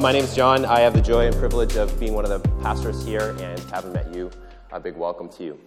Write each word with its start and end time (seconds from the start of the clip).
My 0.00 0.12
name 0.12 0.24
is 0.24 0.34
John. 0.34 0.64
I 0.64 0.80
have 0.80 0.94
the 0.94 1.02
joy 1.02 1.26
and 1.26 1.36
privilege 1.36 1.76
of 1.76 2.00
being 2.00 2.14
one 2.14 2.24
of 2.24 2.30
the 2.30 2.48
pastors 2.62 3.04
here 3.04 3.36
and 3.38 3.58
haven't 3.70 3.92
met 3.92 4.14
you. 4.14 4.30
A 4.72 4.80
big 4.80 4.96
welcome 4.96 5.28
to 5.36 5.44
you. 5.44 5.60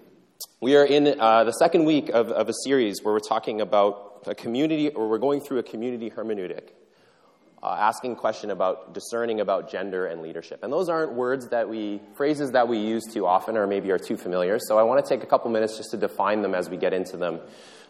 We 0.59 0.75
are 0.75 0.83
in 0.83 1.19
uh, 1.19 1.43
the 1.43 1.51
second 1.51 1.85
week 1.85 2.09
of, 2.09 2.31
of 2.31 2.49
a 2.49 2.53
series 2.63 3.03
where 3.03 3.13
we're 3.13 3.19
talking 3.19 3.61
about 3.61 4.23
a 4.25 4.33
community, 4.33 4.89
or 4.89 5.07
we're 5.07 5.19
going 5.19 5.39
through 5.39 5.59
a 5.59 5.63
community 5.63 6.09
hermeneutic, 6.09 6.69
uh, 7.61 7.77
asking 7.79 8.15
question 8.15 8.49
about 8.49 8.95
discerning 8.95 9.39
about 9.39 9.69
gender 9.69 10.07
and 10.07 10.23
leadership. 10.23 10.63
And 10.63 10.73
those 10.73 10.89
aren't 10.89 11.13
words 11.13 11.49
that 11.49 11.69
we, 11.69 12.01
phrases 12.15 12.53
that 12.53 12.67
we 12.67 12.79
use 12.79 13.03
too 13.13 13.27
often 13.27 13.55
or 13.55 13.67
maybe 13.67 13.91
are 13.91 13.99
too 13.99 14.17
familiar. 14.17 14.57
So 14.57 14.79
I 14.79 14.83
want 14.83 15.05
to 15.05 15.07
take 15.07 15.21
a 15.23 15.27
couple 15.27 15.51
minutes 15.51 15.77
just 15.77 15.91
to 15.91 15.97
define 15.97 16.41
them 16.41 16.55
as 16.55 16.71
we 16.71 16.77
get 16.77 16.91
into 16.91 17.17
them 17.17 17.39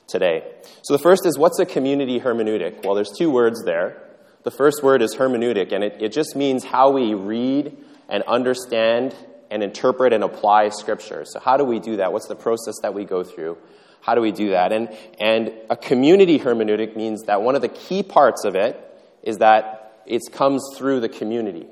today. 0.09 0.43
So 0.81 0.93
the 0.93 1.01
first 1.01 1.25
is 1.25 1.37
what's 1.37 1.59
a 1.59 1.65
community 1.65 2.19
hermeneutic? 2.19 2.83
Well, 2.83 2.95
there's 2.95 3.13
two 3.17 3.31
words 3.31 3.63
there. 3.63 4.09
The 4.43 4.51
first 4.51 4.83
word 4.83 5.01
is 5.01 5.15
hermeneutic, 5.15 5.71
and 5.71 5.83
it, 5.83 5.97
it 6.01 6.11
just 6.11 6.35
means 6.35 6.63
how 6.63 6.91
we 6.91 7.13
read 7.13 7.77
and 8.09 8.23
understand 8.23 9.15
and 9.49 9.63
interpret 9.63 10.13
and 10.13 10.23
apply 10.23 10.69
Scripture. 10.69 11.23
So, 11.25 11.39
how 11.39 11.57
do 11.57 11.63
we 11.63 11.79
do 11.79 11.97
that? 11.97 12.11
What's 12.11 12.27
the 12.27 12.35
process 12.35 12.75
that 12.81 12.93
we 12.93 13.05
go 13.05 13.23
through? 13.23 13.57
How 14.01 14.15
do 14.15 14.21
we 14.21 14.31
do 14.33 14.49
that? 14.49 14.73
And, 14.73 14.89
and 15.19 15.53
a 15.69 15.77
community 15.77 16.39
hermeneutic 16.39 16.97
means 16.97 17.23
that 17.23 17.41
one 17.41 17.55
of 17.55 17.61
the 17.61 17.69
key 17.69 18.03
parts 18.03 18.43
of 18.43 18.55
it 18.55 18.77
is 19.21 19.37
that 19.37 20.01
it 20.05 20.21
comes 20.33 20.61
through 20.75 20.99
the 20.99 21.07
community. 21.07 21.67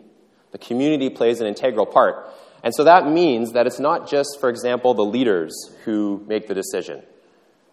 The 0.51 0.57
community 0.57 1.09
plays 1.09 1.41
an 1.41 1.48
integral 1.48 1.85
part. 1.85 2.29
And 2.63 2.73
so 2.73 2.85
that 2.85 3.07
means 3.07 3.54
that 3.54 3.67
it's 3.67 3.79
not 3.79 4.10
just, 4.10 4.40
for 4.40 4.49
example, 4.49 4.93
the 4.93 5.04
leaders 5.04 5.54
who 5.84 6.23
make 6.27 6.48
the 6.48 6.54
decision. 6.54 7.04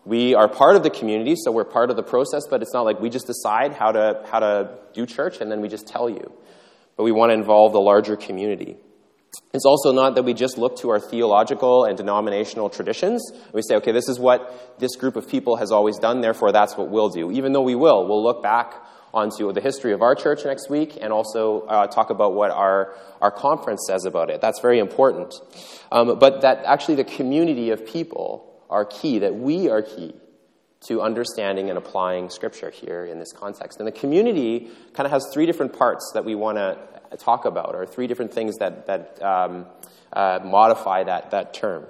We 0.05 0.35
are 0.35 0.49
part 0.49 0.77
of 0.77 0.83
the 0.83 0.91
community, 0.91 1.35
so 1.37 1.53
we're 1.53 1.65
part 1.65 1.91
of 1.91 1.97
the 1.97 2.03
process, 2.03 2.45
but 2.49 2.63
it's 2.63 2.73
not 2.73 2.83
like 2.83 3.01
we 3.01 3.11
just 3.11 3.27
decide 3.27 3.75
how 3.75 3.93
to, 3.93 4.25
how 4.31 4.41
to 4.41 4.79
do 4.95 5.07
church 5.07 5.41
and 5.41 5.51
then 5.51 5.61
we 5.61 5.69
just 5.69 5.87
tell 5.87 6.09
you. 6.09 6.33
But 6.97 7.05
we 7.05 7.13
want 7.13 7.31
to 7.31 7.35
involve 7.35 7.73
the 7.73 7.81
larger 7.81 8.17
community. 8.17 8.77
It's 9.53 9.67
also 9.67 9.93
not 9.93 10.15
that 10.15 10.25
we 10.25 10.35
just 10.35 10.59
look 10.59 10.79
to 10.79 10.91
our 10.91 11.01
theological 11.01 11.85
and 11.85 11.97
denominational 11.97 12.71
traditions. 12.71 13.23
We 13.53 13.63
say, 13.63 13.77
okay, 13.77 13.93
this 13.93 14.09
is 14.09 14.19
what 14.19 14.79
this 14.79 14.97
group 14.97 15.17
of 15.17 15.29
people 15.29 15.57
has 15.57 15.71
always 15.71 15.99
done, 15.99 16.21
therefore 16.21 16.53
that's 16.53 16.77
what 16.77 16.89
we'll 16.89 17.11
do. 17.11 17.31
Even 17.31 17.53
though 17.53 17.63
we 17.63 17.75
will, 17.75 18.07
we'll 18.07 18.23
look 18.23 18.43
back 18.43 18.75
onto 19.13 19.53
the 19.53 19.61
history 19.61 19.93
of 19.93 20.03
our 20.03 20.15
church 20.15 20.45
next 20.45 20.69
week 20.69 20.99
and 21.01 21.13
also 21.13 21.63
uh, 21.63 21.87
talk 21.87 22.11
about 22.11 22.35
what 22.35 22.51
our, 22.51 22.95
our 23.21 23.31
conference 23.31 23.85
says 23.87 24.05
about 24.05 24.31
it. 24.31 24.41
That's 24.41 24.61
very 24.61 24.79
important. 24.79 25.35
Um, 25.91 26.19
but 26.19 26.43
that 26.43 26.65
actually 26.65 26.97
the 26.97 27.05
community 27.05 27.71
of 27.71 27.87
people 27.87 28.48
are 28.71 28.85
key, 28.85 29.21
that 29.21 29.35
we 29.35 29.69
are 29.69 29.83
key 29.83 30.15
to 30.81 31.03
understanding 31.03 31.71
and 31.71 31.79
applying 31.79 32.31
Scripture 32.31 32.71
here 32.71 33.05
in 33.05 33.19
this 33.19 33.33
context. 33.33 33.79
And 33.79 33.87
the 33.87 33.93
community 33.93 34.69
kind 34.95 35.07
of 35.07 35.11
has 35.11 35.27
three 35.33 35.47
different 35.47 35.73
parts 35.73 36.13
that 36.15 36.25
we 36.25 36.35
want 36.35 36.59
to 36.59 36.79
talk 37.19 37.45
about, 37.47 37.75
or 37.75 37.87
three 37.87 38.07
different 38.07 38.33
things 38.33 38.57
that, 38.59 38.87
that 38.87 39.23
um, 39.23 39.67
uh, 40.13 40.41
modify 40.45 41.05
that, 41.05 41.31
that 41.31 41.55
term. 41.55 41.87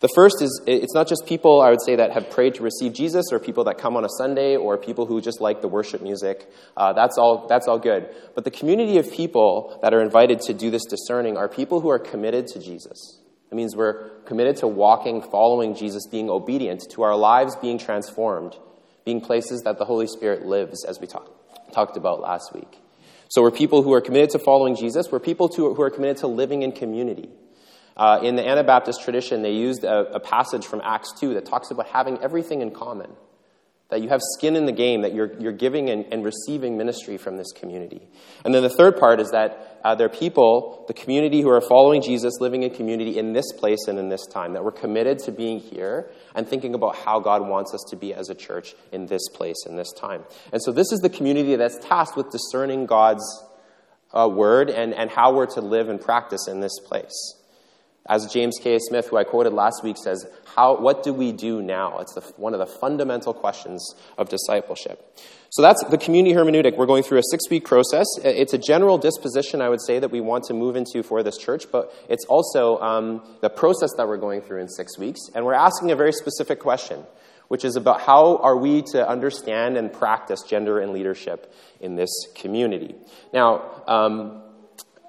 The 0.00 0.08
first 0.14 0.42
is 0.42 0.60
it's 0.66 0.94
not 0.94 1.08
just 1.08 1.24
people, 1.26 1.62
I 1.62 1.70
would 1.70 1.80
say, 1.80 1.96
that 1.96 2.12
have 2.12 2.28
prayed 2.28 2.56
to 2.56 2.62
receive 2.62 2.92
Jesus, 2.92 3.26
or 3.32 3.38
people 3.38 3.64
that 3.64 3.78
come 3.78 3.96
on 3.96 4.04
a 4.04 4.10
Sunday, 4.18 4.54
or 4.54 4.76
people 4.76 5.06
who 5.06 5.22
just 5.22 5.40
like 5.40 5.62
the 5.62 5.68
worship 5.68 6.02
music. 6.02 6.50
Uh, 6.76 6.92
that's, 6.92 7.16
all, 7.16 7.46
that's 7.48 7.66
all 7.66 7.78
good. 7.78 8.14
But 8.34 8.44
the 8.44 8.50
community 8.50 8.98
of 8.98 9.10
people 9.10 9.78
that 9.82 9.94
are 9.94 10.02
invited 10.02 10.42
to 10.42 10.52
do 10.52 10.70
this 10.70 10.84
discerning 10.84 11.38
are 11.38 11.48
people 11.48 11.80
who 11.80 11.88
are 11.88 11.98
committed 11.98 12.46
to 12.48 12.58
Jesus. 12.58 13.18
It 13.50 13.54
means 13.54 13.76
we're 13.76 14.10
committed 14.26 14.56
to 14.56 14.66
walking, 14.66 15.22
following 15.22 15.74
Jesus, 15.74 16.06
being 16.06 16.28
obedient, 16.28 16.82
to 16.90 17.02
our 17.02 17.16
lives 17.16 17.54
being 17.56 17.78
transformed, 17.78 18.56
being 19.04 19.20
places 19.20 19.62
that 19.62 19.78
the 19.78 19.84
Holy 19.84 20.06
Spirit 20.06 20.44
lives, 20.44 20.84
as 20.84 21.00
we 21.00 21.06
talk, 21.06 21.30
talked 21.72 21.96
about 21.96 22.20
last 22.20 22.52
week. 22.54 22.78
So 23.28 23.42
we're 23.42 23.50
people 23.50 23.82
who 23.82 23.92
are 23.92 24.00
committed 24.00 24.30
to 24.30 24.38
following 24.38 24.76
Jesus. 24.76 25.10
We're 25.10 25.20
people 25.20 25.48
who 25.48 25.80
are 25.80 25.90
committed 25.90 26.18
to 26.18 26.26
living 26.26 26.62
in 26.62 26.72
community. 26.72 27.28
Uh, 27.96 28.20
in 28.22 28.36
the 28.36 28.46
Anabaptist 28.46 29.02
tradition, 29.02 29.42
they 29.42 29.52
used 29.52 29.82
a, 29.84 30.14
a 30.14 30.20
passage 30.20 30.66
from 30.66 30.82
Acts 30.84 31.12
2 31.18 31.34
that 31.34 31.46
talks 31.46 31.70
about 31.70 31.86
having 31.86 32.18
everything 32.22 32.60
in 32.60 32.70
common 32.70 33.10
that 33.88 34.02
you 34.02 34.08
have 34.08 34.20
skin 34.36 34.56
in 34.56 34.66
the 34.66 34.72
game, 34.72 35.02
that 35.02 35.14
you're, 35.14 35.32
you're 35.40 35.52
giving 35.52 35.90
and, 35.90 36.06
and 36.12 36.24
receiving 36.24 36.76
ministry 36.76 37.16
from 37.16 37.36
this 37.36 37.52
community. 37.52 38.02
And 38.44 38.52
then 38.52 38.64
the 38.64 38.70
third 38.70 38.96
part 38.96 39.20
is 39.20 39.30
that 39.30 39.78
uh, 39.84 39.94
there 39.94 40.06
are 40.06 40.10
people, 40.10 40.84
the 40.88 40.94
community 40.94 41.40
who 41.40 41.48
are 41.50 41.60
following 41.60 42.02
Jesus, 42.02 42.40
living 42.40 42.64
in 42.64 42.70
community 42.70 43.16
in 43.16 43.32
this 43.32 43.52
place 43.52 43.86
and 43.86 43.96
in 43.98 44.08
this 44.08 44.26
time, 44.26 44.54
that 44.54 44.64
we're 44.64 44.72
committed 44.72 45.20
to 45.20 45.32
being 45.32 45.60
here 45.60 46.10
and 46.34 46.48
thinking 46.48 46.74
about 46.74 46.96
how 46.96 47.20
God 47.20 47.46
wants 47.46 47.72
us 47.72 47.84
to 47.90 47.96
be 47.96 48.12
as 48.12 48.28
a 48.28 48.34
church 48.34 48.74
in 48.90 49.06
this 49.06 49.28
place 49.28 49.64
and 49.66 49.78
this 49.78 49.92
time. 49.92 50.24
And 50.52 50.60
so 50.60 50.72
this 50.72 50.90
is 50.90 50.98
the 50.98 51.10
community 51.10 51.54
that's 51.54 51.78
tasked 51.78 52.16
with 52.16 52.32
discerning 52.32 52.86
God's 52.86 53.24
uh, 54.12 54.28
word 54.28 54.68
and, 54.68 54.94
and 54.94 55.10
how 55.10 55.32
we're 55.32 55.46
to 55.46 55.60
live 55.60 55.88
and 55.88 56.00
practice 56.00 56.48
in 56.48 56.58
this 56.60 56.80
place. 56.80 57.35
As 58.08 58.26
James 58.32 58.58
K. 58.62 58.78
Smith, 58.78 59.08
who 59.08 59.16
I 59.16 59.24
quoted 59.24 59.52
last 59.52 59.82
week, 59.82 59.96
says, 59.96 60.26
how, 60.54 60.76
what 60.76 61.02
do 61.02 61.12
we 61.12 61.32
do 61.32 61.60
now? 61.60 61.98
It's 61.98 62.14
the, 62.14 62.20
one 62.36 62.54
of 62.54 62.60
the 62.60 62.66
fundamental 62.66 63.34
questions 63.34 63.94
of 64.16 64.28
discipleship. 64.28 65.18
So 65.50 65.62
that's 65.62 65.82
the 65.84 65.98
community 65.98 66.34
hermeneutic. 66.34 66.76
We're 66.76 66.86
going 66.86 67.02
through 67.02 67.18
a 67.18 67.22
six 67.30 67.48
week 67.50 67.64
process. 67.64 68.06
It's 68.22 68.52
a 68.52 68.58
general 68.58 68.98
disposition, 68.98 69.60
I 69.60 69.68
would 69.68 69.80
say, 69.80 69.98
that 69.98 70.10
we 70.10 70.20
want 70.20 70.44
to 70.44 70.54
move 70.54 70.76
into 70.76 71.02
for 71.02 71.22
this 71.22 71.36
church, 71.36 71.64
but 71.70 71.92
it's 72.08 72.24
also 72.26 72.78
um, 72.80 73.22
the 73.40 73.50
process 73.50 73.90
that 73.96 74.06
we're 74.06 74.16
going 74.16 74.40
through 74.40 74.60
in 74.60 74.68
six 74.68 74.98
weeks. 74.98 75.20
And 75.34 75.44
we're 75.44 75.54
asking 75.54 75.90
a 75.90 75.96
very 75.96 76.12
specific 76.12 76.60
question, 76.60 77.04
which 77.48 77.64
is 77.64 77.76
about 77.76 78.00
how 78.00 78.38
are 78.38 78.56
we 78.56 78.82
to 78.92 79.08
understand 79.08 79.76
and 79.76 79.92
practice 79.92 80.42
gender 80.42 80.78
and 80.80 80.92
leadership 80.92 81.52
in 81.80 81.96
this 81.96 82.10
community. 82.34 82.94
Now, 83.32 83.82
um, 83.86 84.42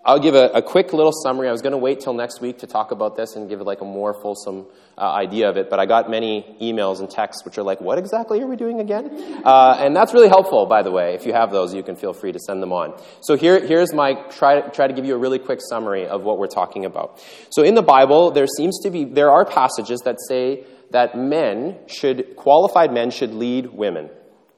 I'll 0.07 0.19
give 0.19 0.35
a, 0.35 0.45
a, 0.53 0.61
quick 0.61 0.93
little 0.93 1.11
summary. 1.11 1.49
I 1.49 1.51
was 1.51 1.61
going 1.61 1.73
to 1.73 1.77
wait 1.77 1.99
till 1.99 2.13
next 2.13 2.39
week 2.39 2.59
to 2.59 2.67
talk 2.67 2.91
about 2.91 3.17
this 3.17 3.35
and 3.35 3.49
give 3.49 3.59
it 3.59 3.65
like 3.65 3.81
a 3.81 3.85
more 3.85 4.13
fulsome 4.13 4.65
uh, 4.97 5.01
idea 5.01 5.49
of 5.49 5.57
it, 5.57 5.69
but 5.69 5.81
I 5.81 5.85
got 5.85 6.09
many 6.09 6.55
emails 6.61 7.01
and 7.01 7.09
texts 7.09 7.43
which 7.43 7.57
are 7.57 7.63
like, 7.63 7.81
"What 7.81 7.97
exactly 7.97 8.41
are 8.41 8.47
we 8.47 8.55
doing 8.55 8.79
again?" 8.79 9.41
Uh, 9.43 9.75
and 9.77 9.93
that's 9.93 10.13
really 10.13 10.29
helpful, 10.29 10.65
by 10.65 10.81
the 10.81 10.91
way. 10.91 11.13
If 11.13 11.25
you 11.25 11.33
have 11.33 11.51
those, 11.51 11.73
you 11.73 11.83
can 11.83 11.97
feel 11.97 12.13
free 12.13 12.31
to 12.31 12.39
send 12.39 12.63
them 12.63 12.71
on. 12.71 12.97
So 13.19 13.35
here, 13.35 13.59
here's 13.59 13.93
my 13.93 14.13
try 14.29 14.61
try 14.61 14.87
to 14.87 14.93
give 14.93 15.03
you 15.03 15.13
a 15.13 15.17
really 15.17 15.39
quick 15.39 15.59
summary 15.69 16.07
of 16.07 16.23
what 16.23 16.39
we're 16.39 16.47
talking 16.47 16.85
about. 16.85 17.21
So 17.49 17.63
in 17.63 17.75
the 17.75 17.81
Bible, 17.81 18.31
there 18.31 18.47
seems 18.47 18.79
to 18.83 18.89
be 18.89 19.03
there 19.03 19.29
are 19.29 19.43
passages 19.43 19.99
that 20.05 20.21
say 20.29 20.63
that 20.91 21.17
men 21.17 21.79
should 21.87 22.37
qualified 22.37 22.93
men 22.93 23.11
should 23.11 23.33
lead 23.33 23.73
women, 23.73 24.09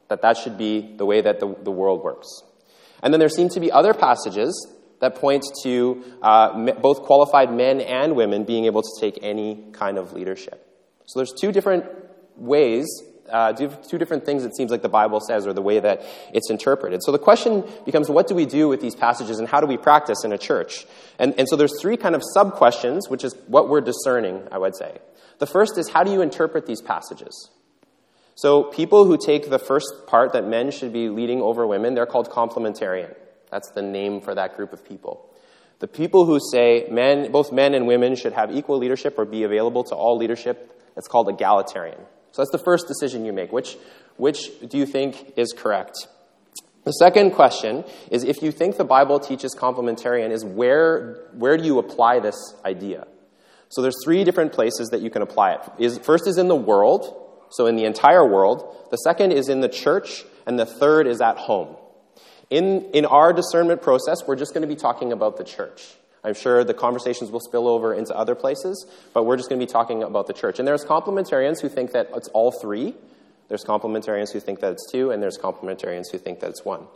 that 0.09 0.21
that 0.21 0.37
should 0.37 0.59
be 0.59 0.95
the 0.95 1.07
way 1.07 1.21
that 1.21 1.39
the, 1.39 1.55
the 1.63 1.71
world 1.71 2.03
works. 2.03 2.27
And 3.01 3.11
then 3.11 3.19
there 3.19 3.29
seem 3.29 3.49
to 3.49 3.59
be 3.59 3.71
other 3.71 3.95
passages 3.95 4.53
that 4.99 5.15
points 5.15 5.49
to 5.63 6.03
uh, 6.21 6.73
both 6.73 7.03
qualified 7.03 7.53
men 7.53 7.81
and 7.81 8.15
women 8.15 8.43
being 8.43 8.65
able 8.65 8.81
to 8.81 8.89
take 8.99 9.19
any 9.21 9.65
kind 9.71 9.97
of 9.97 10.13
leadership. 10.13 10.65
So 11.05 11.19
there's 11.19 11.33
two 11.39 11.51
different 11.51 11.85
ways, 12.35 12.87
uh, 13.29 13.53
two 13.53 13.97
different 13.97 14.25
things 14.25 14.43
it 14.43 14.55
seems 14.55 14.71
like 14.71 14.81
the 14.81 14.89
Bible 14.89 15.19
says, 15.19 15.47
or 15.47 15.53
the 15.53 15.61
way 15.61 15.79
that 15.79 16.03
it's 16.33 16.49
interpreted. 16.49 17.01
So 17.03 17.11
the 17.11 17.19
question 17.19 17.63
becomes, 17.85 18.09
what 18.09 18.27
do 18.27 18.35
we 18.35 18.45
do 18.45 18.67
with 18.67 18.81
these 18.81 18.95
passages, 18.95 19.39
and 19.39 19.47
how 19.47 19.61
do 19.61 19.67
we 19.67 19.77
practice 19.77 20.23
in 20.23 20.33
a 20.33 20.37
church? 20.37 20.85
And, 21.17 21.33
and 21.37 21.47
so 21.47 21.55
there's 21.55 21.79
three 21.81 21.97
kind 21.97 22.15
of 22.15 22.21
sub 22.33 22.53
questions, 22.53 23.09
which 23.09 23.23
is 23.23 23.35
what 23.47 23.69
we're 23.69 23.81
discerning, 23.81 24.47
I 24.51 24.57
would 24.57 24.75
say. 24.75 24.99
The 25.39 25.47
first 25.47 25.77
is, 25.77 25.89
how 25.89 26.03
do 26.03 26.11
you 26.11 26.21
interpret 26.21 26.65
these 26.65 26.81
passages? 26.81 27.49
So 28.35 28.63
people 28.63 29.05
who 29.05 29.17
take 29.17 29.49
the 29.49 29.59
first 29.59 29.87
part 30.07 30.33
that 30.33 30.45
men 30.45 30.71
should 30.71 30.93
be 30.93 31.09
leading 31.09 31.41
over 31.41 31.67
women, 31.67 31.93
they're 31.93 32.05
called 32.05 32.29
complementarian. 32.29 33.15
That's 33.51 33.71
the 33.71 33.81
name 33.81 34.21
for 34.21 34.35
that 34.35 34.55
group 34.55 34.73
of 34.73 34.85
people. 34.85 35.25
The 35.79 35.87
people 35.87 36.25
who 36.25 36.39
say 36.51 36.87
men, 36.91 37.31
both 37.31 37.51
men 37.51 37.73
and 37.73 37.87
women 37.87 38.15
should 38.15 38.33
have 38.33 38.51
equal 38.51 38.77
leadership 38.77 39.17
or 39.17 39.25
be 39.25 39.43
available 39.43 39.83
to 39.85 39.95
all 39.95 40.17
leadership, 40.17 40.77
that's 40.95 41.07
called 41.07 41.29
egalitarian. 41.29 41.99
So 42.31 42.41
that's 42.41 42.51
the 42.51 42.63
first 42.63 42.87
decision 42.87 43.25
you 43.25 43.33
make. 43.33 43.51
Which, 43.51 43.77
which 44.17 44.49
do 44.67 44.77
you 44.77 44.85
think 44.85 45.33
is 45.37 45.53
correct? 45.57 46.07
The 46.83 46.91
second 46.91 47.31
question 47.31 47.85
is 48.11 48.23
if 48.23 48.41
you 48.41 48.51
think 48.51 48.77
the 48.77 48.83
Bible 48.83 49.19
teaches 49.19 49.55
complementarian, 49.55 50.31
is 50.31 50.43
where, 50.43 51.27
where 51.33 51.57
do 51.57 51.63
you 51.63 51.79
apply 51.79 52.19
this 52.19 52.55
idea? 52.65 53.07
So 53.69 53.81
there's 53.81 53.97
three 54.03 54.23
different 54.23 54.51
places 54.51 54.89
that 54.89 55.01
you 55.01 55.09
can 55.09 55.21
apply 55.21 55.53
it. 55.53 55.59
Is, 55.77 55.97
first 55.99 56.27
is 56.27 56.37
in 56.37 56.47
the 56.47 56.55
world, 56.55 57.47
so 57.51 57.67
in 57.67 57.75
the 57.75 57.85
entire 57.85 58.27
world. 58.27 58.87
The 58.91 58.97
second 58.97 59.31
is 59.31 59.49
in 59.49 59.61
the 59.61 59.69
church, 59.69 60.23
and 60.45 60.57
the 60.57 60.65
third 60.65 61.07
is 61.07 61.21
at 61.21 61.37
home. 61.37 61.75
In, 62.49 62.89
in 62.93 63.05
our 63.05 63.31
discernment 63.31 63.81
process, 63.81 64.23
we're 64.25 64.35
just 64.35 64.53
going 64.53 64.63
to 64.63 64.67
be 64.67 64.79
talking 64.79 65.11
about 65.11 65.37
the 65.37 65.43
church. 65.43 65.83
I'm 66.23 66.33
sure 66.33 66.63
the 66.63 66.73
conversations 66.73 67.31
will 67.31 67.39
spill 67.39 67.67
over 67.67 67.93
into 67.93 68.15
other 68.15 68.35
places, 68.35 68.85
but 69.13 69.23
we're 69.23 69.37
just 69.37 69.49
going 69.49 69.59
to 69.59 69.65
be 69.65 69.71
talking 69.71 70.03
about 70.03 70.27
the 70.27 70.33
church. 70.33 70.59
And 70.59 70.67
there's 70.67 70.83
complementarians 70.83 71.61
who 71.61 71.69
think 71.69 71.91
that 71.91 72.09
it's 72.15 72.27
all 72.29 72.51
three. 72.51 72.95
There's 73.47 73.63
complementarians 73.63 74.33
who 74.33 74.39
think 74.39 74.59
that 74.59 74.73
it's 74.73 74.91
two, 74.91 75.11
and 75.11 75.23
there's 75.23 75.37
complementarians 75.37 76.11
who 76.11 76.17
think 76.17 76.39
that 76.41 76.49
it's 76.49 76.65
one. 76.65 76.87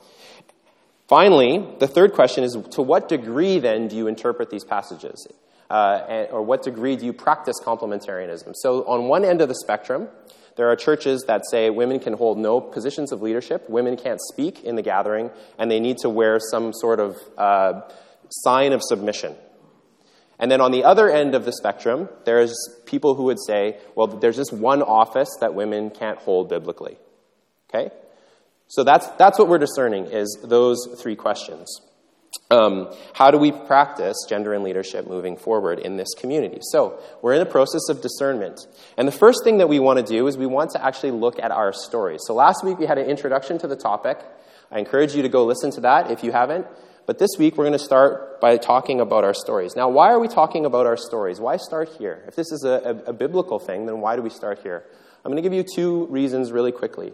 Finally, 1.08 1.66
the 1.80 1.88
third 1.88 2.14
question 2.14 2.44
is 2.44 2.58
to 2.72 2.82
what 2.82 3.08
degree 3.08 3.60
then 3.60 3.88
do 3.88 3.96
you 3.96 4.08
interpret 4.08 4.50
these 4.50 4.64
passages? 4.64 5.28
Uh, 5.70 6.06
and, 6.10 6.32
or 6.32 6.42
what 6.42 6.64
degree 6.64 6.96
do 6.96 7.06
you 7.06 7.14
practice 7.14 7.56
complementarianism? 7.64 8.54
So, 8.56 8.84
on 8.86 9.08
one 9.08 9.24
end 9.24 9.42
of 9.42 9.48
the 9.48 9.56
spectrum, 9.56 10.10
There 10.56 10.70
are 10.70 10.76
churches 10.76 11.24
that 11.28 11.44
say 11.50 11.70
women 11.70 12.00
can 12.00 12.14
hold 12.14 12.38
no 12.38 12.62
positions 12.62 13.12
of 13.12 13.22
leadership, 13.22 13.70
women 13.70 13.98
can't 13.98 14.20
speak 14.32 14.64
in 14.64 14.76
the 14.76 14.82
gathering, 14.82 15.32
and 15.58 15.72
they 15.72 15.80
need 15.80 15.98
to 16.00 16.10
wear 16.10 16.40
some 16.40 16.74
sort 16.74 17.00
of 17.00 17.18
uh, 17.38 17.82
sign 18.30 18.74
of 18.74 18.82
submission. 18.84 19.36
And 20.40 20.52
then 20.52 20.62
on 20.62 20.72
the 20.72 20.84
other 20.84 21.10
end 21.10 21.36
of 21.36 21.46
the 21.46 21.54
spectrum, 21.54 22.10
there's 22.26 22.54
people 22.86 23.16
who 23.16 23.24
would 23.24 23.40
say, 23.46 23.78
well, 23.96 24.08
there's 24.08 24.36
just 24.36 24.52
one 24.52 24.82
office 24.82 25.30
that 25.40 25.54
women 25.54 25.90
can't 25.90 26.20
hold 26.20 26.50
biblically. 26.50 26.98
Okay? 27.70 27.92
So 28.68 28.84
that's, 28.84 29.08
that's 29.18 29.40
what 29.40 29.48
we're 29.48 29.60
discerning 29.60 30.06
is 30.06 30.38
those 30.44 30.80
three 31.00 31.16
questions. 31.16 31.80
Um, 32.52 32.94
how 33.14 33.32
do 33.32 33.38
we 33.38 33.52
practice 33.52 34.16
gender 34.28 34.54
and 34.54 34.64
leadership 34.64 35.08
moving 35.08 35.38
forward 35.38 35.80
in 35.80 35.98
this 35.98 36.14
community? 36.18 36.60
So, 36.62 37.00
we're 37.22 37.34
in 37.34 37.40
the 37.40 37.50
process 37.50 37.90
of 37.90 38.02
discernment. 38.02 38.68
And 38.98 39.08
the 39.08 39.14
first 39.14 39.44
thing 39.44 39.58
that 39.58 39.70
we 39.70 39.80
want 39.80 40.00
to 40.00 40.06
do 40.06 40.28
is 40.28 40.38
we 40.38 40.46
want 40.46 40.72
to 40.72 40.84
actually 40.84 41.12
look 41.12 41.40
at 41.40 41.52
our 41.52 41.74
stories. 41.74 42.22
So, 42.26 42.34
last 42.34 42.64
week 42.64 42.78
we 42.78 42.86
had 42.86 42.98
an 42.98 43.10
introduction 43.10 43.58
to 43.60 43.68
the 43.68 43.76
topic. 43.76 44.20
I 44.72 44.80
encourage 44.80 45.16
you 45.16 45.22
to 45.22 45.30
go 45.30 45.46
listen 45.46 45.72
to 45.72 45.82
that 45.82 46.12
if 46.12 46.24
you 46.24 46.32
haven't. 46.32 46.68
But 47.06 47.20
this 47.20 47.32
week 47.38 47.58
we're 47.58 47.66
going 47.66 47.78
to 47.78 47.84
start 47.84 48.40
by 48.40 48.58
talking 48.58 49.02
about 49.02 49.24
our 49.24 49.34
stories. 49.34 49.76
Now, 49.76 49.90
why 49.90 50.12
are 50.12 50.20
we 50.20 50.28
talking 50.28 50.66
about 50.66 50.86
our 50.86 50.98
stories? 50.98 51.40
Why 51.40 51.58
start 51.58 51.90
here? 51.98 52.24
If 52.28 52.36
this 52.36 52.52
is 52.52 52.64
a, 52.64 53.04
a, 53.06 53.10
a 53.10 53.14
biblical 53.14 53.60
thing, 53.60 53.86
then 53.86 54.00
why 54.00 54.16
do 54.16 54.22
we 54.22 54.30
start 54.30 54.60
here? 54.64 54.86
I'm 55.24 55.32
going 55.32 55.42
to 55.42 55.48
give 55.48 55.54
you 55.54 55.64
two 55.64 56.06
reasons 56.08 56.52
really 56.52 56.72
quickly. 56.72 57.14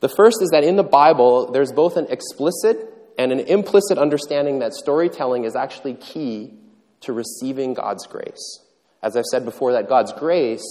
The 0.00 0.08
first 0.08 0.42
is 0.42 0.50
that 0.50 0.64
in 0.64 0.76
the 0.76 0.82
Bible, 0.82 1.52
there's 1.52 1.72
both 1.72 1.96
an 1.96 2.06
explicit 2.10 2.93
and 3.18 3.32
an 3.32 3.40
implicit 3.40 3.98
understanding 3.98 4.58
that 4.58 4.74
storytelling 4.74 5.44
is 5.44 5.54
actually 5.56 5.94
key 5.94 6.54
to 7.00 7.12
receiving 7.12 7.74
God's 7.74 8.06
grace. 8.06 8.60
As 9.02 9.16
I've 9.16 9.24
said 9.24 9.44
before, 9.44 9.72
that 9.72 9.88
God's 9.88 10.12
grace 10.12 10.64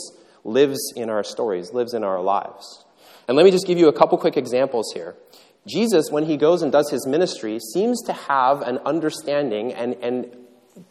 lives 0.44 0.80
in 0.96 1.10
our 1.10 1.24
stories, 1.24 1.72
lives 1.72 1.94
in 1.94 2.04
our 2.04 2.22
lives. 2.22 2.86
And 3.28 3.38
let 3.38 3.46
me 3.46 3.52
just 3.52 3.68
give 3.68 3.78
you 3.78 3.88
a 3.88 3.94
couple 3.94 4.18
quick 4.18 4.36
examples 4.36 4.92
here. 4.94 5.16
Jesus, 5.66 6.12
when 6.12 6.26
he 6.26 6.36
goes 6.36 6.62
and 6.62 6.72
does 6.72 6.90
his 6.90 7.08
ministry, 7.08 7.60
seems 7.74 8.02
to 8.04 8.14
have 8.14 8.62
an 8.62 8.80
understanding 8.80 9.74
and, 9.74 9.94
and 10.02 10.36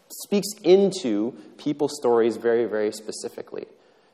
speaks 0.09 0.49
into 0.63 1.33
people's 1.59 1.95
stories 1.97 2.37
very, 2.37 2.65
very 2.65 2.93
specifically. 2.93 3.67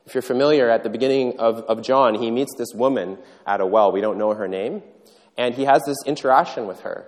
If 0.05 0.15
you're 0.15 0.21
familiar, 0.21 0.69
at 0.69 0.83
the 0.83 0.89
beginning 0.89 1.39
of, 1.39 1.59
of 1.59 1.81
John, 1.81 2.15
he 2.15 2.31
meets 2.31 2.55
this 2.57 2.73
woman 2.73 3.19
at 3.45 3.61
a 3.61 3.65
well. 3.65 3.91
We 3.91 4.01
don't 4.01 4.17
know 4.17 4.33
her 4.33 4.47
name. 4.47 4.81
And 5.37 5.53
he 5.53 5.65
has 5.65 5.83
this 5.85 5.97
interaction 6.05 6.67
with 6.67 6.81
her. 6.81 7.07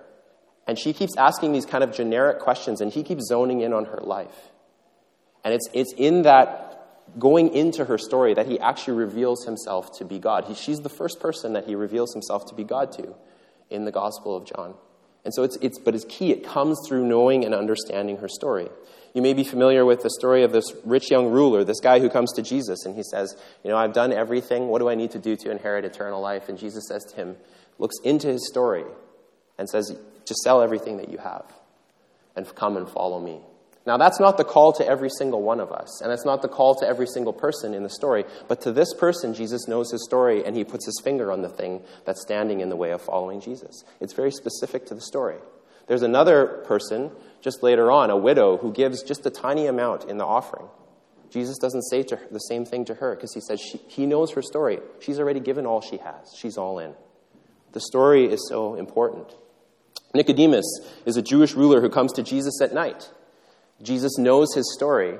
And 0.66 0.78
she 0.78 0.92
keeps 0.92 1.16
asking 1.16 1.52
these 1.52 1.66
kind 1.66 1.82
of 1.82 1.92
generic 1.92 2.38
questions, 2.38 2.80
and 2.80 2.92
he 2.92 3.02
keeps 3.02 3.26
zoning 3.26 3.60
in 3.60 3.72
on 3.72 3.86
her 3.86 3.98
life. 4.00 4.50
And 5.44 5.52
it's, 5.52 5.68
it's 5.72 5.92
in 5.94 6.22
that 6.22 7.18
going 7.18 7.52
into 7.52 7.84
her 7.84 7.98
story 7.98 8.34
that 8.34 8.46
he 8.46 8.58
actually 8.60 8.96
reveals 8.96 9.44
himself 9.44 9.98
to 9.98 10.04
be 10.04 10.18
God. 10.18 10.44
He, 10.44 10.54
she's 10.54 10.80
the 10.80 10.88
first 10.88 11.20
person 11.20 11.54
that 11.54 11.66
he 11.66 11.74
reveals 11.74 12.12
himself 12.12 12.46
to 12.46 12.54
be 12.54 12.64
God 12.64 12.92
to 12.92 13.14
in 13.70 13.84
the 13.84 13.92
Gospel 13.92 14.36
of 14.36 14.46
John. 14.46 14.74
And 15.24 15.34
so 15.34 15.42
it's, 15.42 15.56
it's, 15.60 15.78
but 15.78 15.94
it's 15.94 16.04
key. 16.08 16.32
It 16.32 16.44
comes 16.44 16.78
through 16.86 17.06
knowing 17.06 17.44
and 17.44 17.54
understanding 17.54 18.18
her 18.18 18.28
story. 18.28 18.68
You 19.14 19.22
may 19.22 19.34
be 19.34 19.44
familiar 19.44 19.84
with 19.84 20.02
the 20.02 20.10
story 20.10 20.42
of 20.42 20.52
this 20.52 20.72
rich 20.84 21.10
young 21.10 21.28
ruler, 21.28 21.64
this 21.64 21.80
guy 21.80 22.00
who 22.00 22.08
comes 22.08 22.32
to 22.32 22.42
Jesus 22.42 22.86
and 22.86 22.96
he 22.96 23.02
says, 23.02 23.36
You 23.62 23.70
know, 23.70 23.76
I've 23.76 23.92
done 23.92 24.12
everything. 24.12 24.68
What 24.68 24.78
do 24.78 24.88
I 24.88 24.94
need 24.94 25.10
to 25.10 25.18
do 25.18 25.36
to 25.36 25.50
inherit 25.50 25.84
eternal 25.84 26.20
life? 26.20 26.48
And 26.48 26.58
Jesus 26.58 26.88
says 26.88 27.04
to 27.10 27.16
him, 27.16 27.36
looks 27.78 27.96
into 28.04 28.28
his 28.28 28.48
story 28.48 28.84
and 29.58 29.68
says, 29.68 29.96
Just 30.24 30.40
sell 30.42 30.62
everything 30.62 30.98
that 30.98 31.08
you 31.08 31.18
have 31.18 31.44
and 32.36 32.46
come 32.54 32.76
and 32.76 32.88
follow 32.88 33.20
me. 33.20 33.40
Now, 33.84 33.96
that's 33.96 34.20
not 34.20 34.36
the 34.36 34.44
call 34.44 34.72
to 34.74 34.86
every 34.86 35.10
single 35.10 35.42
one 35.42 35.58
of 35.58 35.72
us, 35.72 36.00
and 36.00 36.10
that's 36.10 36.24
not 36.24 36.40
the 36.40 36.48
call 36.48 36.76
to 36.76 36.86
every 36.86 37.06
single 37.06 37.32
person 37.32 37.74
in 37.74 37.82
the 37.82 37.90
story, 37.90 38.24
but 38.46 38.60
to 38.62 38.70
this 38.70 38.94
person, 38.94 39.34
Jesus 39.34 39.66
knows 39.66 39.90
his 39.90 40.04
story, 40.04 40.44
and 40.44 40.54
he 40.54 40.62
puts 40.62 40.86
his 40.86 41.00
finger 41.02 41.32
on 41.32 41.42
the 41.42 41.48
thing 41.48 41.82
that's 42.04 42.22
standing 42.22 42.60
in 42.60 42.68
the 42.68 42.76
way 42.76 42.92
of 42.92 43.02
following 43.02 43.40
Jesus. 43.40 43.82
It's 44.00 44.12
very 44.12 44.30
specific 44.30 44.86
to 44.86 44.94
the 44.94 45.00
story. 45.00 45.38
There's 45.88 46.02
another 46.02 46.62
person 46.64 47.10
just 47.40 47.64
later 47.64 47.90
on, 47.90 48.10
a 48.10 48.16
widow, 48.16 48.56
who 48.56 48.72
gives 48.72 49.02
just 49.02 49.26
a 49.26 49.30
tiny 49.30 49.66
amount 49.66 50.04
in 50.04 50.16
the 50.16 50.24
offering. 50.24 50.68
Jesus 51.30 51.58
doesn't 51.58 51.82
say 51.82 52.04
her, 52.10 52.20
the 52.30 52.38
same 52.38 52.64
thing 52.64 52.84
to 52.84 52.94
her 52.94 53.16
because 53.16 53.34
he 53.34 53.40
says 53.40 53.60
she, 53.60 53.80
he 53.88 54.06
knows 54.06 54.32
her 54.32 54.42
story. 54.42 54.78
She's 55.00 55.18
already 55.18 55.40
given 55.40 55.66
all 55.66 55.80
she 55.80 55.96
has, 55.96 56.32
she's 56.36 56.56
all 56.56 56.78
in. 56.78 56.94
The 57.72 57.80
story 57.80 58.26
is 58.26 58.46
so 58.48 58.76
important. 58.76 59.34
Nicodemus 60.14 60.80
is 61.06 61.16
a 61.16 61.22
Jewish 61.22 61.54
ruler 61.54 61.80
who 61.80 61.88
comes 61.88 62.12
to 62.14 62.22
Jesus 62.22 62.60
at 62.60 62.74
night. 62.74 63.10
Jesus 63.82 64.18
knows 64.18 64.54
his 64.54 64.72
story, 64.74 65.18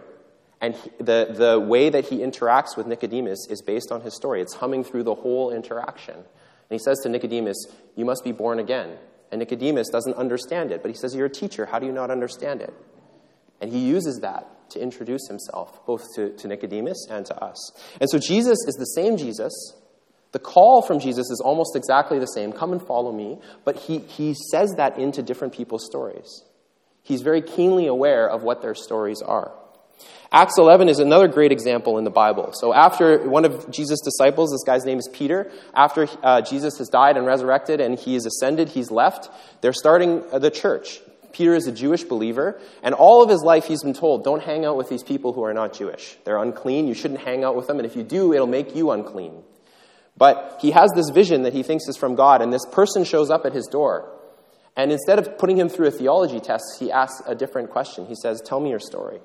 and 0.60 0.74
he, 0.74 0.90
the, 0.98 1.28
the 1.30 1.58
way 1.58 1.90
that 1.90 2.06
he 2.06 2.18
interacts 2.18 2.76
with 2.76 2.86
Nicodemus 2.86 3.46
is 3.50 3.62
based 3.62 3.90
on 3.90 4.02
his 4.02 4.14
story. 4.14 4.40
It's 4.40 4.54
humming 4.54 4.84
through 4.84 5.02
the 5.02 5.14
whole 5.14 5.50
interaction. 5.52 6.14
And 6.14 6.24
he 6.70 6.78
says 6.78 7.00
to 7.02 7.08
Nicodemus, 7.08 7.66
You 7.96 8.04
must 8.04 8.22
be 8.22 8.32
born 8.32 8.58
again. 8.58 8.96
And 9.30 9.38
Nicodemus 9.40 9.88
doesn't 9.88 10.14
understand 10.14 10.70
it, 10.70 10.82
but 10.82 10.90
he 10.90 10.96
says, 10.96 11.14
You're 11.14 11.26
a 11.26 11.30
teacher. 11.30 11.66
How 11.66 11.78
do 11.78 11.86
you 11.86 11.92
not 11.92 12.10
understand 12.10 12.60
it? 12.60 12.72
And 13.60 13.72
he 13.72 13.78
uses 13.78 14.20
that 14.20 14.70
to 14.70 14.80
introduce 14.80 15.28
himself, 15.28 15.84
both 15.86 16.02
to, 16.16 16.30
to 16.36 16.48
Nicodemus 16.48 17.06
and 17.10 17.24
to 17.26 17.44
us. 17.44 17.72
And 18.00 18.10
so 18.10 18.18
Jesus 18.18 18.58
is 18.66 18.74
the 18.74 18.86
same 18.86 19.16
Jesus. 19.16 19.52
The 20.32 20.38
call 20.38 20.82
from 20.82 20.98
Jesus 20.98 21.30
is 21.30 21.40
almost 21.44 21.76
exactly 21.76 22.18
the 22.18 22.26
same 22.26 22.52
come 22.52 22.72
and 22.72 22.82
follow 22.82 23.12
me, 23.12 23.38
but 23.64 23.76
he, 23.76 23.98
he 23.98 24.34
says 24.34 24.74
that 24.76 24.98
into 24.98 25.22
different 25.22 25.54
people's 25.54 25.84
stories. 25.84 26.42
He's 27.02 27.20
very 27.20 27.42
keenly 27.42 27.86
aware 27.86 28.28
of 28.28 28.42
what 28.42 28.62
their 28.62 28.74
stories 28.74 29.20
are. 29.20 29.52
Acts 30.34 30.56
11 30.56 30.88
is 30.88 30.98
another 30.98 31.28
great 31.28 31.52
example 31.52 31.98
in 31.98 32.04
the 32.04 32.10
Bible. 32.10 32.52
So, 32.54 32.72
after 32.72 33.28
one 33.28 33.44
of 33.44 33.70
Jesus' 33.70 34.00
disciples, 34.00 34.50
this 34.50 34.64
guy's 34.64 34.86
name 34.86 34.98
is 34.98 35.08
Peter, 35.12 35.52
after 35.74 36.08
uh, 36.22 36.40
Jesus 36.40 36.78
has 36.78 36.88
died 36.88 37.18
and 37.18 37.26
resurrected 37.26 37.82
and 37.82 37.98
he 37.98 38.14
is 38.14 38.24
ascended, 38.24 38.70
he's 38.70 38.90
left, 38.90 39.28
they're 39.60 39.74
starting 39.74 40.22
the 40.32 40.50
church. 40.50 41.00
Peter 41.32 41.54
is 41.54 41.66
a 41.66 41.72
Jewish 41.72 42.04
believer, 42.04 42.58
and 42.82 42.94
all 42.94 43.22
of 43.22 43.28
his 43.28 43.42
life 43.42 43.66
he's 43.66 43.82
been 43.82 43.94
told, 43.94 44.24
don't 44.24 44.42
hang 44.42 44.64
out 44.64 44.76
with 44.76 44.88
these 44.88 45.02
people 45.02 45.34
who 45.34 45.44
are 45.44 45.54
not 45.54 45.74
Jewish. 45.74 46.16
They're 46.24 46.42
unclean, 46.42 46.88
you 46.88 46.94
shouldn't 46.94 47.20
hang 47.20 47.44
out 47.44 47.54
with 47.54 47.66
them, 47.66 47.78
and 47.78 47.86
if 47.86 47.96
you 47.96 48.02
do, 48.02 48.32
it'll 48.32 48.46
make 48.46 48.74
you 48.74 48.90
unclean. 48.90 49.42
But 50.16 50.58
he 50.60 50.70
has 50.72 50.90
this 50.94 51.10
vision 51.10 51.42
that 51.42 51.52
he 51.52 51.62
thinks 51.62 51.88
is 51.88 51.96
from 51.96 52.14
God, 52.14 52.42
and 52.42 52.52
this 52.52 52.66
person 52.70 53.04
shows 53.04 53.30
up 53.30 53.46
at 53.46 53.52
his 53.52 53.66
door. 53.66 54.12
And 54.76 54.92
instead 54.92 55.18
of 55.18 55.38
putting 55.38 55.58
him 55.58 55.68
through 55.68 55.88
a 55.88 55.90
theology 55.90 56.40
test, 56.40 56.64
he 56.78 56.90
asks 56.90 57.22
a 57.26 57.34
different 57.34 57.70
question. 57.70 58.06
He 58.06 58.14
says, 58.14 58.40
Tell 58.44 58.60
me 58.60 58.70
your 58.70 58.78
story. 58.78 59.20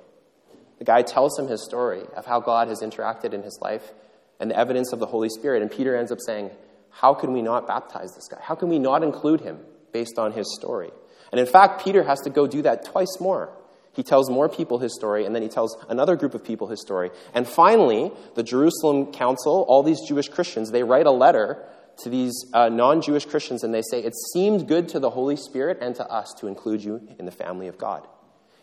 The 0.80 0.86
guy 0.86 1.02
tells 1.02 1.38
him 1.38 1.48
his 1.48 1.64
story 1.64 2.04
of 2.16 2.26
how 2.26 2.40
God 2.40 2.68
has 2.68 2.82
interacted 2.82 3.34
in 3.34 3.44
his 3.44 3.58
life 3.62 3.94
and 4.40 4.52
the 4.52 4.58
evidence 4.58 4.94
of 4.94 5.00
the 5.00 5.06
Holy 5.06 5.30
Spirit. 5.30 5.62
And 5.62 5.72
Peter 5.72 5.96
ends 5.96 6.12
up 6.12 6.20
saying, 6.20 6.52
How 6.90 7.14
can 7.14 7.34
we 7.34 7.42
not 7.42 7.68
baptize 7.68 8.14
this 8.14 8.28
guy? 8.28 8.40
How 8.42 8.56
can 8.56 8.70
we 8.70 8.80
not 8.80 9.04
include 9.04 9.42
him 9.42 9.60
based 9.92 10.20
on 10.20 10.34
his 10.34 10.54
story? 10.56 10.92
And 11.32 11.40
in 11.40 11.48
fact, 11.48 11.84
Peter 11.84 12.04
has 12.04 12.20
to 12.22 12.30
go 12.30 12.48
do 12.48 12.62
that 12.62 12.86
twice 12.86 13.18
more. 13.20 13.52
He 13.98 14.04
tells 14.04 14.30
more 14.30 14.48
people 14.48 14.78
his 14.78 14.94
story, 14.94 15.26
and 15.26 15.34
then 15.34 15.42
he 15.42 15.50
tells 15.50 15.76
another 15.90 16.16
group 16.16 16.36
of 16.36 16.44
people 16.44 16.68
his 16.68 16.80
story. 16.80 17.10
And 17.34 17.48
finally, 17.48 18.12
the 18.36 18.44
Jerusalem 18.44 19.12
Council, 19.12 19.66
all 19.68 19.82
these 19.82 20.00
Jewish 20.08 20.30
Christians, 20.30 20.70
they 20.70 20.84
write 20.84 21.08
a 21.08 21.12
letter 21.12 21.68
to 22.04 22.10
these 22.10 22.46
uh, 22.54 22.70
non 22.70 23.02
Jewish 23.02 23.26
Christians 23.26 23.64
and 23.64 23.74
they 23.74 23.82
say, 23.82 24.04
It 24.04 24.14
seemed 24.34 24.68
good 24.68 24.88
to 24.90 25.00
the 25.00 25.10
Holy 25.10 25.36
Spirit 25.36 25.80
and 25.82 25.96
to 25.96 26.06
us 26.06 26.32
to 26.40 26.46
include 26.46 26.84
you 26.84 27.08
in 27.18 27.26
the 27.26 27.32
family 27.32 27.68
of 27.68 27.80
God. 27.80 28.08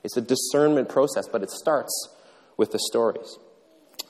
It's 0.04 0.16
a 0.16 0.20
discernment 0.20 0.88
process, 0.88 1.26
but 1.26 1.42
it 1.42 1.50
starts 1.50 2.10
with 2.56 2.70
the 2.70 2.78
stories. 2.78 3.36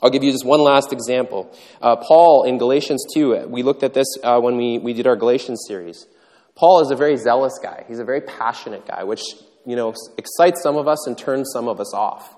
I'll 0.03 0.11
give 0.11 0.23
you 0.23 0.31
just 0.31 0.45
one 0.45 0.61
last 0.61 0.93
example. 0.93 1.57
Uh, 1.81 1.97
Paul 1.97 2.45
in 2.45 2.59
Galatians 2.59 3.03
2, 3.15 3.47
we 3.49 3.63
looked 3.63 3.83
at 3.83 3.95
this 3.95 4.09
uh, 4.23 4.39
when 4.41 4.59
we, 4.59 4.79
we 4.79 4.93
did 4.93 5.07
our 5.07 5.17
Galatians 5.17 5.65
series. 5.67 6.07
Paul 6.55 6.81
is 6.81 6.91
a 6.91 6.97
very 6.97 7.17
zealous 7.17 7.59
guy. 7.63 7.85
He's 7.89 7.99
a 7.99 8.05
very 8.05 8.21
passionate 8.21 8.87
guy, 8.87 9.05
which, 9.05 9.23
you 9.67 9.77
know, 9.77 9.95
excites 10.17 10.63
some 10.63 10.77
of 10.77 10.89
us 10.89 11.07
and 11.07 11.17
turns 11.17 11.51
some 11.53 11.69
of 11.69 11.81
us 11.81 11.95
off. 11.95 12.37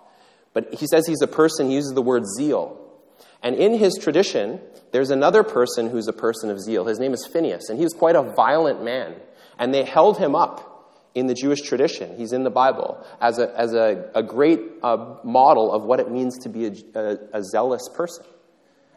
But 0.53 0.75
he 0.75 0.87
says 0.87 1.07
he's 1.07 1.23
a 1.23 1.27
person, 1.27 1.69
he 1.69 1.75
uses 1.75 1.93
the 1.93 2.03
word 2.03 2.25
zeal. 2.39 2.81
And 3.43 3.55
in 3.57 3.75
his 3.75 3.99
tradition, 4.01 4.61
there's 4.93 5.11
another 5.11 5.43
person 5.43 5.91
who's 5.91 6.09
a 6.09 6.13
person 6.13 6.51
of 6.51 6.61
zeal. 6.61 6.87
His 6.87 6.99
name 6.99 7.13
is 7.13 7.27
Phineas, 7.27 7.69
and 7.69 7.79
he 7.79 7.85
was 7.85 7.93
quite 7.93 8.17
a 8.17 8.23
violent 8.23 8.83
man. 8.83 9.15
And 9.59 9.73
they 9.73 9.85
held 9.85 10.19
him 10.19 10.35
up 10.35 10.77
in 11.15 11.27
the 11.27 11.35
Jewish 11.35 11.63
tradition. 11.63 12.17
He's 12.17 12.33
in 12.33 12.45
the 12.45 12.51
Bible 12.51 13.05
as 13.21 13.39
a, 13.39 13.59
as 13.59 13.73
a, 13.75 14.11
a 14.15 14.23
great 14.23 14.61
uh, 14.83 15.17
model 15.25 15.73
of 15.73 15.83
what 15.83 16.01
it 16.01 16.11
means 16.11 16.39
to 16.41 16.49
be 16.49 16.67
a, 16.67 16.73
a, 16.95 17.19
a 17.35 17.43
zealous 17.43 17.89
person. 17.95 18.25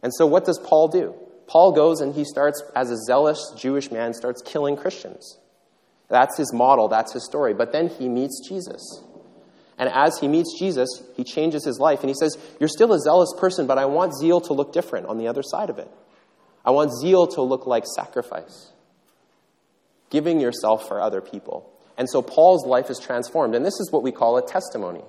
And 0.04 0.14
so, 0.14 0.26
what 0.26 0.46
does 0.46 0.60
Paul 0.60 0.88
do? 0.90 1.14
Paul 1.48 1.72
goes 1.72 2.00
and 2.00 2.14
he 2.14 2.26
starts, 2.26 2.62
as 2.76 2.92
a 2.92 2.98
zealous 3.08 3.54
Jewish 3.58 3.92
man, 3.92 4.14
starts 4.14 4.42
killing 4.42 4.78
Christians. 4.78 5.38
That's 6.10 6.38
his 6.38 6.52
model, 6.54 6.88
that's 6.88 7.14
his 7.14 7.24
story. 7.24 7.54
But 7.54 7.72
then 7.72 7.88
he 7.88 8.10
meets 8.10 8.48
Jesus. 8.48 9.04
And 9.78 9.90
as 9.90 10.20
he 10.20 10.28
meets 10.28 10.60
Jesus, 10.60 10.90
he 11.16 11.24
changes 11.24 11.64
his 11.64 11.80
life. 11.80 12.02
And 12.02 12.10
he 12.10 12.16
says, 12.16 12.38
You're 12.60 12.68
still 12.68 12.92
a 12.92 13.00
zealous 13.00 13.34
person, 13.38 13.68
but 13.68 13.78
I 13.78 13.86
want 13.86 14.14
zeal 14.18 14.42
to 14.42 14.54
look 14.54 14.74
different 14.74 15.06
on 15.06 15.18
the 15.18 15.28
other 15.28 15.44
side 15.44 15.70
of 15.70 15.80
it. 15.80 15.90
I 16.66 16.72
want 16.72 16.92
zeal 17.00 17.28
to 17.28 17.42
look 17.42 17.66
like 17.66 17.86
sacrifice, 17.86 18.74
giving 20.10 20.42
yourself 20.42 20.88
for 20.88 21.00
other 21.00 21.22
people. 21.22 21.72
And 21.98 22.10
so 22.10 22.22
Paul's 22.22 22.66
life 22.66 22.90
is 22.90 23.00
transformed. 23.00 23.56
And 23.56 23.66
this 23.66 23.80
is 23.80 23.92
what 23.92 24.04
we 24.04 24.12
call 24.12 24.38
a 24.38 24.46
testimony. 24.46 25.04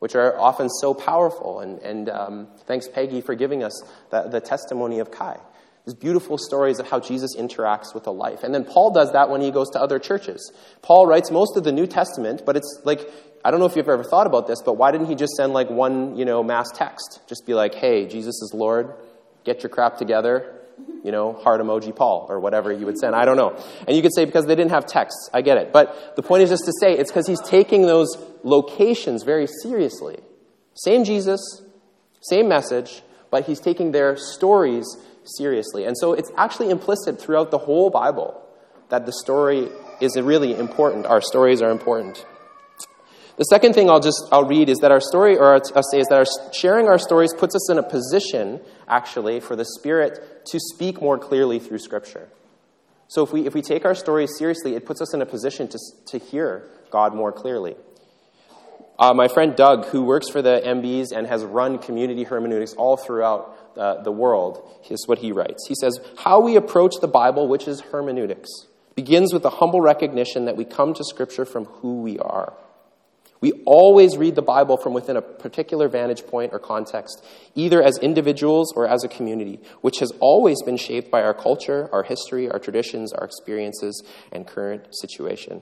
which 0.00 0.14
are 0.14 0.38
often 0.38 0.68
so 0.68 0.92
powerful. 0.92 1.60
And, 1.60 1.78
and 1.80 2.10
um, 2.10 2.48
thanks, 2.66 2.88
Peggy, 2.88 3.22
for 3.22 3.34
giving 3.34 3.62
us 3.62 3.72
the, 4.10 4.24
the 4.24 4.40
testimony 4.40 4.98
of 4.98 5.10
Kai. 5.10 5.38
These 5.84 5.94
beautiful 5.94 6.38
stories 6.38 6.78
of 6.78 6.88
how 6.88 6.98
Jesus 6.98 7.36
interacts 7.36 7.94
with 7.94 8.06
a 8.06 8.10
life. 8.10 8.42
And 8.42 8.54
then 8.54 8.64
Paul 8.64 8.90
does 8.90 9.12
that 9.12 9.28
when 9.28 9.42
he 9.42 9.50
goes 9.50 9.68
to 9.70 9.80
other 9.80 9.98
churches. 9.98 10.50
Paul 10.80 11.06
writes 11.06 11.30
most 11.30 11.58
of 11.58 11.64
the 11.64 11.72
New 11.72 11.86
Testament, 11.86 12.42
but 12.46 12.56
it's 12.56 12.80
like, 12.84 13.06
I 13.44 13.50
don't 13.50 13.60
know 13.60 13.66
if 13.66 13.76
you've 13.76 13.88
ever 13.88 14.04
thought 14.04 14.26
about 14.26 14.46
this, 14.46 14.62
but 14.62 14.78
why 14.78 14.92
didn't 14.92 15.08
he 15.08 15.14
just 15.14 15.34
send 15.34 15.52
like 15.52 15.68
one, 15.68 16.16
you 16.16 16.24
know, 16.24 16.42
mass 16.42 16.70
text? 16.74 17.20
Just 17.28 17.44
be 17.46 17.52
like, 17.52 17.74
hey, 17.74 18.06
Jesus 18.06 18.40
is 18.40 18.52
Lord, 18.54 18.94
get 19.44 19.62
your 19.62 19.68
crap 19.68 19.98
together, 19.98 20.58
you 21.02 21.12
know, 21.12 21.34
heart 21.34 21.60
emoji 21.60 21.94
Paul, 21.94 22.26
or 22.30 22.40
whatever 22.40 22.72
he 22.72 22.82
would 22.82 22.96
send. 22.96 23.14
I 23.14 23.26
don't 23.26 23.36
know. 23.36 23.54
And 23.86 23.94
you 23.94 24.00
could 24.00 24.14
say 24.14 24.24
because 24.24 24.46
they 24.46 24.54
didn't 24.54 24.70
have 24.70 24.86
texts. 24.86 25.28
I 25.34 25.42
get 25.42 25.58
it. 25.58 25.70
But 25.70 26.16
the 26.16 26.22
point 26.22 26.44
is 26.44 26.48
just 26.48 26.64
to 26.64 26.72
say 26.80 26.96
it's 26.96 27.10
because 27.10 27.26
he's 27.26 27.42
taking 27.42 27.82
those 27.82 28.08
locations 28.42 29.22
very 29.22 29.46
seriously. 29.62 30.18
Same 30.72 31.04
Jesus, 31.04 31.40
same 32.22 32.48
message, 32.48 33.02
but 33.30 33.44
he's 33.44 33.60
taking 33.60 33.92
their 33.92 34.16
stories 34.16 34.86
seriously. 35.24 35.84
And 35.84 35.96
so 35.96 36.12
it's 36.12 36.30
actually 36.36 36.70
implicit 36.70 37.20
throughout 37.20 37.50
the 37.50 37.58
whole 37.58 37.90
Bible 37.90 38.40
that 38.88 39.06
the 39.06 39.12
story 39.12 39.68
is 40.00 40.16
really 40.20 40.56
important. 40.58 41.06
Our 41.06 41.20
stories 41.20 41.62
are 41.62 41.70
important. 41.70 42.24
The 43.36 43.44
second 43.44 43.72
thing 43.72 43.90
I'll 43.90 44.00
just 44.00 44.28
I'll 44.30 44.46
read 44.46 44.68
is 44.68 44.78
that 44.78 44.92
our 44.92 45.00
story, 45.00 45.36
or 45.36 45.54
I'll 45.54 45.82
say, 45.82 45.98
is 45.98 46.06
that 46.06 46.18
our 46.18 46.52
sharing 46.52 46.86
our 46.86 46.98
stories 46.98 47.34
puts 47.34 47.56
us 47.56 47.68
in 47.68 47.78
a 47.78 47.82
position, 47.82 48.60
actually, 48.86 49.40
for 49.40 49.56
the 49.56 49.64
Spirit 49.64 50.46
to 50.46 50.60
speak 50.60 51.02
more 51.02 51.18
clearly 51.18 51.58
through 51.58 51.78
Scripture. 51.78 52.28
So 53.08 53.24
if 53.24 53.32
we 53.32 53.44
if 53.44 53.52
we 53.52 53.60
take 53.60 53.84
our 53.84 53.94
stories 53.96 54.30
seriously, 54.38 54.76
it 54.76 54.86
puts 54.86 55.00
us 55.00 55.12
in 55.14 55.20
a 55.20 55.26
position 55.26 55.66
to 55.68 55.78
to 56.06 56.18
hear 56.18 56.68
God 56.90 57.12
more 57.12 57.32
clearly. 57.32 57.74
Uh, 58.98 59.12
my 59.12 59.26
friend 59.26 59.56
Doug, 59.56 59.86
who 59.86 60.04
works 60.04 60.28
for 60.28 60.40
the 60.40 60.60
MBs 60.64 61.10
and 61.12 61.26
has 61.26 61.44
run 61.44 61.78
community 61.78 62.22
hermeneutics 62.22 62.74
all 62.74 62.96
throughout 62.96 63.58
uh, 63.76 64.02
the 64.02 64.12
world, 64.12 64.68
is 64.88 65.06
what 65.06 65.18
he 65.18 65.32
writes. 65.32 65.66
He 65.66 65.74
says, 65.74 65.98
How 66.16 66.40
we 66.40 66.56
approach 66.56 66.94
the 67.00 67.08
Bible, 67.08 67.48
which 67.48 67.66
is 67.66 67.80
hermeneutics, 67.80 68.48
begins 68.94 69.32
with 69.32 69.44
a 69.44 69.50
humble 69.50 69.80
recognition 69.80 70.44
that 70.44 70.56
we 70.56 70.64
come 70.64 70.94
to 70.94 71.04
Scripture 71.04 71.44
from 71.44 71.64
who 71.64 72.02
we 72.02 72.18
are. 72.20 72.54
We 73.40 73.52
always 73.66 74.16
read 74.16 74.36
the 74.36 74.42
Bible 74.42 74.78
from 74.78 74.94
within 74.94 75.16
a 75.16 75.22
particular 75.22 75.88
vantage 75.88 76.24
point 76.26 76.54
or 76.54 76.58
context, 76.58 77.22
either 77.54 77.82
as 77.82 77.98
individuals 77.98 78.72
or 78.74 78.86
as 78.86 79.04
a 79.04 79.08
community, 79.08 79.60
which 79.82 79.98
has 79.98 80.12
always 80.20 80.62
been 80.62 80.78
shaped 80.78 81.10
by 81.10 81.22
our 81.22 81.34
culture, 81.34 81.90
our 81.92 82.04
history, 82.04 82.48
our 82.48 82.58
traditions, 82.58 83.12
our 83.12 83.26
experiences, 83.26 84.02
and 84.32 84.46
current 84.46 84.86
situation. 84.92 85.60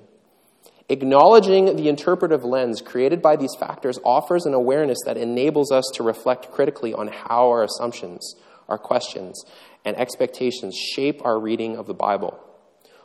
Acknowledging 0.92 1.76
the 1.76 1.88
interpretive 1.88 2.44
lens 2.44 2.82
created 2.82 3.22
by 3.22 3.34
these 3.34 3.54
factors 3.58 3.98
offers 4.04 4.44
an 4.44 4.52
awareness 4.52 4.98
that 5.06 5.16
enables 5.16 5.72
us 5.72 5.90
to 5.94 6.02
reflect 6.02 6.50
critically 6.50 6.92
on 6.92 7.08
how 7.08 7.48
our 7.48 7.64
assumptions, 7.64 8.34
our 8.68 8.76
questions, 8.76 9.42
and 9.86 9.96
expectations 9.96 10.76
shape 10.76 11.24
our 11.24 11.40
reading 11.40 11.78
of 11.78 11.86
the 11.86 11.94
Bible. 11.94 12.38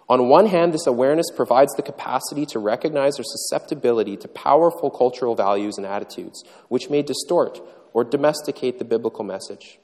On 0.10 0.28
one 0.28 0.48
hand, 0.48 0.74
this 0.74 0.86
awareness 0.86 1.28
provides 1.34 1.74
the 1.78 1.82
capacity 1.82 2.46
to 2.48 2.60
recognize 2.60 3.18
our 3.20 3.24
susceptibility 3.26 4.18
to 4.18 4.28
powerful 4.28 4.90
cultural 4.90 5.34
values 5.34 5.78
and 5.78 5.86
attitudes, 5.86 6.44
which 6.68 6.90
may 6.90 7.02
distort 7.02 7.62
or 7.94 8.04
domesticate 8.04 8.80
the 8.80 8.86
biblical 8.86 9.24
message. 9.24 9.80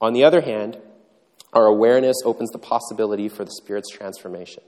On 0.00 0.14
the 0.14 0.24
other 0.24 0.40
hand, 0.40 0.78
our 1.52 1.66
awareness 1.66 2.16
opens 2.24 2.48
the 2.52 2.58
possibility 2.58 3.28
for 3.28 3.44
the 3.44 3.52
Spirit's 3.52 3.90
transformation 3.90 4.62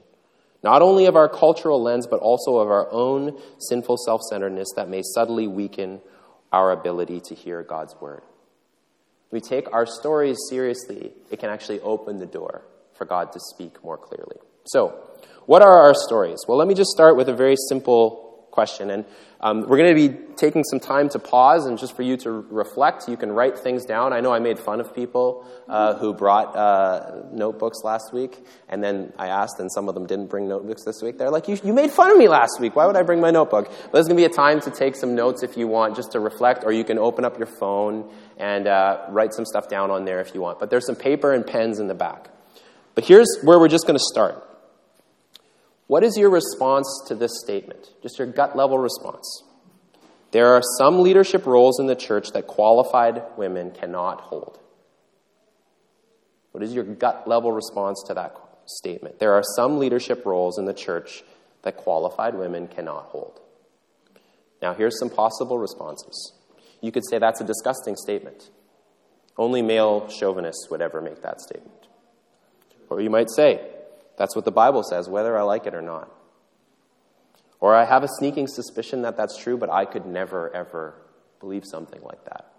not 0.63 0.81
only 0.81 1.05
of 1.05 1.15
our 1.15 1.29
cultural 1.29 1.81
lens, 1.81 2.07
but 2.07 2.19
also 2.19 2.57
of 2.57 2.69
our 2.69 2.91
own 2.91 3.39
sinful 3.59 3.97
self 3.97 4.21
centeredness 4.29 4.67
that 4.75 4.89
may 4.89 5.01
subtly 5.03 5.47
weaken 5.47 6.01
our 6.51 6.71
ability 6.71 7.21
to 7.25 7.35
hear 7.35 7.63
God's 7.63 7.95
word. 7.99 8.23
If 9.27 9.33
we 9.33 9.41
take 9.41 9.71
our 9.73 9.85
stories 9.85 10.37
seriously, 10.49 11.11
it 11.29 11.39
can 11.39 11.49
actually 11.49 11.81
open 11.81 12.17
the 12.17 12.25
door 12.25 12.63
for 12.95 13.05
God 13.05 13.31
to 13.33 13.39
speak 13.39 13.83
more 13.83 13.97
clearly. 13.97 14.37
So, 14.65 14.97
what 15.45 15.61
are 15.61 15.79
our 15.79 15.93
stories? 15.93 16.39
Well, 16.47 16.57
let 16.57 16.67
me 16.67 16.73
just 16.73 16.89
start 16.89 17.15
with 17.15 17.29
a 17.29 17.33
very 17.33 17.55
simple 17.69 18.26
question. 18.57 18.89
And 18.89 19.05
um, 19.39 19.67
we're 19.67 19.77
going 19.77 19.95
to 19.95 20.07
be 20.07 20.17
taking 20.35 20.63
some 20.63 20.79
time 20.79 21.09
to 21.09 21.19
pause 21.19 21.67
and 21.67 21.77
just 21.77 21.95
for 21.95 22.01
you 22.01 22.17
to 22.17 22.31
reflect. 22.31 23.07
You 23.07 23.15
can 23.15 23.31
write 23.31 23.59
things 23.59 23.85
down. 23.85 24.13
I 24.13 24.19
know 24.19 24.33
I 24.33 24.39
made 24.39 24.57
fun 24.57 24.79
of 24.79 24.95
people 24.95 25.45
uh, 25.69 25.93
who 25.93 26.11
brought 26.11 26.55
uh, 26.55 27.21
notebooks 27.31 27.83
last 27.83 28.11
week, 28.11 28.35
and 28.67 28.83
then 28.83 29.13
I 29.15 29.27
asked, 29.27 29.59
and 29.59 29.71
some 29.71 29.87
of 29.89 29.93
them 29.93 30.07
didn't 30.07 30.31
bring 30.31 30.47
notebooks 30.47 30.83
this 30.85 31.03
week. 31.03 31.19
They're 31.19 31.29
like, 31.29 31.47
you, 31.47 31.59
you 31.63 31.71
made 31.71 31.91
fun 31.91 32.09
of 32.09 32.17
me 32.17 32.27
last 32.27 32.59
week. 32.59 32.75
Why 32.75 32.87
would 32.87 32.97
I 32.97 33.03
bring 33.03 33.21
my 33.21 33.29
notebook? 33.29 33.67
But 33.67 33.91
there's 33.91 34.07
going 34.07 34.17
to 34.17 34.27
be 34.27 34.33
a 34.33 34.35
time 34.35 34.59
to 34.61 34.71
take 34.71 34.95
some 34.95 35.13
notes 35.13 35.43
if 35.43 35.55
you 35.55 35.67
want, 35.67 35.95
just 35.95 36.13
to 36.13 36.19
reflect, 36.19 36.63
or 36.63 36.71
you 36.71 36.83
can 36.83 36.97
open 36.97 37.25
up 37.25 37.37
your 37.37 37.51
phone 37.59 38.09
and 38.37 38.65
uh, 38.65 39.05
write 39.09 39.35
some 39.35 39.45
stuff 39.45 39.69
down 39.69 39.91
on 39.91 40.05
there 40.05 40.19
if 40.19 40.33
you 40.33 40.41
want. 40.41 40.57
But 40.57 40.71
there's 40.71 40.87
some 40.87 40.95
paper 40.95 41.31
and 41.31 41.45
pens 41.45 41.77
in 41.77 41.87
the 41.87 41.93
back. 41.93 42.31
But 42.95 43.05
here's 43.05 43.37
where 43.43 43.59
we're 43.59 43.67
just 43.67 43.85
going 43.85 43.99
to 43.99 44.05
start. 44.11 44.46
What 45.87 46.03
is 46.03 46.17
your 46.17 46.29
response 46.29 46.87
to 47.07 47.15
this 47.15 47.39
statement? 47.41 47.87
Just 48.03 48.19
your 48.19 48.27
gut 48.27 48.55
level 48.55 48.77
response. 48.77 49.43
There 50.31 50.53
are 50.53 50.61
some 50.77 51.01
leadership 51.01 51.45
roles 51.45 51.79
in 51.79 51.87
the 51.87 51.95
church 51.95 52.31
that 52.33 52.47
qualified 52.47 53.23
women 53.37 53.71
cannot 53.71 54.21
hold. 54.21 54.59
What 56.51 56.63
is 56.63 56.73
your 56.73 56.83
gut 56.83 57.27
level 57.27 57.51
response 57.51 58.03
to 58.07 58.13
that 58.15 58.35
statement? 58.65 59.19
There 59.19 59.33
are 59.33 59.43
some 59.55 59.79
leadership 59.79 60.25
roles 60.25 60.59
in 60.59 60.65
the 60.65 60.73
church 60.73 61.23
that 61.63 61.77
qualified 61.77 62.35
women 62.35 62.67
cannot 62.67 63.05
hold. 63.05 63.39
Now, 64.61 64.73
here's 64.73 64.99
some 64.99 65.09
possible 65.09 65.57
responses. 65.57 66.33
You 66.81 66.91
could 66.91 67.03
say 67.09 67.19
that's 67.19 67.41
a 67.41 67.45
disgusting 67.45 67.95
statement. 67.95 68.49
Only 69.37 69.61
male 69.61 70.09
chauvinists 70.09 70.67
would 70.69 70.81
ever 70.81 71.01
make 71.01 71.21
that 71.21 71.39
statement. 71.39 71.87
Or 72.89 73.01
you 73.01 73.09
might 73.09 73.29
say, 73.29 73.61
that's 74.17 74.35
what 74.35 74.45
the 74.45 74.51
Bible 74.51 74.83
says, 74.83 75.07
whether 75.07 75.37
I 75.37 75.43
like 75.43 75.65
it 75.65 75.73
or 75.73 75.81
not. 75.81 76.11
Or 77.59 77.75
I 77.75 77.85
have 77.85 78.03
a 78.03 78.07
sneaking 78.07 78.47
suspicion 78.47 79.01
that 79.03 79.17
that's 79.17 79.37
true, 79.37 79.57
but 79.57 79.69
I 79.69 79.85
could 79.85 80.05
never, 80.05 80.53
ever 80.55 80.95
believe 81.39 81.65
something 81.65 82.01
like 82.03 82.23
that. 82.25 82.51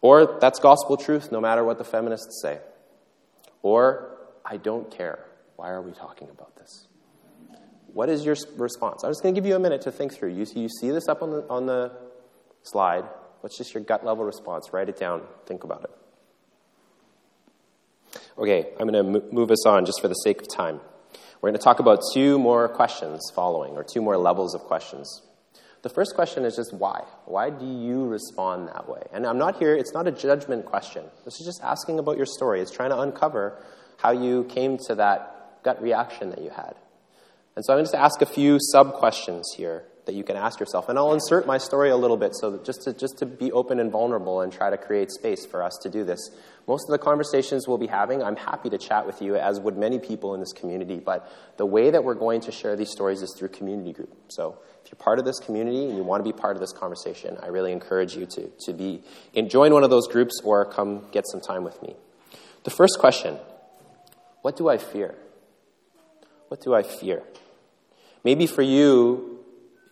Or 0.00 0.38
that's 0.40 0.58
gospel 0.58 0.96
truth 0.96 1.30
no 1.30 1.40
matter 1.40 1.62
what 1.64 1.78
the 1.78 1.84
feminists 1.84 2.40
say. 2.42 2.58
Or 3.62 4.16
I 4.44 4.56
don't 4.56 4.90
care. 4.90 5.26
Why 5.56 5.70
are 5.70 5.82
we 5.82 5.92
talking 5.92 6.28
about 6.30 6.56
this? 6.56 6.86
What 7.92 8.08
is 8.08 8.24
your 8.24 8.36
response? 8.56 9.04
I'm 9.04 9.10
just 9.10 9.22
going 9.22 9.34
to 9.34 9.40
give 9.40 9.46
you 9.46 9.56
a 9.56 9.60
minute 9.60 9.82
to 9.82 9.92
think 9.92 10.14
through. 10.14 10.30
You, 10.30 10.46
you 10.54 10.68
see 10.68 10.90
this 10.90 11.08
up 11.08 11.22
on 11.22 11.30
the, 11.30 11.48
on 11.48 11.66
the 11.66 11.92
slide. 12.62 13.04
What's 13.40 13.58
just 13.58 13.74
your 13.74 13.82
gut 13.82 14.04
level 14.04 14.24
response? 14.24 14.72
Write 14.72 14.88
it 14.88 14.98
down. 14.98 15.22
Think 15.46 15.64
about 15.64 15.84
it. 15.84 15.90
Okay, 18.38 18.68
I'm 18.78 18.88
going 18.88 19.12
to 19.12 19.32
move 19.32 19.50
us 19.50 19.66
on 19.66 19.86
just 19.86 20.00
for 20.00 20.08
the 20.08 20.14
sake 20.14 20.40
of 20.42 20.48
time. 20.48 20.80
We're 21.40 21.50
going 21.50 21.58
to 21.58 21.64
talk 21.64 21.78
about 21.78 22.00
two 22.12 22.38
more 22.38 22.68
questions 22.68 23.20
following, 23.34 23.72
or 23.74 23.84
two 23.84 24.02
more 24.02 24.16
levels 24.16 24.54
of 24.54 24.62
questions. 24.62 25.22
The 25.82 25.88
first 25.88 26.14
question 26.14 26.44
is 26.44 26.56
just 26.56 26.74
why? 26.74 27.04
Why 27.24 27.48
do 27.48 27.64
you 27.64 28.06
respond 28.06 28.68
that 28.68 28.88
way? 28.88 29.02
And 29.12 29.26
I'm 29.26 29.38
not 29.38 29.58
here, 29.58 29.74
it's 29.74 29.94
not 29.94 30.06
a 30.06 30.12
judgment 30.12 30.66
question. 30.66 31.04
This 31.24 31.40
is 31.40 31.46
just 31.46 31.62
asking 31.62 31.98
about 31.98 32.18
your 32.18 32.26
story. 32.26 32.60
It's 32.60 32.70
trying 32.70 32.90
to 32.90 33.00
uncover 33.00 33.62
how 33.96 34.10
you 34.10 34.44
came 34.44 34.76
to 34.88 34.94
that 34.96 35.62
gut 35.62 35.80
reaction 35.80 36.30
that 36.30 36.42
you 36.42 36.50
had. 36.50 36.74
And 37.56 37.64
so 37.64 37.72
I'm 37.72 37.78
going 37.78 37.90
to 37.90 37.98
ask 37.98 38.20
a 38.20 38.26
few 38.26 38.58
sub 38.60 38.94
questions 38.94 39.54
here 39.56 39.84
that 40.06 40.14
you 40.14 40.24
can 40.24 40.36
ask 40.36 40.58
yourself. 40.58 40.88
And 40.88 40.98
I'll 40.98 41.12
insert 41.12 41.46
my 41.46 41.58
story 41.58 41.90
a 41.90 41.96
little 41.96 42.16
bit 42.16 42.34
so 42.34 42.60
just 42.64 42.82
to, 42.82 42.92
just 42.92 43.18
to 43.18 43.26
be 43.26 43.52
open 43.52 43.78
and 43.78 43.90
vulnerable 43.92 44.40
and 44.40 44.52
try 44.52 44.70
to 44.70 44.76
create 44.76 45.10
space 45.10 45.46
for 45.46 45.62
us 45.62 45.78
to 45.82 45.90
do 45.90 46.04
this. 46.04 46.30
Most 46.66 46.88
of 46.88 46.92
the 46.92 46.98
conversations 46.98 47.66
we'll 47.66 47.78
be 47.78 47.86
having, 47.86 48.22
I'm 48.22 48.36
happy 48.36 48.70
to 48.70 48.78
chat 48.78 49.06
with 49.06 49.20
you, 49.20 49.36
as 49.36 49.60
would 49.60 49.76
many 49.76 49.98
people 49.98 50.34
in 50.34 50.40
this 50.40 50.52
community. 50.52 50.96
But 50.96 51.30
the 51.56 51.66
way 51.66 51.90
that 51.90 52.04
we're 52.04 52.14
going 52.14 52.40
to 52.42 52.52
share 52.52 52.76
these 52.76 52.90
stories 52.90 53.22
is 53.22 53.34
through 53.36 53.48
community 53.48 53.92
group. 53.92 54.14
So 54.28 54.58
if 54.84 54.90
you're 54.90 54.98
part 54.98 55.18
of 55.18 55.24
this 55.24 55.38
community 55.38 55.84
and 55.84 55.96
you 55.96 56.02
want 56.02 56.24
to 56.24 56.32
be 56.32 56.36
part 56.36 56.56
of 56.56 56.60
this 56.60 56.72
conversation, 56.72 57.36
I 57.42 57.48
really 57.48 57.72
encourage 57.72 58.16
you 58.16 58.26
to, 58.26 58.50
to 58.66 58.72
be 58.72 59.02
in, 59.34 59.48
join 59.48 59.72
one 59.72 59.84
of 59.84 59.90
those 59.90 60.06
groups 60.06 60.40
or 60.44 60.64
come 60.64 61.06
get 61.12 61.24
some 61.26 61.40
time 61.40 61.64
with 61.64 61.80
me. 61.82 61.96
The 62.64 62.70
first 62.70 62.98
question 62.98 63.38
What 64.42 64.56
do 64.56 64.68
I 64.68 64.78
fear? 64.78 65.14
What 66.48 66.62
do 66.62 66.74
I 66.74 66.82
fear? 66.82 67.22
Maybe 68.24 68.46
for 68.46 68.62
you, 68.62 69.39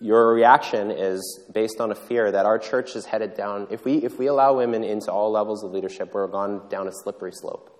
your 0.00 0.32
reaction 0.32 0.90
is 0.90 1.40
based 1.52 1.80
on 1.80 1.90
a 1.90 1.94
fear 1.94 2.30
that 2.30 2.46
our 2.46 2.58
church 2.58 2.94
is 2.94 3.04
headed 3.04 3.34
down. 3.34 3.66
If 3.70 3.84
we, 3.84 3.96
if 3.96 4.18
we 4.18 4.28
allow 4.28 4.56
women 4.56 4.84
into 4.84 5.10
all 5.10 5.32
levels 5.32 5.64
of 5.64 5.72
leadership, 5.72 6.14
we're 6.14 6.28
gone 6.28 6.68
down 6.68 6.86
a 6.86 6.92
slippery 6.92 7.32
slope. 7.32 7.74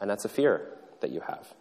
And 0.00 0.10
that's 0.10 0.24
a 0.24 0.28
fear 0.28 0.68
that 1.00 1.10
you 1.10 1.20
have. 1.20 1.54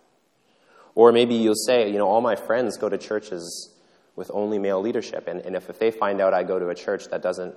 Or 0.95 1.11
maybe 1.11 1.35
you'll 1.35 1.55
say, 1.55 1.89
you 1.89 1.97
know, 1.97 2.07
all 2.07 2.21
my 2.21 2.35
friends 2.35 2.77
go 2.77 2.89
to 2.89 2.97
churches 2.97 3.73
with 4.15 4.29
only 4.33 4.59
male 4.59 4.81
leadership. 4.81 5.27
And, 5.27 5.39
and 5.41 5.55
if, 5.55 5.69
if 5.69 5.79
they 5.79 5.91
find 5.91 6.19
out 6.19 6.33
I 6.33 6.43
go 6.43 6.59
to 6.59 6.69
a 6.69 6.75
church 6.75 7.07
that 7.09 7.21
doesn't 7.21 7.55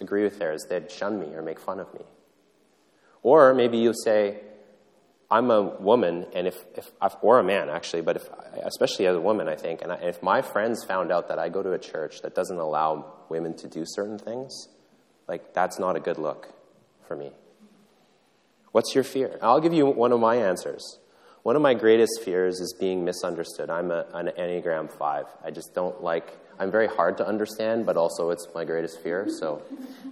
agree 0.00 0.24
with 0.24 0.38
theirs, 0.38 0.64
they'd 0.68 0.90
shun 0.90 1.20
me 1.20 1.34
or 1.34 1.42
make 1.42 1.60
fun 1.60 1.80
of 1.80 1.92
me. 1.94 2.00
Or 3.22 3.54
maybe 3.54 3.78
you'll 3.78 3.92
say, 3.92 4.40
I'm 5.30 5.50
a 5.50 5.62
woman, 5.62 6.26
and 6.34 6.46
if, 6.46 6.56
if 6.76 6.88
or 7.20 7.40
a 7.40 7.44
man 7.44 7.68
actually, 7.68 8.02
but 8.02 8.16
if, 8.16 8.28
especially 8.62 9.06
as 9.06 9.16
a 9.16 9.20
woman, 9.20 9.48
I 9.48 9.56
think, 9.56 9.82
and 9.82 9.90
if 10.02 10.22
my 10.22 10.40
friends 10.40 10.84
found 10.84 11.10
out 11.10 11.28
that 11.28 11.38
I 11.38 11.48
go 11.48 11.62
to 11.62 11.72
a 11.72 11.78
church 11.78 12.22
that 12.22 12.34
doesn't 12.34 12.58
allow 12.58 13.12
women 13.28 13.56
to 13.56 13.68
do 13.68 13.82
certain 13.84 14.18
things, 14.18 14.68
like 15.26 15.52
that's 15.52 15.78
not 15.78 15.96
a 15.96 16.00
good 16.00 16.18
look 16.18 16.52
for 17.08 17.16
me. 17.16 17.32
What's 18.70 18.94
your 18.94 19.04
fear? 19.04 19.38
I'll 19.42 19.60
give 19.60 19.72
you 19.72 19.86
one 19.86 20.12
of 20.12 20.20
my 20.20 20.36
answers. 20.36 20.98
One 21.42 21.56
of 21.56 21.62
my 21.62 21.74
greatest 21.74 22.22
fears 22.24 22.60
is 22.60 22.74
being 22.78 23.04
misunderstood. 23.04 23.70
I'm 23.70 23.90
a, 23.90 24.04
an 24.12 24.32
Enneagram 24.38 24.90
5. 24.90 25.26
I 25.44 25.50
just 25.50 25.74
don't 25.74 26.02
like, 26.02 26.36
I'm 26.58 26.70
very 26.70 26.88
hard 26.88 27.18
to 27.18 27.26
understand, 27.26 27.86
but 27.86 27.96
also 27.96 28.30
it's 28.30 28.48
my 28.54 28.64
greatest 28.64 29.00
fear. 29.00 29.28
So, 29.40 29.62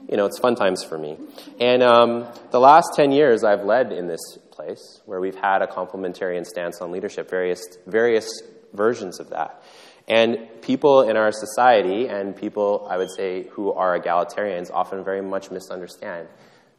you 0.08 0.16
know, 0.16 0.26
it's 0.26 0.38
fun 0.38 0.54
times 0.54 0.84
for 0.84 0.96
me. 0.96 1.18
And 1.58 1.82
um, 1.82 2.26
the 2.52 2.60
last 2.60 2.90
10 2.94 3.10
years 3.10 3.42
I've 3.42 3.64
led 3.64 3.92
in 3.92 4.06
this 4.06 4.38
place 4.54 5.00
where 5.06 5.20
we've 5.20 5.34
had 5.34 5.62
a 5.62 5.66
complementarian 5.66 6.46
stance 6.46 6.80
on 6.80 6.92
leadership, 6.92 7.28
various, 7.28 7.62
various 7.86 8.28
versions 8.72 9.20
of 9.20 9.30
that. 9.30 9.62
And 10.06 10.48
people 10.60 11.02
in 11.02 11.16
our 11.16 11.32
society 11.32 12.08
and 12.08 12.36
people, 12.36 12.86
I 12.90 12.98
would 12.98 13.10
say, 13.10 13.44
who 13.52 13.72
are 13.72 13.98
egalitarians 13.98 14.70
often 14.70 15.02
very 15.02 15.22
much 15.22 15.50
misunderstand. 15.50 16.28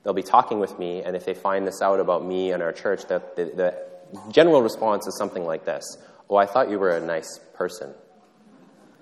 They'll 0.04 0.14
be 0.14 0.22
talking 0.22 0.60
with 0.60 0.78
me, 0.78 1.02
and 1.02 1.16
if 1.16 1.26
they 1.26 1.34
find 1.34 1.66
this 1.66 1.82
out 1.82 2.00
about 2.00 2.24
me 2.24 2.52
and 2.52 2.62
our 2.62 2.72
church, 2.72 3.08
the, 3.08 3.24
the, 3.36 3.46
the 3.46 4.32
general 4.32 4.62
response 4.62 5.08
is 5.08 5.18
something 5.18 5.44
like 5.44 5.66
this 5.66 5.98
Oh, 6.30 6.36
I 6.36 6.46
thought 6.46 6.70
you 6.70 6.80
were 6.80 6.92
a 6.92 7.02
nice 7.02 7.40
person. 7.54 7.94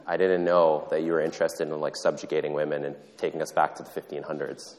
I 0.06 0.18
didn't 0.18 0.44
know 0.44 0.88
that 0.90 1.04
you 1.04 1.14
were 1.14 1.22
interested 1.22 1.68
in 1.68 1.80
like 1.80 1.96
subjugating 1.96 2.54
women 2.54 2.84
and 2.84 2.96
taking 3.18 3.42
us 3.42 3.52
back 3.52 3.76
to 3.76 3.84
the 3.84 3.90
1500s. 3.90 4.76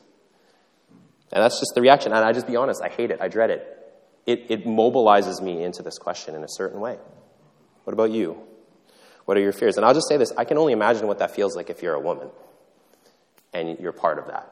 And 1.33 1.43
that's 1.43 1.59
just 1.59 1.73
the 1.75 1.81
reaction. 1.81 2.13
And 2.13 2.23
I 2.23 2.33
just 2.33 2.47
be 2.47 2.57
honest, 2.57 2.83
I 2.83 2.89
hate 2.89 3.11
it. 3.11 3.21
I 3.23 3.29
dread 3.29 3.51
it 3.51 3.84
it, 4.27 4.47
it 4.49 4.67
mobilizes 4.67 5.43
me 5.43 5.63
into 5.63 5.83
this 5.83 5.99
question 5.99 6.35
in 6.35 6.43
a 6.43 6.49
certain 6.49 6.81
way. 6.81 6.99
What 7.85 7.93
about 7.93 8.11
you? 8.11 8.39
What 9.25 9.37
are 9.37 9.41
your 9.41 9.53
fears? 9.53 9.77
And 9.77 9.85
I'll 9.85 9.95
just 9.95 10.09
say 10.09 10.17
this 10.17 10.33
I 10.37 10.45
can 10.45 10.59
only 10.59 10.73
imagine 10.73 11.07
what 11.07 11.19
that 11.19 11.35
feels 11.35 11.57
like 11.57 11.71
if 11.71 11.83
you're 11.83 11.95
a 11.95 12.01
woman 12.01 12.29
and 13.53 13.79
you're 13.79 13.93
part 13.93 14.19
of 14.19 14.27
that. 14.27 14.51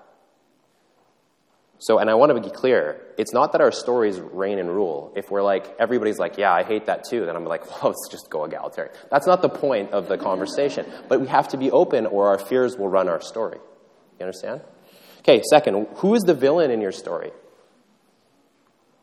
So, 1.78 1.98
and 1.98 2.08
I 2.08 2.14
want 2.14 2.32
to 2.32 2.40
be 2.40 2.48
clear, 2.48 3.00
it's 3.18 3.32
not 3.32 3.52
that 3.52 3.60
our 3.60 3.72
stories 3.72 4.20
reign 4.20 4.60
and 4.60 4.68
rule. 4.68 5.12
If 5.16 5.32
we're 5.32 5.42
like, 5.42 5.74
everybody's 5.80 6.16
like, 6.16 6.38
yeah, 6.38 6.52
I 6.52 6.62
hate 6.62 6.86
that 6.86 7.02
too, 7.02 7.26
then 7.26 7.34
I'm 7.34 7.44
like, 7.44 7.68
well, 7.68 7.90
let's 7.90 8.08
just 8.08 8.30
go 8.30 8.44
egalitarian. 8.44 8.94
That's 9.10 9.26
not 9.26 9.42
the 9.42 9.48
point 9.48 9.90
of 9.90 10.06
the 10.06 10.16
conversation. 10.16 10.86
But 11.08 11.20
we 11.20 11.26
have 11.26 11.48
to 11.48 11.56
be 11.56 11.72
open 11.72 12.06
or 12.06 12.28
our 12.28 12.38
fears 12.38 12.76
will 12.76 12.88
run 12.88 13.08
our 13.08 13.20
story. 13.20 13.58
You 14.20 14.26
understand? 14.26 14.60
Okay, 15.20 15.42
second, 15.50 15.88
who 15.96 16.14
is 16.14 16.22
the 16.22 16.34
villain 16.34 16.70
in 16.70 16.80
your 16.80 16.92
story? 16.92 17.32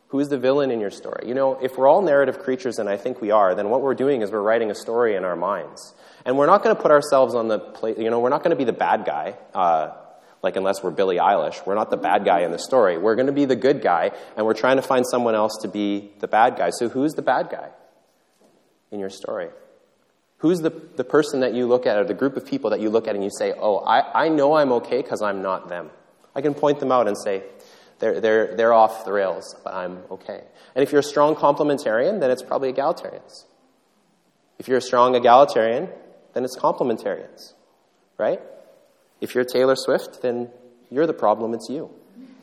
Who's 0.09 0.29
the 0.29 0.39
villain 0.39 0.71
in 0.71 0.79
your 0.79 0.89
story? 0.89 1.27
You 1.27 1.35
know, 1.35 1.59
if 1.61 1.77
we're 1.77 1.87
all 1.87 2.01
narrative 2.01 2.39
creatures, 2.39 2.79
and 2.79 2.89
I 2.89 2.97
think 2.97 3.21
we 3.21 3.29
are, 3.29 3.53
then 3.53 3.69
what 3.69 3.81
we're 3.81 3.93
doing 3.93 4.21
is 4.21 4.31
we're 4.31 4.41
writing 4.41 4.71
a 4.71 4.75
story 4.75 5.15
in 5.15 5.23
our 5.23 5.35
minds. 5.35 5.93
And 6.25 6.35
we're 6.35 6.47
not 6.47 6.63
going 6.63 6.75
to 6.75 6.81
put 6.81 6.89
ourselves 6.91 7.35
on 7.35 7.47
the 7.47 7.59
plate, 7.59 7.99
you 7.99 8.09
know, 8.09 8.19
we're 8.19 8.29
not 8.29 8.43
going 8.43 8.49
to 8.49 8.57
be 8.57 8.63
the 8.63 8.73
bad 8.73 9.05
guy, 9.05 9.35
uh, 9.53 9.91
like 10.41 10.55
unless 10.55 10.81
we're 10.81 10.89
Billie 10.91 11.17
Eilish. 11.17 11.63
We're 11.65 11.75
not 11.75 11.91
the 11.91 11.97
bad 11.97 12.25
guy 12.25 12.39
in 12.39 12.51
the 12.51 12.57
story. 12.57 12.97
We're 12.97 13.15
going 13.15 13.27
to 13.27 13.33
be 13.33 13.45
the 13.45 13.55
good 13.55 13.83
guy, 13.83 14.11
and 14.35 14.47
we're 14.47 14.55
trying 14.55 14.77
to 14.77 14.81
find 14.81 15.05
someone 15.05 15.35
else 15.35 15.59
to 15.61 15.67
be 15.67 16.11
the 16.19 16.27
bad 16.27 16.57
guy. 16.57 16.71
So 16.71 16.89
who's 16.89 17.13
the 17.13 17.21
bad 17.21 17.49
guy 17.51 17.69
in 18.91 18.99
your 18.99 19.11
story? 19.11 19.49
Who's 20.37 20.61
the, 20.61 20.69
the 20.69 21.03
person 21.03 21.41
that 21.41 21.53
you 21.53 21.67
look 21.67 21.85
at, 21.85 21.97
or 21.97 22.03
the 22.03 22.15
group 22.15 22.35
of 22.35 22.47
people 22.47 22.71
that 22.71 22.79
you 22.79 22.89
look 22.89 23.07
at 23.07 23.13
and 23.13 23.23
you 23.23 23.29
say, 23.29 23.53
oh, 23.55 23.77
I, 23.77 24.25
I 24.25 24.29
know 24.29 24.55
I'm 24.55 24.71
okay 24.71 25.03
because 25.03 25.21
I'm 25.21 25.43
not 25.43 25.69
them? 25.69 25.91
I 26.33 26.41
can 26.41 26.53
point 26.53 26.79
them 26.79 26.91
out 26.91 27.07
and 27.07 27.17
say, 27.17 27.43
they're, 27.99 28.19
they're, 28.21 28.55
they're 28.55 28.73
off 28.73 29.05
the 29.05 29.11
rails, 29.11 29.55
but 29.63 29.73
I'm 29.73 30.03
okay. 30.11 30.41
And 30.75 30.83
if 30.83 30.91
you're 30.91 30.99
a 30.99 31.03
strong 31.03 31.35
complementarian, 31.35 32.19
then 32.19 32.31
it's 32.31 32.41
probably 32.41 32.71
egalitarians. 32.71 33.45
If 34.57 34.67
you're 34.67 34.77
a 34.77 34.81
strong 34.81 35.15
egalitarian, 35.15 35.89
then 36.33 36.43
it's 36.43 36.57
complementarians, 36.57 37.53
right? 38.17 38.41
If 39.21 39.35
you're 39.35 39.43
Taylor 39.43 39.75
Swift, 39.75 40.21
then 40.21 40.49
you're 40.89 41.07
the 41.07 41.13
problem, 41.13 41.53
it's 41.53 41.69
you, 41.69 41.89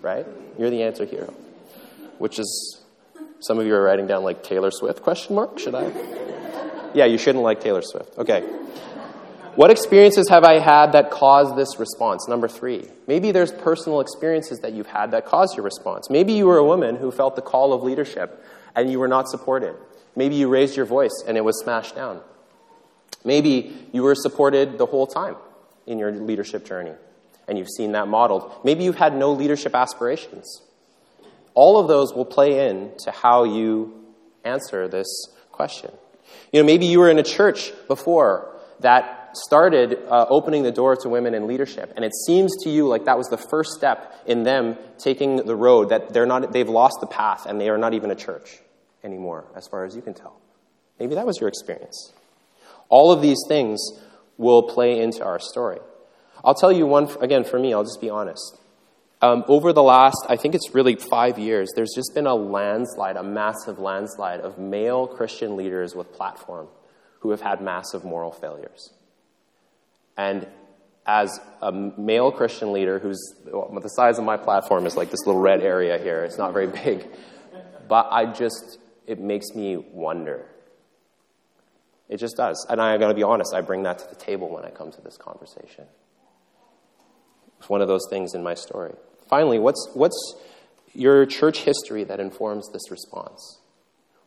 right? 0.03 0.27
You're 0.59 0.71
the 0.71 0.83
anti 0.83 1.07
hero. 1.07 1.33
Which 2.19 2.39
is, 2.39 2.83
some 3.41 3.59
of 3.59 3.67
you 3.67 3.75
are 3.75 3.83
writing 3.83 4.07
down 4.07 4.25
like 4.25 4.43
Taylor 4.43 4.71
Swift 4.71 5.03
question 5.03 5.35
mark? 5.35 5.59
Should 5.59 5.75
I? 5.75 5.91
Yeah, 6.95 7.05
you 7.05 7.19
shouldn't 7.19 7.45
like 7.45 7.61
Taylor 7.61 7.83
Swift. 7.83 8.17
Okay. 8.19 8.43
What 9.57 9.71
experiences 9.71 10.29
have 10.29 10.45
I 10.45 10.59
had 10.59 10.93
that 10.93 11.11
caused 11.11 11.57
this 11.57 11.79
response? 11.79 12.29
Number 12.29 12.47
three. 12.47 12.87
Maybe 13.07 13.33
there's 13.33 13.51
personal 13.51 14.01
experiences 14.01 14.59
that 14.61 14.75
you've 14.75 14.87
had 14.87 15.13
that 15.13 15.25
caused 15.25 15.57
your 15.57 15.65
response. 15.65 16.11
Maybe 16.11 16.35
you 16.35 16.45
were 16.45 16.59
a 16.59 16.65
woman 16.65 16.97
who 16.97 17.11
felt 17.11 17.37
the 17.37 17.43
call 17.43 17.73
of 17.73 17.83
leadership 17.83 18.45
and 18.75 18.93
you 18.93 18.99
were 18.99 19.09
not 19.09 19.31
supported. 19.31 19.75
Maybe 20.15 20.35
you 20.35 20.49
raised 20.49 20.77
your 20.77 20.85
voice 20.85 21.25
and 21.27 21.39
it 21.39 21.41
was 21.41 21.59
smashed 21.59 21.95
down. 21.95 22.21
Maybe 23.25 23.89
you 23.93 24.03
were 24.03 24.15
supported 24.15 24.77
the 24.77 24.85
whole 24.85 25.07
time 25.07 25.37
in 25.87 25.99
your 25.99 26.13
leadership 26.13 26.67
journey 26.67 26.93
and 27.49 27.57
you've 27.57 27.71
seen 27.71 27.93
that 27.93 28.09
modeled. 28.09 28.53
Maybe 28.63 28.85
you've 28.85 28.97
had 28.97 29.17
no 29.17 29.33
leadership 29.33 29.75
aspirations. 29.75 30.61
All 31.55 31.79
of 31.79 31.89
those 31.89 32.13
will 32.13 32.27
play 32.27 32.69
in 32.69 32.93
to 33.05 33.11
how 33.11 33.45
you 33.45 34.05
answer 34.45 34.87
this 34.87 35.07
question. 35.51 35.93
You 36.53 36.61
know, 36.61 36.67
maybe 36.67 36.85
you 36.85 36.99
were 36.99 37.09
in 37.09 37.19
a 37.19 37.23
church 37.23 37.73
before 37.89 38.53
that 38.81 39.37
started 39.37 39.99
uh, 40.09 40.27
opening 40.29 40.63
the 40.63 40.73
door 40.73 40.97
to 40.97 41.09
women 41.09 41.35
in 41.35 41.47
leadership. 41.47 41.93
And 41.97 42.05
it 42.05 42.13
seems 42.27 42.53
to 42.65 42.71
you 42.71 42.89
like 42.89 43.05
that 43.05 43.19
was 43.19 43.29
the 43.29 43.39
first 43.39 43.73
step 43.73 44.15
in 44.27 44.43
them 44.43 44.77
taking 44.99 45.37
the 45.37 45.57
road 45.57 45.91
that 45.91 46.13
they're 46.13 46.27
not, 46.27 46.53
they've 46.53 46.69
lost 46.69 46.99
the 47.01 47.07
path 47.07 47.47
and 47.47 47.61
they 47.61 47.69
are 47.69 47.79
not 47.79 47.95
even 47.95 48.11
a 48.11 48.15
church 48.15 48.61
anymore, 49.05 49.45
as 49.55 49.69
far 49.69 49.85
as 49.85 49.95
you 49.95 50.03
can 50.03 50.15
tell. 50.15 50.41
Maybe 50.99 51.15
that 51.15 51.27
was 51.27 51.39
your 51.41 51.49
experience. 51.49 52.13
All 52.89 53.13
of 53.13 53.21
these 53.21 53.39
things 53.49 53.81
will 54.39 54.63
play 54.63 55.01
into 55.01 55.25
our 55.25 55.39
story. 55.39 55.79
I'll 56.45 56.55
tell 56.55 56.73
you 56.73 56.87
one, 56.87 57.09
again, 57.21 57.45
for 57.45 57.59
me, 57.59 57.75
I'll 57.75 57.85
just 57.85 58.01
be 58.01 58.11
honest. 58.11 58.59
Um, 59.23 59.45
over 59.49 59.73
the 59.73 59.83
last, 59.83 60.27
I 60.29 60.37
think 60.37 60.55
it's 60.55 60.75
really 60.75 60.95
five 60.95 61.39
years, 61.39 61.71
there's 61.75 61.93
just 61.95 62.15
been 62.15 62.27
a 62.27 62.35
landslide, 62.35 63.17
a 63.17 63.23
massive 63.23 63.79
landslide 63.79 64.41
of 64.41 64.59
male 64.59 65.07
Christian 65.07 65.57
leaders 65.57 65.95
with 65.95 66.13
platform 66.13 66.69
who 67.27 67.33
have 67.33 67.41
had 67.41 67.61
massive 67.61 68.05
moral 68.05 68.31
failures. 68.31 68.93
And 70.17 70.47
as 71.05 71.41
a 71.61 71.73
male 71.73 72.31
Christian 72.31 72.73
leader 72.73 73.01
who's 73.01 73.19
well, 73.47 73.77
the 73.83 73.89
size 73.89 74.19
of 74.19 74.25
my 74.25 74.37
platform 74.37 74.87
is 74.87 74.97
like 74.97 75.11
this 75.11 75.27
little 75.27 75.41
red 75.41 75.61
area 75.61 75.99
here, 75.99 76.23
it's 76.23 76.39
not 76.39 76.53
very 76.53 76.69
big. 76.69 77.05
But 77.89 78.09
I 78.13 78.27
just, 78.27 78.79
it 79.09 79.19
makes 79.19 79.55
me 79.57 79.77
wonder. 79.77 80.47
It 82.09 82.19
just 82.19 82.37
does. 82.37 82.65
And 82.69 82.81
I'm 82.81 83.01
going 83.01 83.11
to 83.11 83.17
be 83.17 83.25
honest, 83.25 83.53
I 83.53 83.61
bring 83.61 83.83
that 83.83 83.99
to 83.99 84.09
the 84.09 84.15
table 84.15 84.49
when 84.49 84.65
I 84.65 84.71
come 84.71 84.93
to 84.93 85.01
this 85.01 85.17
conversation. 85.17 85.87
It's 87.59 87.69
one 87.69 87.83
of 87.83 87.89
those 87.89 88.07
things 88.09 88.35
in 88.35 88.45
my 88.45 88.55
story. 88.55 88.95
Finally, 89.29 89.59
what's, 89.59 89.89
what's 89.95 90.37
your 90.93 91.27
church 91.27 91.59
history 91.63 92.05
that 92.05 92.21
informs 92.21 92.71
this 92.73 92.89
response? 92.93 93.59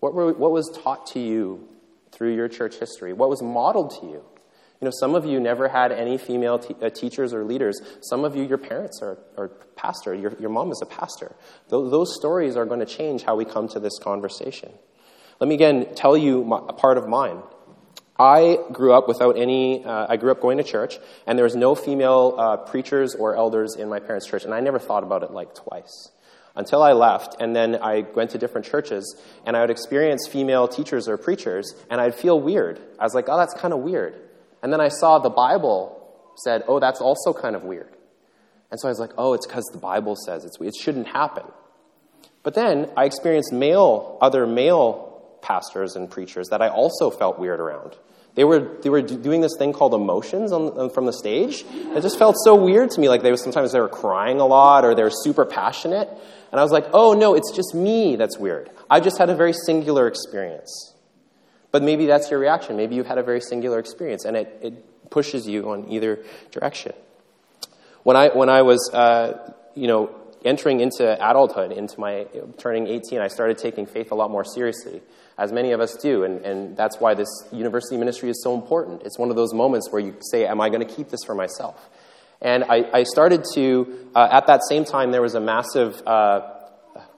What, 0.01 0.13
were, 0.13 0.33
what 0.33 0.51
was 0.51 0.69
taught 0.83 1.07
to 1.07 1.19
you 1.19 1.69
through 2.19 2.35
your 2.35 2.49
church 2.49 2.75
history? 2.75 3.13
What 3.13 3.29
was 3.29 3.41
modeled 3.41 3.91
to 4.01 4.05
you? 4.05 4.21
You 4.81 4.85
know, 4.85 4.91
some 4.91 5.15
of 5.15 5.25
you 5.25 5.39
never 5.39 5.69
had 5.69 5.91
any 5.91 6.17
female 6.17 6.59
te- 6.59 6.75
uh, 6.81 6.89
teachers 6.89 7.33
or 7.33 7.43
leaders. 7.43 7.81
Some 8.01 8.23
of 8.25 8.35
you, 8.35 8.43
your 8.43 8.57
parents 8.57 9.01
are, 9.01 9.17
are 9.37 9.47
pastor. 9.75 10.13
Your, 10.13 10.33
your 10.39 10.49
mom 10.49 10.71
is 10.71 10.81
a 10.81 10.85
pastor. 10.85 11.35
Th- 11.69 11.89
those 11.89 12.13
stories 12.15 12.55
are 12.57 12.65
going 12.65 12.81
to 12.81 12.85
change 12.85 13.23
how 13.23 13.35
we 13.35 13.45
come 13.45 13.69
to 13.69 13.79
this 13.79 13.97
conversation. 13.99 14.71
Let 15.39 15.47
me 15.47 15.55
again 15.55 15.95
tell 15.95 16.17
you 16.17 16.43
my, 16.43 16.59
a 16.67 16.73
part 16.73 16.97
of 16.97 17.07
mine. 17.07 17.41
I 18.17 18.57
grew 18.73 18.93
up 18.93 19.07
without 19.07 19.37
any, 19.37 19.85
uh, 19.85 20.07
I 20.09 20.17
grew 20.17 20.31
up 20.31 20.41
going 20.41 20.57
to 20.57 20.63
church, 20.63 20.99
and 21.25 21.37
there 21.37 21.45
was 21.45 21.55
no 21.55 21.73
female 21.73 22.35
uh, 22.37 22.57
preachers 22.57 23.15
or 23.15 23.37
elders 23.37 23.75
in 23.77 23.87
my 23.87 23.99
parents' 23.99 24.27
church, 24.27 24.43
and 24.43 24.53
I 24.53 24.59
never 24.59 24.77
thought 24.77 25.03
about 25.03 25.23
it 25.23 25.31
like 25.31 25.55
twice 25.55 26.11
until 26.59 26.83
I 26.83 26.91
left, 26.91 27.37
and 27.39 27.55
then 27.55 27.81
I 27.81 28.05
went 28.13 28.31
to 28.31 28.37
different 28.37 28.67
churches, 28.67 29.15
and 29.45 29.55
I 29.55 29.61
would 29.61 29.69
experience 29.69 30.27
female 30.27 30.67
teachers 30.67 31.07
or 31.07 31.17
preachers, 31.17 31.73
and 31.89 32.01
I'd 32.01 32.13
feel 32.13 32.39
weird. 32.39 32.81
I 32.99 33.05
was 33.05 33.15
like, 33.15 33.29
oh, 33.29 33.37
that's 33.37 33.53
kind 33.53 33.73
of 33.73 33.79
weird. 33.79 34.13
And 34.61 34.71
then 34.73 34.81
I 34.81 34.89
saw 34.89 35.19
the 35.19 35.29
Bible 35.29 35.95
said, 36.35 36.63
oh, 36.67 36.79
that's 36.81 36.99
also 36.99 37.31
kind 37.31 37.55
of 37.55 37.63
weird. 37.63 37.89
And 38.71 38.79
so 38.79 38.89
I 38.89 38.91
was 38.91 38.99
like, 38.99 39.11
oh, 39.17 39.33
it's 39.33 39.47
because 39.47 39.63
the 39.71 39.79
Bible 39.79 40.17
says 40.17 40.43
it's, 40.43 40.57
it 40.59 40.75
shouldn't 40.75 41.07
happen. 41.07 41.45
But 42.43 42.55
then 42.55 42.91
I 42.97 43.05
experienced 43.05 43.53
male, 43.53 44.17
other 44.21 44.45
male 44.45 45.37
pastors 45.41 45.95
and 45.95 46.11
preachers 46.11 46.49
that 46.49 46.61
I 46.61 46.67
also 46.67 47.09
felt 47.09 47.39
weird 47.39 47.61
around. 47.61 47.95
They 48.35 48.43
were, 48.43 48.59
they 48.81 48.89
were 48.89 49.01
doing 49.01 49.41
this 49.41 49.55
thing 49.57 49.73
called 49.73 49.93
emotions 49.93 50.51
on, 50.51 50.89
from 50.91 51.05
the 51.05 51.13
stage. 51.13 51.65
It 51.69 52.01
just 52.01 52.17
felt 52.17 52.35
so 52.43 52.55
weird 52.55 52.91
to 52.91 53.01
me. 53.01 53.09
Like 53.09 53.21
they 53.21 53.31
were, 53.31 53.37
sometimes 53.37 53.71
they 53.71 53.79
were 53.79 53.89
crying 53.89 54.39
a 54.39 54.45
lot 54.45 54.85
or 54.85 54.95
they 54.95 55.03
were 55.03 55.11
super 55.11 55.45
passionate. 55.45 56.09
And 56.51 56.59
I 56.59 56.63
was 56.63 56.71
like, 56.71 56.85
oh 56.93 57.13
no, 57.13 57.35
it's 57.35 57.51
just 57.51 57.73
me 57.73 58.15
that's 58.15 58.37
weird. 58.37 58.69
I 58.89 58.99
just 58.99 59.17
had 59.17 59.29
a 59.29 59.35
very 59.35 59.53
singular 59.53 60.07
experience. 60.07 60.93
But 61.71 61.83
maybe 61.83 62.05
that's 62.05 62.31
your 62.31 62.39
reaction. 62.39 62.77
Maybe 62.77 62.95
you've 62.95 63.07
had 63.07 63.17
a 63.17 63.23
very 63.23 63.41
singular 63.41 63.79
experience 63.79 64.25
and 64.25 64.37
it, 64.37 64.59
it 64.61 65.09
pushes 65.09 65.47
you 65.47 65.71
on 65.71 65.89
either 65.89 66.19
direction. 66.51 66.93
When 68.03 68.15
I, 68.15 68.29
when 68.29 68.49
I 68.49 68.61
was, 68.61 68.89
uh, 68.93 69.53
you 69.75 69.87
know, 69.87 70.15
entering 70.45 70.79
into 70.79 71.13
adulthood, 71.13 71.71
into 71.71 71.99
my 71.99 72.25
turning 72.57 72.87
18, 72.87 73.19
I 73.19 73.27
started 73.27 73.57
taking 73.57 73.85
faith 73.85 74.11
a 74.11 74.15
lot 74.15 74.31
more 74.31 74.43
seriously, 74.43 75.01
as 75.37 75.51
many 75.51 75.71
of 75.71 75.79
us 75.79 75.95
do. 75.95 76.23
And, 76.23 76.45
and 76.45 76.77
that's 76.77 76.99
why 76.99 77.13
this 77.13 77.29
university 77.51 77.97
ministry 77.97 78.29
is 78.29 78.41
so 78.43 78.55
important. 78.55 79.03
It's 79.03 79.17
one 79.17 79.29
of 79.29 79.35
those 79.35 79.53
moments 79.53 79.91
where 79.91 80.01
you 80.01 80.15
say, 80.31 80.45
Am 80.45 80.61
I 80.61 80.69
going 80.69 80.85
to 80.85 80.93
keep 80.93 81.09
this 81.09 81.23
for 81.25 81.35
myself? 81.35 81.89
And 82.41 82.63
I, 82.63 82.89
I 82.93 83.03
started 83.03 83.43
to, 83.55 84.09
uh, 84.15 84.29
at 84.31 84.47
that 84.47 84.61
same 84.67 84.85
time, 84.85 85.11
there 85.11 85.21
was 85.21 85.35
a 85.35 85.41
massive 85.41 86.01
uh, 86.07 86.41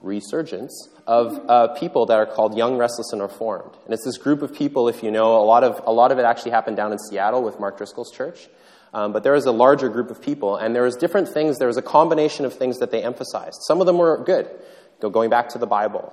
resurgence 0.00 0.88
of 1.06 1.38
uh, 1.48 1.68
people 1.74 2.06
that 2.06 2.14
are 2.14 2.26
called 2.26 2.56
Young, 2.56 2.76
Restless, 2.76 3.12
and 3.12 3.22
Reformed. 3.22 3.76
And 3.84 3.94
it's 3.94 4.04
this 4.04 4.18
group 4.18 4.42
of 4.42 4.52
people, 4.52 4.88
if 4.88 5.02
you 5.02 5.10
know, 5.10 5.36
a 5.36 5.44
lot 5.44 5.64
of, 5.64 5.80
a 5.86 5.92
lot 5.92 6.12
of 6.12 6.18
it 6.18 6.24
actually 6.24 6.52
happened 6.52 6.76
down 6.76 6.92
in 6.92 6.98
Seattle 6.98 7.42
with 7.42 7.60
Mark 7.60 7.76
Driscoll's 7.76 8.10
church. 8.10 8.48
Um, 8.94 9.12
but 9.12 9.22
there 9.22 9.32
was 9.32 9.46
a 9.46 9.52
larger 9.52 9.88
group 9.88 10.10
of 10.10 10.20
people, 10.20 10.56
and 10.56 10.74
there 10.74 10.82
was 10.82 10.96
different 10.96 11.28
things. 11.28 11.58
There 11.58 11.68
was 11.68 11.78
a 11.78 11.82
combination 11.82 12.44
of 12.44 12.52
things 12.54 12.78
that 12.78 12.90
they 12.90 13.02
emphasized. 13.02 13.62
Some 13.62 13.80
of 13.80 13.86
them 13.86 13.98
were 13.98 14.22
good, 14.22 14.50
going 15.00 15.30
back 15.30 15.48
to 15.50 15.58
the 15.58 15.66
Bible. 15.66 16.12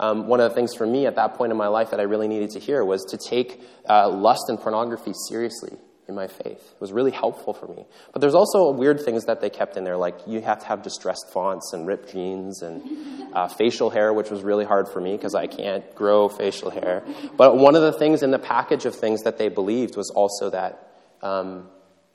Um, 0.00 0.28
one 0.28 0.40
of 0.40 0.50
the 0.50 0.54
things 0.54 0.74
for 0.74 0.86
me 0.86 1.06
at 1.06 1.16
that 1.16 1.34
point 1.34 1.50
in 1.50 1.58
my 1.58 1.68
life 1.68 1.90
that 1.90 2.00
I 2.00 2.04
really 2.04 2.28
needed 2.28 2.50
to 2.50 2.60
hear 2.60 2.84
was 2.84 3.04
to 3.06 3.18
take 3.18 3.60
uh, 3.88 4.08
lust 4.08 4.44
and 4.48 4.58
pornography 4.58 5.12
seriously 5.28 5.72
in 6.08 6.14
my 6.14 6.26
faith. 6.26 6.72
It 6.74 6.80
was 6.80 6.92
really 6.92 7.10
helpful 7.10 7.52
for 7.52 7.66
me. 7.66 7.84
But 8.12 8.20
there's 8.20 8.34
also 8.34 8.70
weird 8.70 9.00
things 9.00 9.24
that 9.24 9.40
they 9.40 9.50
kept 9.50 9.76
in 9.76 9.84
there, 9.84 9.96
like 9.96 10.16
you 10.26 10.40
have 10.40 10.60
to 10.60 10.66
have 10.66 10.82
distressed 10.82 11.30
fonts 11.32 11.72
and 11.72 11.86
ripped 11.86 12.12
jeans 12.12 12.62
and 12.62 13.34
uh, 13.34 13.48
facial 13.48 13.90
hair, 13.90 14.12
which 14.12 14.30
was 14.30 14.42
really 14.42 14.64
hard 14.64 14.88
for 14.88 15.00
me 15.00 15.16
because 15.16 15.34
I 15.34 15.48
can't 15.48 15.94
grow 15.94 16.28
facial 16.28 16.70
hair. 16.70 17.04
But 17.36 17.56
one 17.56 17.74
of 17.74 17.82
the 17.82 17.92
things 17.92 18.22
in 18.22 18.30
the 18.30 18.38
package 18.38 18.86
of 18.86 18.94
things 18.94 19.24
that 19.24 19.36
they 19.36 19.48
believed 19.48 19.96
was 19.96 20.10
also 20.14 20.50
that 20.50 20.92
um, 21.22 21.68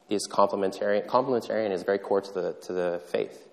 is 0.09 0.27
complementarian. 0.31 1.05
Complementarian 1.07 1.71
is 1.71 1.83
very 1.83 1.99
core 1.99 2.21
to 2.21 2.33
the, 2.33 2.53
to 2.63 2.73
the 2.73 3.01
faith. 3.11 3.47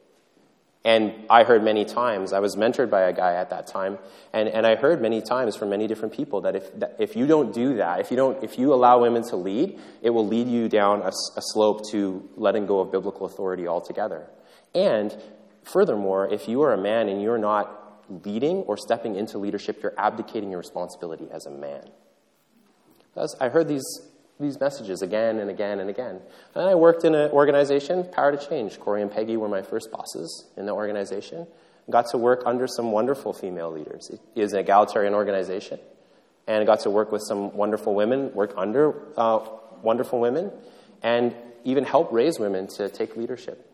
And 0.82 1.12
I 1.28 1.44
heard 1.44 1.62
many 1.62 1.84
times, 1.84 2.32
I 2.32 2.38
was 2.38 2.56
mentored 2.56 2.88
by 2.88 3.02
a 3.02 3.12
guy 3.12 3.34
at 3.34 3.50
that 3.50 3.66
time, 3.66 3.98
and, 4.32 4.48
and 4.48 4.66
I 4.66 4.76
heard 4.76 5.02
many 5.02 5.20
times 5.20 5.54
from 5.54 5.68
many 5.68 5.86
different 5.86 6.14
people 6.14 6.40
that 6.42 6.56
if, 6.56 6.78
that 6.78 6.96
if 6.98 7.16
you 7.16 7.26
don't 7.26 7.52
do 7.52 7.76
that, 7.76 8.00
if 8.00 8.10
you, 8.10 8.16
don't, 8.16 8.42
if 8.42 8.58
you 8.58 8.72
allow 8.72 8.98
women 8.98 9.22
to 9.24 9.36
lead, 9.36 9.78
it 10.00 10.08
will 10.08 10.26
lead 10.26 10.48
you 10.48 10.70
down 10.70 11.02
a, 11.02 11.08
a 11.08 11.42
slope 11.52 11.82
to 11.90 12.26
letting 12.34 12.64
go 12.64 12.80
of 12.80 12.90
biblical 12.90 13.26
authority 13.26 13.68
altogether. 13.68 14.26
And 14.74 15.14
furthermore, 15.64 16.32
if 16.32 16.48
you 16.48 16.62
are 16.62 16.72
a 16.72 16.80
man 16.80 17.10
and 17.10 17.20
you're 17.20 17.36
not 17.36 17.76
leading 18.24 18.58
or 18.62 18.78
stepping 18.78 19.16
into 19.16 19.36
leadership, 19.36 19.82
you're 19.82 19.94
abdicating 19.98 20.50
your 20.50 20.60
responsibility 20.60 21.28
as 21.30 21.44
a 21.44 21.50
man. 21.50 21.90
I 23.38 23.50
heard 23.50 23.68
these 23.68 23.84
these 24.40 24.58
messages 24.58 25.02
again 25.02 25.38
and 25.38 25.50
again 25.50 25.80
and 25.80 25.90
again. 25.90 26.20
And 26.54 26.68
I 26.68 26.74
worked 26.74 27.04
in 27.04 27.14
an 27.14 27.30
organization, 27.30 28.04
Power 28.04 28.36
to 28.36 28.48
Change. 28.48 28.80
Corey 28.80 29.02
and 29.02 29.10
Peggy 29.10 29.36
were 29.36 29.48
my 29.48 29.62
first 29.62 29.90
bosses 29.90 30.46
in 30.56 30.66
the 30.66 30.72
organization. 30.72 31.46
Got 31.90 32.06
to 32.10 32.18
work 32.18 32.42
under 32.46 32.66
some 32.66 32.92
wonderful 32.92 33.32
female 33.32 33.72
leaders. 33.72 34.10
It 34.10 34.20
is 34.34 34.52
an 34.52 34.60
egalitarian 34.60 35.14
organization. 35.14 35.78
And 36.46 36.66
got 36.66 36.80
to 36.80 36.90
work 36.90 37.12
with 37.12 37.22
some 37.28 37.54
wonderful 37.54 37.94
women, 37.94 38.32
work 38.32 38.54
under 38.56 38.94
uh, 39.16 39.46
wonderful 39.82 40.20
women, 40.20 40.50
and 41.02 41.34
even 41.64 41.84
help 41.84 42.12
raise 42.12 42.38
women 42.38 42.66
to 42.76 42.88
take 42.88 43.16
leadership. 43.16 43.66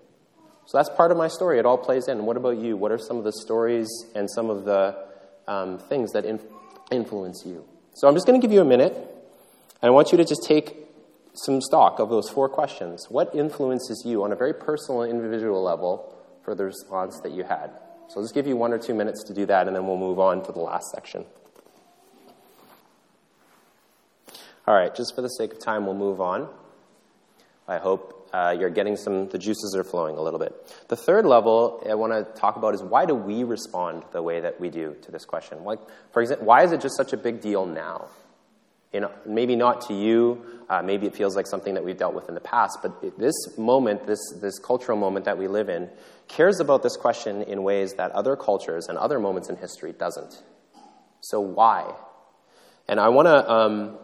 So 0.66 0.78
that's 0.78 0.90
part 0.90 1.12
of 1.12 1.16
my 1.16 1.28
story. 1.28 1.58
It 1.58 1.66
all 1.66 1.78
plays 1.78 2.08
in. 2.08 2.26
What 2.26 2.36
about 2.36 2.58
you? 2.58 2.76
What 2.76 2.90
are 2.90 2.98
some 2.98 3.18
of 3.18 3.24
the 3.24 3.32
stories 3.32 3.88
and 4.14 4.28
some 4.28 4.50
of 4.50 4.64
the 4.64 4.96
um, 5.46 5.78
things 5.78 6.12
that 6.12 6.24
inf- 6.24 6.42
influence 6.90 7.44
you? 7.46 7.64
So 7.94 8.08
I'm 8.08 8.14
just 8.14 8.26
going 8.26 8.40
to 8.40 8.44
give 8.44 8.52
you 8.52 8.60
a 8.60 8.64
minute 8.64 9.15
I 9.82 9.90
want 9.90 10.10
you 10.10 10.18
to 10.18 10.24
just 10.24 10.42
take 10.44 10.76
some 11.34 11.60
stock 11.60 11.98
of 11.98 12.08
those 12.08 12.28
four 12.30 12.48
questions. 12.48 13.06
What 13.10 13.34
influences 13.34 14.04
you 14.06 14.24
on 14.24 14.32
a 14.32 14.36
very 14.36 14.54
personal 14.54 15.02
and 15.02 15.12
individual 15.12 15.62
level 15.62 16.14
for 16.44 16.54
the 16.54 16.64
response 16.64 17.20
that 17.20 17.32
you 17.32 17.44
had? 17.44 17.70
So 18.08 18.16
I'll 18.16 18.22
just 18.22 18.34
give 18.34 18.46
you 18.46 18.56
one 18.56 18.72
or 18.72 18.78
two 18.78 18.94
minutes 18.94 19.24
to 19.24 19.34
do 19.34 19.46
that, 19.46 19.66
and 19.66 19.76
then 19.76 19.86
we'll 19.86 19.98
move 19.98 20.18
on 20.18 20.42
to 20.44 20.52
the 20.52 20.60
last 20.60 20.90
section. 20.94 21.24
All 24.66 24.74
right, 24.74 24.94
just 24.94 25.14
for 25.14 25.22
the 25.22 25.28
sake 25.28 25.52
of 25.52 25.60
time, 25.60 25.86
we'll 25.86 25.94
move 25.94 26.20
on. 26.20 26.48
I 27.68 27.78
hope 27.78 28.28
uh, 28.32 28.56
you're 28.58 28.70
getting 28.70 28.96
some, 28.96 29.28
the 29.28 29.38
juices 29.38 29.74
are 29.76 29.84
flowing 29.84 30.16
a 30.16 30.22
little 30.22 30.38
bit. 30.38 30.54
The 30.88 30.96
third 30.96 31.26
level 31.26 31.84
I 31.88 31.94
want 31.94 32.12
to 32.12 32.40
talk 32.40 32.56
about 32.56 32.74
is 32.74 32.82
why 32.82 33.06
do 33.06 33.14
we 33.14 33.44
respond 33.44 34.04
the 34.12 34.22
way 34.22 34.40
that 34.40 34.60
we 34.60 34.70
do 34.70 34.96
to 35.02 35.12
this 35.12 35.24
question? 35.24 35.64
Like, 35.64 35.80
for 36.12 36.22
example, 36.22 36.46
why 36.46 36.62
is 36.64 36.72
it 36.72 36.80
just 36.80 36.96
such 36.96 37.12
a 37.12 37.16
big 37.16 37.40
deal 37.40 37.66
now? 37.66 38.08
Know, 39.00 39.12
maybe 39.24 39.56
not 39.56 39.82
to 39.88 39.94
you, 39.94 40.44
uh, 40.68 40.82
maybe 40.82 41.06
it 41.06 41.14
feels 41.14 41.36
like 41.36 41.46
something 41.46 41.74
that 41.74 41.84
we've 41.84 41.96
dealt 41.96 42.14
with 42.14 42.28
in 42.28 42.34
the 42.34 42.40
past, 42.40 42.78
but 42.82 43.18
this 43.18 43.34
moment, 43.56 44.06
this, 44.06 44.20
this 44.40 44.58
cultural 44.58 44.98
moment 44.98 45.24
that 45.24 45.38
we 45.38 45.48
live 45.48 45.68
in, 45.68 45.88
cares 46.28 46.60
about 46.60 46.82
this 46.82 46.96
question 46.96 47.42
in 47.42 47.62
ways 47.62 47.94
that 47.94 48.10
other 48.12 48.36
cultures 48.36 48.86
and 48.88 48.98
other 48.98 49.20
moments 49.20 49.48
in 49.48 49.56
history 49.56 49.92
doesn't. 49.92 50.42
So, 51.20 51.40
why? 51.40 51.94
And 52.88 53.00
I 53.00 53.08
want 53.08 53.26
to 53.26 53.50
um, 53.50 53.98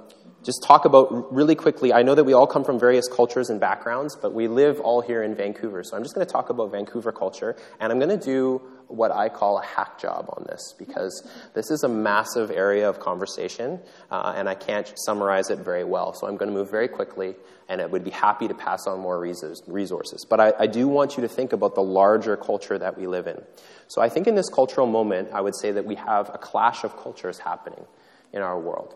just 0.44 0.62
talk 0.62 0.85
about 0.85 1.33
really 1.33 1.55
quickly. 1.55 1.92
I 1.92 2.02
know 2.02 2.14
that 2.14 2.24
we 2.24 2.33
all 2.33 2.46
come 2.46 2.64
from 2.64 2.78
various 2.78 3.07
cultures 3.09 3.48
and 3.50 3.61
backgrounds, 3.61 4.16
but 4.16 4.33
we 4.33 4.48
live 4.48 4.81
all 4.81 5.00
here 5.00 5.22
in 5.22 5.35
Vancouver. 5.35 5.85
So 5.85 5.96
I'm 5.96 6.02
just 6.02 6.14
going 6.14 6.26
to 6.26 6.33
talk 6.33 6.50
about 6.50 6.72
Vancouver 6.72 7.12
culture, 7.12 7.57
and 7.81 7.92
I'm 7.92 7.98
going 7.98 8.16
to 8.18 8.24
do 8.24 8.61
what 8.92 9.11
I 9.11 9.28
call 9.28 9.59
a 9.59 9.64
hack 9.64 9.98
job 9.98 10.26
on 10.37 10.44
this 10.48 10.74
because 10.78 11.26
this 11.55 11.70
is 11.70 11.83
a 11.83 11.88
massive 11.88 12.50
area 12.50 12.88
of 12.88 13.00
conversation, 13.00 13.81
uh, 14.11 14.35
and 14.37 14.48
I 14.48 14.55
can't 14.55 14.92
summarize 15.07 15.50
it 15.50 15.61
very 15.61 15.85
well. 15.85 16.12
So 16.12 16.26
I'm 16.26 16.37
going 16.37 16.50
to 16.50 16.55
move 16.55 16.70
very 16.70 16.88
quickly, 16.88 17.35
and 17.68 17.81
I 17.81 17.87
would 17.87 18.05
be 18.05 18.11
happy 18.11 18.48
to 18.48 18.55
pass 18.55 18.87
on 18.87 19.00
more 19.00 19.18
resources. 19.18 20.26
But 20.28 20.40
I, 20.40 20.52
I 20.59 20.66
do 20.66 20.88
want 20.88 21.16
you 21.16 21.22
to 21.22 21.28
think 21.28 21.52
about 21.52 21.74
the 21.74 21.83
larger 21.83 22.37
culture 22.37 22.78
that 22.78 22.98
we 22.98 23.07
live 23.07 23.26
in. 23.26 23.42
So 23.88 24.02
I 24.02 24.09
think 24.09 24.26
in 24.26 24.35
this 24.35 24.48
cultural 24.48 24.87
moment, 24.87 25.31
I 25.33 25.40
would 25.40 25.57
say 25.57 25.72
that 25.72 25.85
we 25.85 25.96
have 25.96 26.31
a 26.33 26.38
clash 26.38 26.85
of 26.85 26.96
cultures 26.96 27.38
happening 27.38 27.85
in 28.33 28.42
our 28.42 28.59
world. 28.59 28.94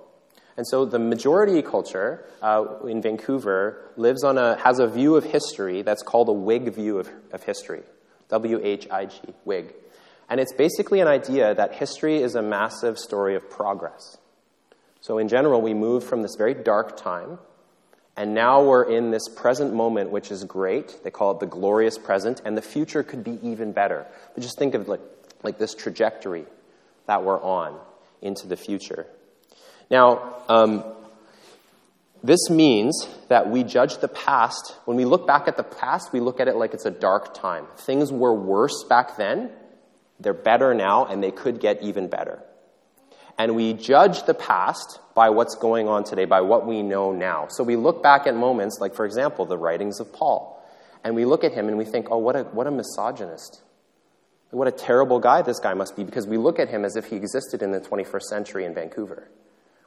And 0.57 0.67
so 0.67 0.87
the 0.87 0.99
majority 0.99 1.61
culture 1.63 2.25
uh, 2.41 2.65
in 2.89 3.03
Vancouver 3.03 3.93
lives 3.97 4.25
on 4.25 4.39
a, 4.39 4.57
has 4.57 4.79
a 4.79 4.87
view 4.87 5.17
of 5.17 5.25
history 5.25 5.83
that's 5.83 6.03
called 6.03 6.29
a 6.29 6.33
Whig 6.33 6.75
view 6.75 6.99
of, 6.99 7.11
of 7.33 7.43
history. 7.43 7.83
W 8.29 8.61
H 8.63 8.89
I 8.91 9.05
G, 9.07 9.21
Whig. 9.45 9.75
And 10.29 10.41
it's 10.41 10.53
basically 10.53 11.01
an 11.01 11.09
idea 11.09 11.55
that 11.55 11.75
history 11.75 12.23
is 12.23 12.35
a 12.35 12.43
massive 12.43 12.99
story 12.99 13.37
of 13.37 13.49
progress. 13.49 14.19
So, 15.01 15.19
in 15.19 15.29
general, 15.29 15.63
we 15.63 15.73
move 15.73 16.03
from 16.03 16.23
this 16.23 16.35
very 16.37 16.55
dark 16.55 16.97
time, 16.97 17.39
and 18.17 18.35
now 18.35 18.65
we're 18.65 18.91
in 18.91 19.11
this 19.13 19.29
present 19.29 19.73
moment, 19.73 20.11
which 20.11 20.33
is 20.33 20.43
great. 20.43 20.99
They 21.05 21.11
call 21.11 21.31
it 21.33 21.41
the 21.41 21.47
glorious 21.47 21.97
present, 21.97 22.43
and 22.45 22.57
the 22.57 22.63
future 22.63 23.03
could 23.03 23.23
be 23.23 23.39
even 23.43 23.73
better. 23.73 24.07
But 24.35 24.43
just 24.43 24.59
think 24.59 24.75
of 24.75 24.89
like, 24.89 25.01
like 25.45 25.59
this 25.59 25.75
trajectory 25.75 26.45
that 27.07 27.23
we're 27.23 27.41
on 27.41 27.79
into 28.21 28.49
the 28.49 28.57
future. 28.57 29.07
Now, 29.91 30.35
um, 30.49 30.83
this 32.25 32.51
means 32.51 33.07
that 33.29 33.49
we 33.49 33.63
judge 33.63 33.99
the 33.99 34.09
past. 34.09 34.75
When 34.87 34.97
we 34.97 35.05
look 35.05 35.27
back 35.27 35.47
at 35.47 35.57
the 35.57 35.63
past, 35.63 36.13
we 36.13 36.19
look 36.19 36.41
at 36.41 36.49
it 36.49 36.57
like 36.57 36.75
it's 36.75 36.87
a 36.87 36.91
dark 36.91 37.35
time. 37.35 37.67
Things 37.77 38.11
were 38.11 38.35
worse 38.35 38.85
back 38.89 39.17
then, 39.17 39.51
they're 40.21 40.35
better 40.35 40.75
now, 40.75 41.05
and 41.07 41.23
they 41.23 41.31
could 41.31 41.61
get 41.61 41.83
even 41.83 42.09
better. 42.09 42.43
And 43.39 43.55
we 43.55 43.75
judge 43.75 44.25
the 44.25 44.35
past 44.35 44.99
by 45.15 45.31
what's 45.31 45.57
going 45.57 45.89
on 45.89 46.05
today, 46.05 46.25
by 46.25 46.41
what 46.41 46.67
we 46.67 46.83
know 46.83 47.13
now. 47.13 47.49
So 47.51 47.65
we 47.65 47.77
look 47.77 48.03
back 48.03 48.27
at 48.27 48.35
moments, 48.35 48.79
like, 48.81 48.95
for 48.95 49.05
example, 49.05 49.45
the 49.45 49.59
writings 49.59 50.01
of 50.01 50.13
Paul. 50.13 50.53
And 51.05 51.15
we 51.15 51.25
look 51.25 51.45
at 51.45 51.53
him 51.53 51.69
and 51.69 51.77
we 51.77 51.85
think, 51.85 52.09
oh, 52.11 52.19
what 52.19 52.35
a, 52.35 52.45
what 52.45 52.67
a 52.67 52.71
misogynist. 52.71 53.63
What 54.51 54.69
a 54.69 54.73
terrible 54.73 55.19
guy 55.19 55.43
this 55.43 55.61
guy 55.61 55.75
must 55.75 55.97
be, 55.97 56.05
because 56.05 56.27
we 56.27 56.39
look 56.39 56.59
at 56.59 56.69
him 56.69 56.85
as 56.85 56.97
if 56.97 57.07
he 57.07 57.17
existed 57.17 57.63
in 57.63 57.73
the 57.73 57.81
21st 57.81 58.23
century 58.23 58.65
in 58.65 58.75
Vancouver. 58.75 59.29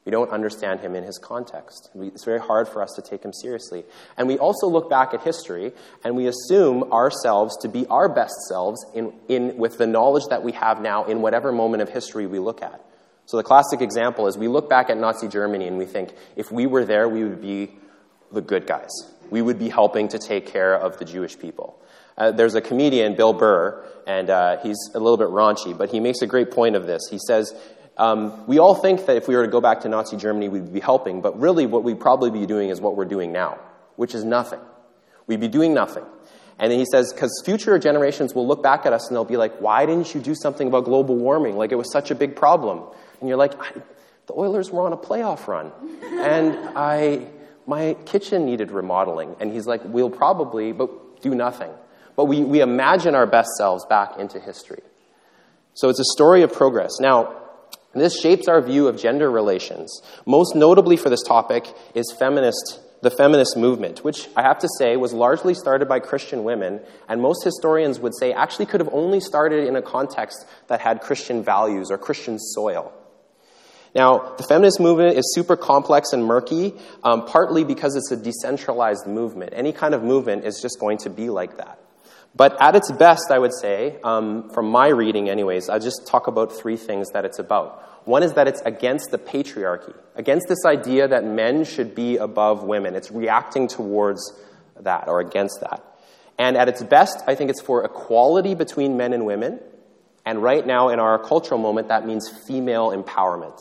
We 0.10 0.12
don't 0.12 0.32
understand 0.32 0.80
him 0.80 0.96
in 0.96 1.04
his 1.04 1.20
context. 1.20 1.92
We, 1.94 2.08
it's 2.08 2.26
very 2.26 2.40
hard 2.40 2.68
for 2.68 2.82
us 2.82 2.94
to 2.96 3.02
take 3.04 3.22
him 3.22 3.32
seriously. 3.32 3.84
And 4.18 4.28
we 4.28 4.40
also 4.40 4.66
look 4.66 4.90
back 4.90 5.14
at 5.14 5.22
history 5.22 5.72
and 6.04 6.18
we 6.18 6.26
assume 6.26 6.92
ourselves 6.92 7.56
to 7.58 7.68
be 7.68 7.86
our 7.86 8.10
best 8.10 8.34
selves 8.50 8.84
in, 8.96 9.14
in, 9.28 9.56
with 9.58 9.78
the 9.78 9.86
knowledge 9.86 10.24
that 10.32 10.42
we 10.42 10.54
have 10.54 10.82
now 10.82 11.06
in 11.06 11.22
whatever 11.22 11.52
moment 11.52 11.84
of 11.84 11.90
history 11.90 12.26
we 12.26 12.40
look 12.40 12.64
at. 12.64 12.84
So 13.28 13.38
the 13.38 13.44
classic 13.44 13.82
example 13.82 14.26
is 14.26 14.36
we 14.36 14.48
look 14.48 14.68
back 14.68 14.90
at 14.90 14.98
Nazi 14.98 15.28
Germany 15.28 15.68
and 15.68 15.78
we 15.78 15.86
think 15.86 16.12
if 16.36 16.52
we 16.52 16.66
were 16.66 16.86
there, 16.86 17.08
we 17.08 17.24
would 17.24 17.40
be 17.40 17.70
the 18.32 18.42
good 18.42 18.66
guys. 18.66 18.90
We 19.30 19.44
would 19.44 19.60
be 19.60 19.70
helping 19.70 20.08
to 20.08 20.18
take 20.18 20.48
care 20.48 20.74
of 20.74 20.98
the 20.98 21.06
Jewish 21.06 21.38
people. 21.38 21.80
Uh, 22.18 22.32
there's 22.32 22.56
a 22.56 22.62
comedian, 22.62 23.16
Bill 23.16 23.34
Burr, 23.34 23.86
and 24.08 24.32
uh, 24.32 24.58
he's 24.58 24.90
a 24.96 25.00
little 25.00 25.18
bit 25.18 25.28
raunchy, 25.28 25.78
but 25.78 25.92
he 25.92 26.00
makes 26.00 26.24
a 26.24 26.28
great 26.28 26.50
point 26.50 26.76
of 26.76 26.88
this. 26.88 27.04
He 27.12 27.20
says, 27.28 27.54
um, 28.00 28.48
we 28.48 28.60
all 28.60 28.76
think 28.76 29.06
that 29.08 29.18
if 29.18 29.28
we 29.28 29.36
were 29.36 29.46
to 29.46 29.52
go 29.52 29.60
back 29.60 29.82
to 29.82 29.90
Nazi 29.90 30.16
Germany, 30.16 30.48
we'd 30.48 30.74
be 30.74 30.80
helping, 30.80 31.20
but 31.20 31.38
really 31.38 31.66
what 31.66 31.84
we'd 31.84 32.00
probably 32.00 32.32
be 32.32 32.46
doing 32.46 32.70
is 32.70 32.80
what 32.80 32.96
we're 32.96 33.04
doing 33.04 33.34
now, 33.34 33.60
which 33.98 34.16
is 34.16 34.24
nothing. 34.24 34.62
We'd 35.28 35.42
be 35.42 35.50
doing 35.50 35.74
nothing. 35.74 36.06
And 36.58 36.72
he 36.72 36.86
says, 36.92 37.12
because 37.14 37.42
future 37.44 37.78
generations 37.78 38.34
will 38.34 38.48
look 38.48 38.64
back 38.64 38.86
at 38.86 38.94
us 38.94 39.08
and 39.08 39.16
they'll 39.16 39.26
be 39.26 39.38
like, 39.38 39.60
why 39.60 39.86
didn't 39.86 40.16
you 40.16 40.22
do 40.22 40.34
something 40.34 40.70
about 40.70 40.86
global 40.86 41.18
warming? 41.18 41.58
Like 41.58 41.74
it 41.74 41.76
was 41.76 41.92
such 41.92 42.10
a 42.10 42.16
big 42.16 42.38
problem. 42.38 42.84
And 43.20 43.28
you're 43.28 43.38
like, 43.38 43.54
the 44.28 44.34
Oilers 44.34 44.72
were 44.72 44.86
on 44.86 44.94
a 44.94 44.98
playoff 44.98 45.48
run. 45.48 45.72
and 46.04 46.58
I, 46.78 47.28
my 47.68 47.96
kitchen 48.06 48.46
needed 48.46 48.72
remodeling. 48.72 49.36
And 49.42 49.52
he's 49.52 49.68
like, 49.68 49.82
we'll 49.84 50.10
probably, 50.10 50.72
but 50.72 51.22
do 51.22 51.36
nothing. 51.36 51.72
but 52.16 52.26
we, 52.26 52.44
we 52.44 52.62
imagine 52.62 53.14
our 53.14 53.28
best 53.28 53.50
selves 53.58 53.86
back 53.86 54.18
into 54.20 54.40
history. 54.40 54.84
So 55.74 55.90
it's 55.90 56.00
a 56.00 56.12
story 56.14 56.44
of 56.44 56.52
progress. 56.52 57.00
Now, 57.00 57.36
this 57.96 58.20
shapes 58.20 58.48
our 58.48 58.62
view 58.62 58.88
of 58.88 58.98
gender 58.98 59.30
relations. 59.32 60.02
Most 60.26 60.56
notably 60.56 60.96
for 60.96 61.10
this 61.10 61.24
topic 61.24 61.68
is 61.96 62.14
feminist, 62.18 62.80
the 63.02 63.10
feminist 63.10 63.58
movement, 63.58 64.04
which 64.04 64.28
I 64.36 64.44
have 64.44 64.60
to 64.60 64.70
say 64.78 64.96
was 64.96 65.14
largely 65.14 65.56
started 65.56 65.88
by 65.88 66.00
Christian 66.00 66.44
women, 66.44 66.82
and 67.08 67.22
most 67.22 67.44
historians 67.44 68.00
would 68.00 68.14
say 68.16 68.32
actually 68.32 68.68
could 68.68 68.80
have 68.80 68.94
only 68.94 69.20
started 69.20 69.68
in 69.68 69.76
a 69.76 69.82
context 69.82 70.46
that 70.68 70.82
had 70.82 71.02
Christian 71.02 71.44
values 71.44 71.90
or 71.90 71.98
Christian 71.98 72.38
soil. 72.38 72.94
Now, 73.96 74.36
the 74.38 74.44
feminist 74.44 74.80
movement 74.80 75.18
is 75.18 75.34
super 75.34 75.56
complex 75.58 76.14
and 76.14 76.24
murky, 76.24 76.76
um, 77.04 77.26
partly 77.26 77.64
because 77.64 77.96
it's 77.96 78.12
a 78.12 78.18
decentralized 78.18 79.08
movement. 79.08 79.54
Any 79.56 79.74
kind 79.74 79.96
of 79.96 80.04
movement 80.04 80.46
is 80.46 80.62
just 80.62 80.80
going 80.80 81.00
to 81.00 81.10
be 81.10 81.30
like 81.32 81.58
that. 81.58 81.80
But 82.36 82.62
at 82.62 82.76
its 82.76 82.92
best, 82.92 83.32
I 83.32 83.40
would 83.40 83.54
say, 83.54 84.00
um, 84.04 84.50
from 84.52 84.70
my 84.70 84.88
reading, 84.88 85.30
anyways, 85.30 85.68
I'll 85.68 85.80
just 85.80 86.08
talk 86.08 86.28
about 86.28 86.54
three 86.54 86.78
things 86.78 87.10
that 87.14 87.26
it's 87.26 87.40
about. 87.40 88.08
One 88.08 88.24
is 88.24 88.34
that 88.34 88.48
it's 88.48 88.62
against 88.62 89.12
the 89.12 89.18
patriarchy, 89.18 89.96
against 90.16 90.48
this 90.48 90.66
idea 90.66 91.08
that 91.08 91.26
men 91.26 91.64
should 91.64 91.96
be 91.96 92.18
above 92.18 92.64
women. 92.64 92.96
It's 92.96 93.12
reacting 93.12 93.68
towards 93.68 94.34
that 94.80 95.08
or 95.08 95.20
against 95.20 95.60
that. 95.62 95.84
And 96.38 96.56
at 96.56 96.70
its 96.70 96.82
best, 96.82 97.22
I 97.28 97.36
think 97.36 97.50
it's 97.50 97.62
for 97.62 97.84
equality 97.84 98.56
between 98.56 98.96
men 98.96 99.12
and 99.12 99.26
women. 99.26 99.60
And 100.26 100.42
right 100.42 100.66
now, 100.66 100.90
in 100.90 101.00
our 101.00 101.20
cultural 101.20 101.60
moment, 101.60 101.90
that 101.90 102.06
means 102.06 102.30
female 102.48 102.92
empowerment. 102.92 103.60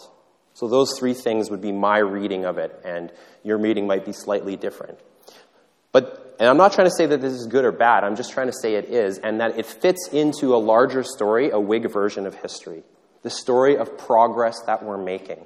So 0.54 0.68
those 0.68 0.98
three 0.98 1.14
things 1.14 1.50
would 1.50 1.60
be 1.60 1.72
my 1.72 1.98
reading 1.98 2.44
of 2.44 2.58
it, 2.58 2.78
and 2.84 3.12
your 3.42 3.58
reading 3.58 3.86
might 3.86 4.04
be 4.04 4.12
slightly 4.12 4.56
different. 4.56 4.98
But, 5.92 6.36
and 6.38 6.48
I'm 6.48 6.56
not 6.56 6.72
trying 6.72 6.86
to 6.86 6.94
say 6.94 7.06
that 7.06 7.20
this 7.20 7.32
is 7.32 7.46
good 7.46 7.64
or 7.64 7.72
bad, 7.72 8.04
I'm 8.04 8.16
just 8.16 8.32
trying 8.32 8.48
to 8.48 8.52
say 8.52 8.74
it 8.74 8.86
is, 8.86 9.18
and 9.18 9.40
that 9.40 9.58
it 9.58 9.66
fits 9.66 10.08
into 10.12 10.54
a 10.54 10.58
larger 10.58 11.02
story, 11.02 11.50
a 11.50 11.58
Whig 11.58 11.90
version 11.90 12.26
of 12.26 12.34
history. 12.34 12.82
The 13.22 13.30
story 13.30 13.76
of 13.76 13.98
progress 13.98 14.56
that 14.66 14.82
we're 14.82 15.02
making. 15.02 15.44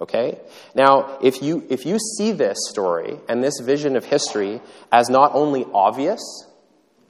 Okay? 0.00 0.38
Now, 0.74 1.18
if 1.22 1.42
you, 1.42 1.64
if 1.70 1.86
you 1.86 1.98
see 1.98 2.32
this 2.32 2.58
story 2.68 3.18
and 3.28 3.42
this 3.42 3.60
vision 3.60 3.96
of 3.96 4.04
history 4.04 4.60
as 4.90 5.08
not 5.08 5.32
only 5.34 5.66
obvious, 5.72 6.20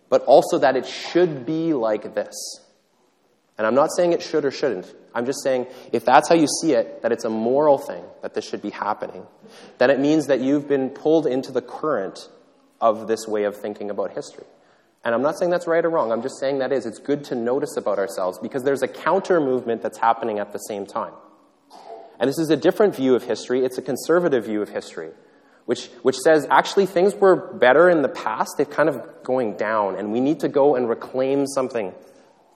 but 0.08 0.22
also 0.24 0.58
that 0.58 0.76
it 0.76 0.86
should 0.86 1.46
be 1.46 1.72
like 1.72 2.14
this, 2.14 2.34
and 3.58 3.66
I'm 3.66 3.74
not 3.74 3.90
saying 3.94 4.12
it 4.12 4.22
should 4.22 4.44
or 4.44 4.50
shouldn't. 4.50 4.92
I'm 5.14 5.26
just 5.26 5.42
saying 5.42 5.66
if 5.92 6.04
that's 6.04 6.28
how 6.28 6.34
you 6.34 6.46
see 6.60 6.72
it, 6.72 7.02
that 7.02 7.12
it's 7.12 7.24
a 7.24 7.30
moral 7.30 7.78
thing 7.78 8.04
that 8.22 8.34
this 8.34 8.48
should 8.48 8.62
be 8.62 8.70
happening, 8.70 9.26
then 9.78 9.90
it 9.90 10.00
means 10.00 10.26
that 10.26 10.40
you've 10.40 10.68
been 10.68 10.90
pulled 10.90 11.26
into 11.26 11.52
the 11.52 11.62
current 11.62 12.28
of 12.82 13.06
this 13.06 13.26
way 13.26 13.44
of 13.44 13.56
thinking 13.56 13.88
about 13.88 14.12
history. 14.12 14.44
And 15.04 15.14
I'm 15.14 15.22
not 15.22 15.38
saying 15.38 15.50
that's 15.50 15.66
right 15.66 15.84
or 15.84 15.88
wrong. 15.88 16.12
I'm 16.12 16.22
just 16.22 16.38
saying 16.38 16.58
that 16.58 16.72
is. 16.72 16.84
It's 16.84 16.98
good 16.98 17.24
to 17.24 17.34
notice 17.34 17.76
about 17.76 17.98
ourselves 17.98 18.38
because 18.38 18.64
there's 18.64 18.82
a 18.82 18.88
counter 18.88 19.40
movement 19.40 19.82
that's 19.82 19.98
happening 19.98 20.38
at 20.38 20.52
the 20.52 20.58
same 20.58 20.84
time. 20.84 21.14
And 22.20 22.28
this 22.28 22.38
is 22.38 22.50
a 22.50 22.56
different 22.56 22.94
view 22.94 23.14
of 23.14 23.24
history. 23.24 23.64
It's 23.64 23.78
a 23.78 23.82
conservative 23.82 24.44
view 24.44 24.62
of 24.62 24.68
history, 24.68 25.10
which, 25.64 25.86
which 26.02 26.16
says 26.18 26.46
actually 26.50 26.86
things 26.86 27.14
were 27.14 27.54
better 27.54 27.88
in 27.88 28.02
the 28.02 28.08
past. 28.08 28.54
They're 28.56 28.66
kind 28.66 28.88
of 28.88 29.24
going 29.24 29.56
down, 29.56 29.96
and 29.96 30.12
we 30.12 30.20
need 30.20 30.40
to 30.40 30.48
go 30.48 30.76
and 30.76 30.88
reclaim 30.88 31.46
something 31.46 31.92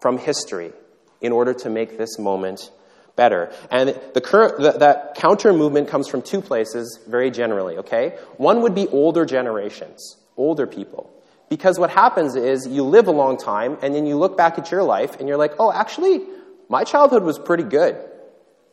from 0.01 0.19
history 0.19 0.73
in 1.21 1.33
order 1.33 1.55
to 1.55 1.71
make 1.71 1.99
this 1.99 2.19
moment 2.19 2.71
better. 3.17 3.53
And 3.71 3.99
the 4.15 4.21
current, 4.21 4.59
the, 4.59 4.73
that 4.73 5.17
counter 5.17 5.53
movement 5.53 5.89
comes 5.89 6.07
from 6.07 6.23
two 6.23 6.41
places, 6.41 7.01
very 7.09 7.31
generally, 7.31 7.79
okay? 7.79 8.19
One 8.37 8.63
would 8.63 8.75
be 8.75 8.87
older 8.89 9.25
generations, 9.25 10.17
older 10.37 10.67
people. 10.67 11.13
Because 11.49 11.79
what 11.79 11.91
happens 11.91 12.37
is 12.37 12.67
you 12.67 12.83
live 12.83 13.07
a 13.07 13.13
long 13.13 13.39
time 13.39 13.79
and 13.83 13.95
then 13.95 14.07
you 14.07 14.17
look 14.17 14.37
back 14.37 14.59
at 14.59 14.71
your 14.71 14.83
life 14.83 15.19
and 15.19 15.29
you're 15.29 15.39
like, 15.39 15.55
oh, 15.59 15.73
actually, 15.73 16.21
my 16.69 16.85
childhood 16.85 17.23
was 17.23 17.39
pretty 17.39 17.63
good. 17.63 17.97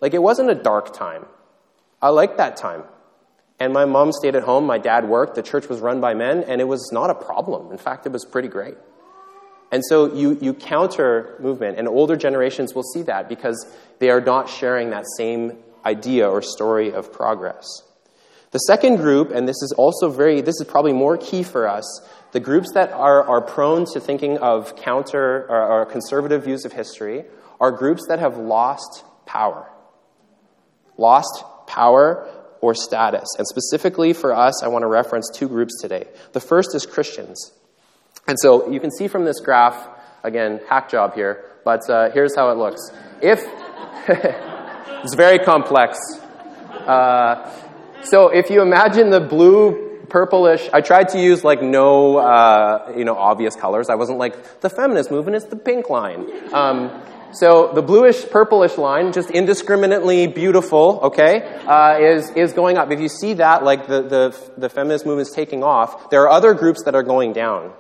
Like, 0.01 0.13
it 0.13 0.21
wasn't 0.21 0.49
a 0.49 0.55
dark 0.55 0.93
time. 0.93 1.25
I 2.01 2.09
liked 2.09 2.37
that 2.37 2.57
time. 2.57 2.83
And 3.59 3.71
my 3.71 3.85
mom 3.85 4.11
stayed 4.11 4.35
at 4.35 4.43
home, 4.43 4.65
my 4.65 4.79
dad 4.79 5.07
worked, 5.07 5.35
the 5.35 5.43
church 5.43 5.69
was 5.69 5.79
run 5.79 6.01
by 6.01 6.15
men, 6.15 6.43
and 6.43 6.59
it 6.59 6.65
was 6.65 6.89
not 6.91 7.09
a 7.09 7.15
problem. 7.15 7.71
In 7.71 7.77
fact, 7.77 8.05
it 8.05 8.11
was 8.11 8.25
pretty 8.25 8.49
great. 8.49 8.75
And 9.73 9.83
so 9.83 10.13
you, 10.13 10.37
you 10.39 10.53
counter 10.53 11.35
movement, 11.39 11.79
and 11.79 11.87
older 11.87 12.15
generations 12.15 12.75
will 12.75 12.83
see 12.83 13.01
that 13.01 13.27
because 13.27 13.65
they 13.97 14.11
are 14.11 14.21
not 14.21 14.47
sharing 14.47 14.91
that 14.91 15.03
same 15.17 15.57
idea 15.83 16.29
or 16.29 16.43
story 16.43 16.93
of 16.93 17.11
progress. 17.11 17.65
The 18.51 18.59
second 18.59 18.97
group, 18.97 19.31
and 19.31 19.47
this 19.47 19.63
is 19.63 19.73
also 19.75 20.11
very, 20.11 20.41
this 20.41 20.61
is 20.61 20.67
probably 20.67 20.93
more 20.93 21.17
key 21.17 21.41
for 21.41 21.67
us, 21.67 22.07
the 22.33 22.39
groups 22.39 22.71
that 22.75 22.91
are, 22.91 23.23
are 23.23 23.41
prone 23.41 23.87
to 23.93 23.99
thinking 23.99 24.37
of 24.37 24.75
counter 24.75 25.47
or, 25.49 25.63
or 25.63 25.85
conservative 25.87 26.43
views 26.43 26.65
of 26.65 26.71
history 26.71 27.25
are 27.59 27.71
groups 27.71 28.05
that 28.09 28.19
have 28.19 28.37
lost 28.37 29.03
power. 29.25 29.67
Lost 30.99 31.43
power 31.65 32.29
or 32.61 32.75
status. 32.75 33.27
And 33.39 33.47
specifically 33.47 34.13
for 34.13 34.35
us, 34.35 34.61
I 34.61 34.67
want 34.67 34.83
to 34.83 34.87
reference 34.87 35.31
two 35.33 35.47
groups 35.47 35.81
today. 35.81 36.05
The 36.33 36.39
first 36.39 36.75
is 36.75 36.85
Christians. 36.85 37.51
And 38.27 38.37
so 38.39 38.69
you 38.69 38.79
can 38.79 38.91
see 38.91 39.07
from 39.07 39.25
this 39.25 39.39
graph, 39.39 39.87
again, 40.23 40.61
hack 40.69 40.89
job 40.89 41.13
here, 41.13 41.45
but 41.65 41.89
uh, 41.89 42.09
here's 42.11 42.35
how 42.35 42.49
it 42.51 42.57
looks. 42.57 42.81
If, 43.21 43.39
it's 44.07 45.15
very 45.15 45.39
complex. 45.39 45.99
Uh, 46.87 47.51
so 48.03 48.29
if 48.29 48.49
you 48.49 48.61
imagine 48.61 49.09
the 49.09 49.19
blue, 49.19 49.83
purplish, 50.09 50.69
I 50.71 50.81
tried 50.81 51.09
to 51.09 51.19
use 51.19 51.43
like 51.43 51.61
no, 51.61 52.17
uh, 52.17 52.93
you 52.95 53.03
know, 53.03 53.15
obvious 53.15 53.55
colors. 53.55 53.89
I 53.89 53.95
wasn't 53.95 54.19
like, 54.19 54.61
the 54.61 54.69
feminist 54.69 55.11
movement 55.11 55.37
is 55.37 55.45
the 55.45 55.55
pink 55.55 55.89
line. 55.89 56.29
Um, 56.53 57.01
so 57.33 57.71
the 57.73 57.81
bluish 57.81 58.29
purplish 58.29 58.77
line, 58.77 59.11
just 59.11 59.31
indiscriminately 59.31 60.27
beautiful, 60.27 60.99
okay, 61.03 61.41
uh, 61.65 61.97
is, 61.99 62.29
is 62.35 62.53
going 62.53 62.77
up. 62.77 62.91
If 62.91 62.99
you 62.99 63.09
see 63.09 63.33
that, 63.35 63.63
like 63.63 63.87
the, 63.87 64.03
the, 64.03 64.51
the 64.55 64.69
feminist 64.69 65.05
movement 65.05 65.29
is 65.29 65.33
taking 65.33 65.63
off, 65.63 66.11
there 66.11 66.21
are 66.21 66.29
other 66.29 66.53
groups 66.53 66.83
that 66.83 66.93
are 66.93 67.01
going 67.01 67.33
down. 67.33 67.73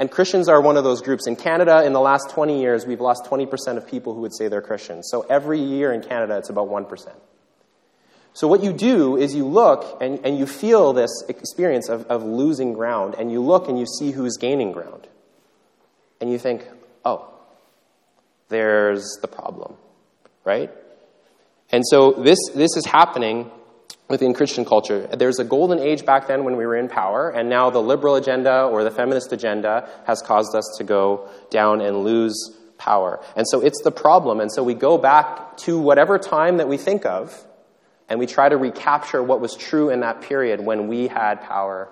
And 0.00 0.10
Christians 0.10 0.48
are 0.48 0.62
one 0.62 0.78
of 0.78 0.82
those 0.82 1.02
groups. 1.02 1.26
In 1.26 1.36
Canada, 1.36 1.84
in 1.84 1.92
the 1.92 2.00
last 2.00 2.30
20 2.30 2.58
years, 2.58 2.86
we've 2.86 3.02
lost 3.02 3.26
20% 3.26 3.76
of 3.76 3.86
people 3.86 4.14
who 4.14 4.22
would 4.22 4.34
say 4.34 4.48
they're 4.48 4.62
Christians. 4.62 5.08
So 5.10 5.26
every 5.28 5.60
year 5.60 5.92
in 5.92 6.00
Canada, 6.00 6.38
it's 6.38 6.48
about 6.48 6.70
1%. 6.70 7.12
So 8.32 8.48
what 8.48 8.62
you 8.62 8.72
do 8.72 9.18
is 9.18 9.34
you 9.34 9.46
look 9.46 9.98
and, 10.00 10.24
and 10.24 10.38
you 10.38 10.46
feel 10.46 10.94
this 10.94 11.10
experience 11.28 11.90
of, 11.90 12.06
of 12.06 12.24
losing 12.24 12.72
ground, 12.72 13.14
and 13.18 13.30
you 13.30 13.42
look 13.42 13.68
and 13.68 13.78
you 13.78 13.84
see 13.84 14.10
who's 14.10 14.38
gaining 14.38 14.72
ground. 14.72 15.06
And 16.18 16.32
you 16.32 16.38
think, 16.38 16.66
oh, 17.04 17.30
there's 18.48 19.18
the 19.20 19.28
problem, 19.28 19.74
right? 20.44 20.70
And 21.70 21.84
so 21.86 22.12
this, 22.12 22.38
this 22.54 22.74
is 22.74 22.86
happening 22.86 23.50
within 24.10 24.34
Christian 24.34 24.64
culture. 24.64 25.06
There's 25.06 25.38
a 25.38 25.44
golden 25.44 25.78
age 25.78 26.04
back 26.04 26.26
then 26.26 26.44
when 26.44 26.56
we 26.56 26.66
were 26.66 26.76
in 26.76 26.88
power, 26.88 27.30
and 27.30 27.48
now 27.48 27.70
the 27.70 27.80
liberal 27.80 28.16
agenda 28.16 28.64
or 28.64 28.82
the 28.82 28.90
feminist 28.90 29.32
agenda 29.32 29.88
has 30.04 30.20
caused 30.20 30.54
us 30.54 30.64
to 30.78 30.84
go 30.84 31.28
down 31.48 31.80
and 31.80 32.04
lose 32.04 32.58
power. 32.76 33.22
And 33.36 33.46
so 33.48 33.60
it's 33.60 33.80
the 33.82 33.92
problem. 33.92 34.40
And 34.40 34.50
so 34.52 34.64
we 34.64 34.74
go 34.74 34.98
back 34.98 35.56
to 35.58 35.78
whatever 35.78 36.18
time 36.18 36.56
that 36.56 36.66
we 36.66 36.76
think 36.76 37.06
of, 37.06 37.46
and 38.08 38.18
we 38.18 38.26
try 38.26 38.48
to 38.48 38.56
recapture 38.56 39.22
what 39.22 39.40
was 39.40 39.54
true 39.54 39.90
in 39.90 40.00
that 40.00 40.22
period 40.22 40.60
when 40.60 40.88
we 40.88 41.06
had 41.06 41.40
power 41.42 41.88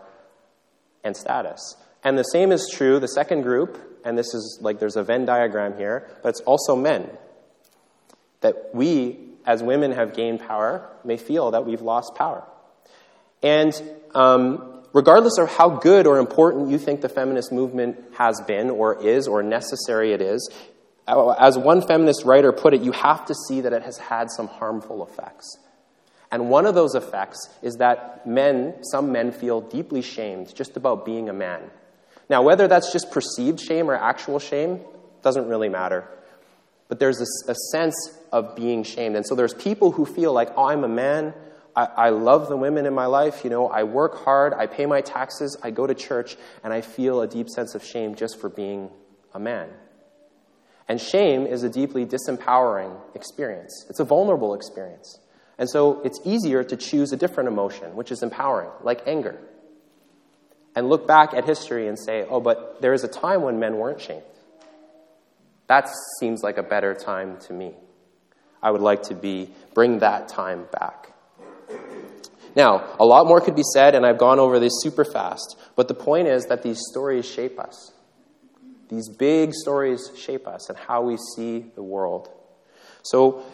and 1.04 1.16
status. 1.16 1.76
And 2.02 2.18
the 2.18 2.24
same 2.24 2.50
is 2.50 2.68
true, 2.68 2.98
the 2.98 3.06
second 3.06 3.42
group, 3.42 3.78
and 4.04 4.18
this 4.18 4.34
is 4.34 4.58
like 4.60 4.80
there's 4.80 4.96
a 4.96 5.04
Venn 5.04 5.24
diagram 5.24 5.76
here, 5.76 6.08
but 6.24 6.30
it's 6.30 6.40
also 6.40 6.74
men. 6.74 7.08
That 8.40 8.70
we 8.72 9.27
as 9.48 9.62
women 9.62 9.92
have 9.92 10.12
gained 10.12 10.40
power, 10.40 10.86
may 11.04 11.16
feel 11.16 11.52
that 11.52 11.64
we've 11.64 11.80
lost 11.80 12.14
power. 12.14 12.46
And 13.42 13.72
um, 14.14 14.82
regardless 14.92 15.38
of 15.38 15.48
how 15.48 15.70
good 15.70 16.06
or 16.06 16.18
important 16.18 16.68
you 16.68 16.76
think 16.76 17.00
the 17.00 17.08
feminist 17.08 17.50
movement 17.50 17.96
has 18.18 18.42
been, 18.46 18.68
or 18.68 19.02
is, 19.02 19.26
or 19.26 19.42
necessary 19.42 20.12
it 20.12 20.20
is, 20.20 20.50
as 21.06 21.56
one 21.56 21.80
feminist 21.80 22.26
writer 22.26 22.52
put 22.52 22.74
it, 22.74 22.82
you 22.82 22.92
have 22.92 23.24
to 23.24 23.34
see 23.48 23.62
that 23.62 23.72
it 23.72 23.82
has 23.82 23.96
had 23.96 24.30
some 24.30 24.48
harmful 24.48 25.02
effects. 25.02 25.56
And 26.30 26.50
one 26.50 26.66
of 26.66 26.74
those 26.74 26.94
effects 26.94 27.48
is 27.62 27.76
that 27.76 28.26
men, 28.26 28.74
some 28.82 29.12
men, 29.12 29.32
feel 29.32 29.62
deeply 29.62 30.02
shamed 30.02 30.54
just 30.54 30.76
about 30.76 31.06
being 31.06 31.30
a 31.30 31.32
man. 31.32 31.62
Now, 32.28 32.42
whether 32.42 32.68
that's 32.68 32.92
just 32.92 33.10
perceived 33.10 33.60
shame 33.60 33.90
or 33.90 33.94
actual 33.94 34.40
shame 34.40 34.80
doesn't 35.22 35.48
really 35.48 35.70
matter. 35.70 36.06
But 36.88 36.98
there's 36.98 37.20
a, 37.20 37.50
a 37.50 37.54
sense 37.72 38.17
of 38.32 38.54
being 38.56 38.82
shamed. 38.82 39.16
And 39.16 39.26
so 39.26 39.34
there's 39.34 39.54
people 39.54 39.92
who 39.92 40.04
feel 40.04 40.32
like, 40.32 40.50
oh, 40.56 40.68
I'm 40.68 40.84
a 40.84 40.88
man. 40.88 41.34
I, 41.74 41.84
I 41.84 42.08
love 42.10 42.48
the 42.48 42.56
women 42.56 42.86
in 42.86 42.94
my 42.94 43.06
life. 43.06 43.44
You 43.44 43.50
know, 43.50 43.68
I 43.68 43.84
work 43.84 44.24
hard. 44.24 44.52
I 44.54 44.66
pay 44.66 44.86
my 44.86 45.00
taxes. 45.00 45.56
I 45.62 45.70
go 45.70 45.86
to 45.86 45.94
church. 45.94 46.36
And 46.62 46.72
I 46.72 46.80
feel 46.80 47.20
a 47.20 47.26
deep 47.26 47.48
sense 47.48 47.74
of 47.74 47.84
shame 47.84 48.14
just 48.14 48.40
for 48.40 48.48
being 48.48 48.90
a 49.32 49.38
man. 49.38 49.68
And 50.88 51.00
shame 51.00 51.46
is 51.46 51.62
a 51.64 51.68
deeply 51.68 52.06
disempowering 52.06 52.96
experience. 53.14 53.86
It's 53.90 54.00
a 54.00 54.04
vulnerable 54.04 54.54
experience. 54.54 55.18
And 55.58 55.68
so 55.68 56.00
it's 56.02 56.20
easier 56.24 56.64
to 56.64 56.76
choose 56.76 57.12
a 57.12 57.16
different 57.16 57.48
emotion, 57.48 57.96
which 57.96 58.10
is 58.10 58.22
empowering, 58.22 58.70
like 58.82 59.02
anger. 59.06 59.38
and 60.78 60.88
look 60.88 61.08
back 61.08 61.34
at 61.34 61.44
history 61.44 61.88
and 61.88 61.98
say, 61.98 62.24
oh, 62.30 62.40
but 62.40 62.80
there 62.80 62.92
is 62.92 63.02
a 63.02 63.08
time 63.08 63.42
when 63.42 63.58
men 63.58 63.78
weren't 63.78 64.00
shamed. 64.00 64.22
That 65.66 65.88
seems 66.20 66.44
like 66.44 66.56
a 66.56 66.62
better 66.62 66.94
time 66.94 67.38
to 67.48 67.52
me. 67.52 67.74
I 68.62 68.70
would 68.70 68.80
like 68.80 69.04
to 69.04 69.14
be 69.14 69.50
bring 69.74 70.00
that 70.00 70.28
time 70.28 70.66
back. 70.72 71.12
Now, 72.56 72.84
a 72.98 73.04
lot 73.04 73.26
more 73.26 73.40
could 73.40 73.54
be 73.54 73.62
said, 73.62 73.94
and 73.94 74.04
I've 74.04 74.18
gone 74.18 74.38
over 74.38 74.58
this 74.58 74.72
super 74.80 75.04
fast, 75.04 75.56
but 75.76 75.86
the 75.86 75.94
point 75.94 76.26
is 76.26 76.46
that 76.46 76.62
these 76.62 76.80
stories 76.90 77.24
shape 77.24 77.58
us. 77.58 77.92
These 78.88 79.08
big 79.08 79.52
stories 79.52 80.10
shape 80.16 80.48
us 80.48 80.68
and 80.68 80.78
how 80.78 81.02
we 81.02 81.18
see 81.36 81.66
the 81.74 81.82
world. 81.82 82.28
So, 83.02 83.44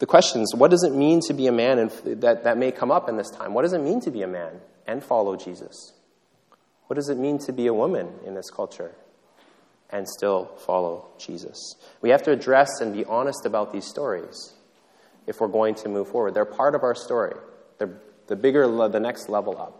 the 0.00 0.06
questions 0.06 0.54
what 0.54 0.70
does 0.70 0.82
it 0.82 0.92
mean 0.92 1.20
to 1.28 1.34
be 1.34 1.46
a 1.46 1.52
man? 1.52 1.78
And 1.78 2.20
that, 2.20 2.44
that 2.44 2.58
may 2.58 2.72
come 2.72 2.90
up 2.90 3.08
in 3.08 3.16
this 3.16 3.30
time. 3.30 3.54
What 3.54 3.62
does 3.62 3.72
it 3.72 3.80
mean 3.80 4.00
to 4.02 4.10
be 4.10 4.22
a 4.22 4.26
man 4.26 4.60
and 4.86 5.04
follow 5.04 5.36
Jesus? 5.36 5.92
What 6.88 6.96
does 6.96 7.08
it 7.08 7.16
mean 7.16 7.38
to 7.40 7.52
be 7.52 7.68
a 7.68 7.74
woman 7.74 8.08
in 8.26 8.34
this 8.34 8.50
culture 8.50 8.92
and 9.92 10.08
still 10.08 10.46
follow 10.66 11.08
Jesus? 11.18 11.74
We 12.00 12.10
have 12.10 12.22
to 12.24 12.32
address 12.32 12.80
and 12.80 12.92
be 12.92 13.04
honest 13.04 13.46
about 13.46 13.72
these 13.72 13.86
stories 13.86 14.54
if 15.26 15.40
we're 15.40 15.48
going 15.48 15.74
to 15.76 15.88
move 15.88 16.08
forward. 16.08 16.34
They're 16.34 16.44
part 16.44 16.74
of 16.74 16.82
our 16.82 16.94
story, 16.94 17.34
they're 17.78 18.00
the 18.26 18.36
bigger, 18.36 18.66
the 18.88 19.00
next 19.00 19.28
level 19.28 19.60
up. 19.60 19.76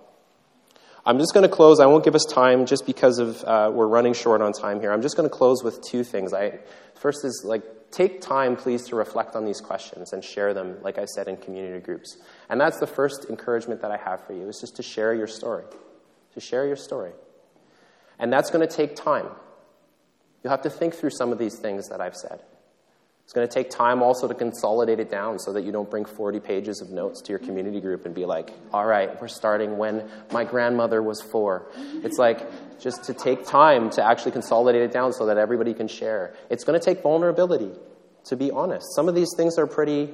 I'm 1.07 1.18
just 1.18 1.33
going 1.33 1.49
to 1.49 1.55
close. 1.55 1.81
I 1.81 1.87
won't 1.87 2.05
give 2.05 2.14
us 2.14 2.25
time 2.25 2.66
just 2.66 2.85
because 2.85 3.18
of 3.18 3.42
uh, 3.44 3.70
we're 3.73 3.87
running 3.87 4.12
short 4.12 4.42
on 4.42 4.53
time 4.53 4.81
here. 4.81 4.92
I'm 4.92 5.03
just 5.03 5.16
going 5.16 5.29
to 5.29 5.35
close 5.35 5.62
with 5.62 5.81
two 5.83 6.05
things. 6.05 6.35
I, 6.35 6.59
first 6.94 7.25
is 7.25 7.42
like 7.46 7.62
take 7.90 8.20
time, 8.20 8.57
please, 8.57 8.87
to 8.88 8.96
reflect 8.96 9.35
on 9.35 9.44
these 9.44 9.61
questions 9.61 10.12
and 10.12 10.23
share 10.23 10.53
them, 10.53 10.77
like 10.83 10.99
I 10.99 11.07
said, 11.07 11.29
in 11.29 11.37
community 11.37 11.81
groups. 11.81 12.18
And 12.49 12.61
that's 12.61 12.79
the 12.79 12.87
first 12.87 13.27
encouragement 13.31 13.81
that 13.83 13.90
I 13.90 13.96
have 13.96 14.27
for 14.27 14.35
you 14.35 14.49
is 14.49 14.59
just 14.61 14.77
to 14.77 14.83
share 14.83 15.14
your 15.14 15.27
story, 15.27 15.64
to 16.35 16.40
share 16.40 16.66
your 16.66 16.77
story, 16.77 17.12
and 18.18 18.33
that's 18.33 18.51
going 18.51 18.66
to 18.66 18.73
take 18.73 18.94
time. 18.94 19.27
You'll 20.42 20.50
have 20.50 20.62
to 20.62 20.70
think 20.70 20.94
through 20.94 21.11
some 21.11 21.33
of 21.33 21.38
these 21.38 21.57
things 21.59 21.88
that 21.88 22.00
I've 22.00 22.16
said. 22.16 22.40
It's 23.31 23.33
going 23.33 23.46
to 23.46 23.55
take 23.55 23.70
time 23.70 24.03
also 24.03 24.26
to 24.26 24.35
consolidate 24.35 24.98
it 24.98 25.09
down 25.09 25.38
so 25.38 25.53
that 25.53 25.62
you 25.62 25.70
don't 25.70 25.88
bring 25.88 26.05
40 26.05 26.40
pages 26.40 26.81
of 26.81 26.90
notes 26.90 27.22
to 27.22 27.31
your 27.31 27.38
community 27.38 27.81
group 27.81 28.05
and 28.05 28.12
be 28.12 28.26
like, 28.26 28.50
all 28.72 28.85
right, 28.85 29.20
we're 29.20 29.29
starting 29.29 29.79
when 29.79 30.11
my 30.33 30.42
grandmother 30.42 31.00
was 31.00 31.22
four. 31.22 31.70
It's 32.03 32.18
like 32.18 32.44
just 32.81 33.05
to 33.05 33.14
take 33.14 33.46
time 33.46 33.90
to 33.90 34.05
actually 34.05 34.33
consolidate 34.33 34.83
it 34.83 34.90
down 34.92 35.12
so 35.12 35.26
that 35.26 35.38
everybody 35.38 35.74
can 35.74 35.87
share. 35.87 36.35
It's 36.50 36.64
going 36.64 36.76
to 36.76 36.85
take 36.85 37.05
vulnerability, 37.05 37.70
to 38.24 38.37
be 38.37 38.50
honest. 38.50 38.92
Some 38.96 39.09
of 39.09 39.14
these 39.14 39.33
things 39.37 39.59
are 39.59 39.66
pretty 39.68 40.11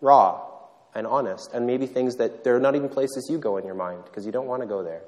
raw 0.00 0.44
and 0.96 1.06
honest, 1.06 1.52
and 1.54 1.64
maybe 1.64 1.86
things 1.86 2.16
that 2.16 2.42
they're 2.42 2.58
not 2.58 2.74
even 2.74 2.88
places 2.88 3.28
you 3.30 3.38
go 3.38 3.58
in 3.58 3.66
your 3.66 3.76
mind 3.76 4.02
because 4.04 4.26
you 4.26 4.32
don't 4.32 4.48
want 4.48 4.62
to 4.62 4.66
go 4.66 4.82
there. 4.82 5.02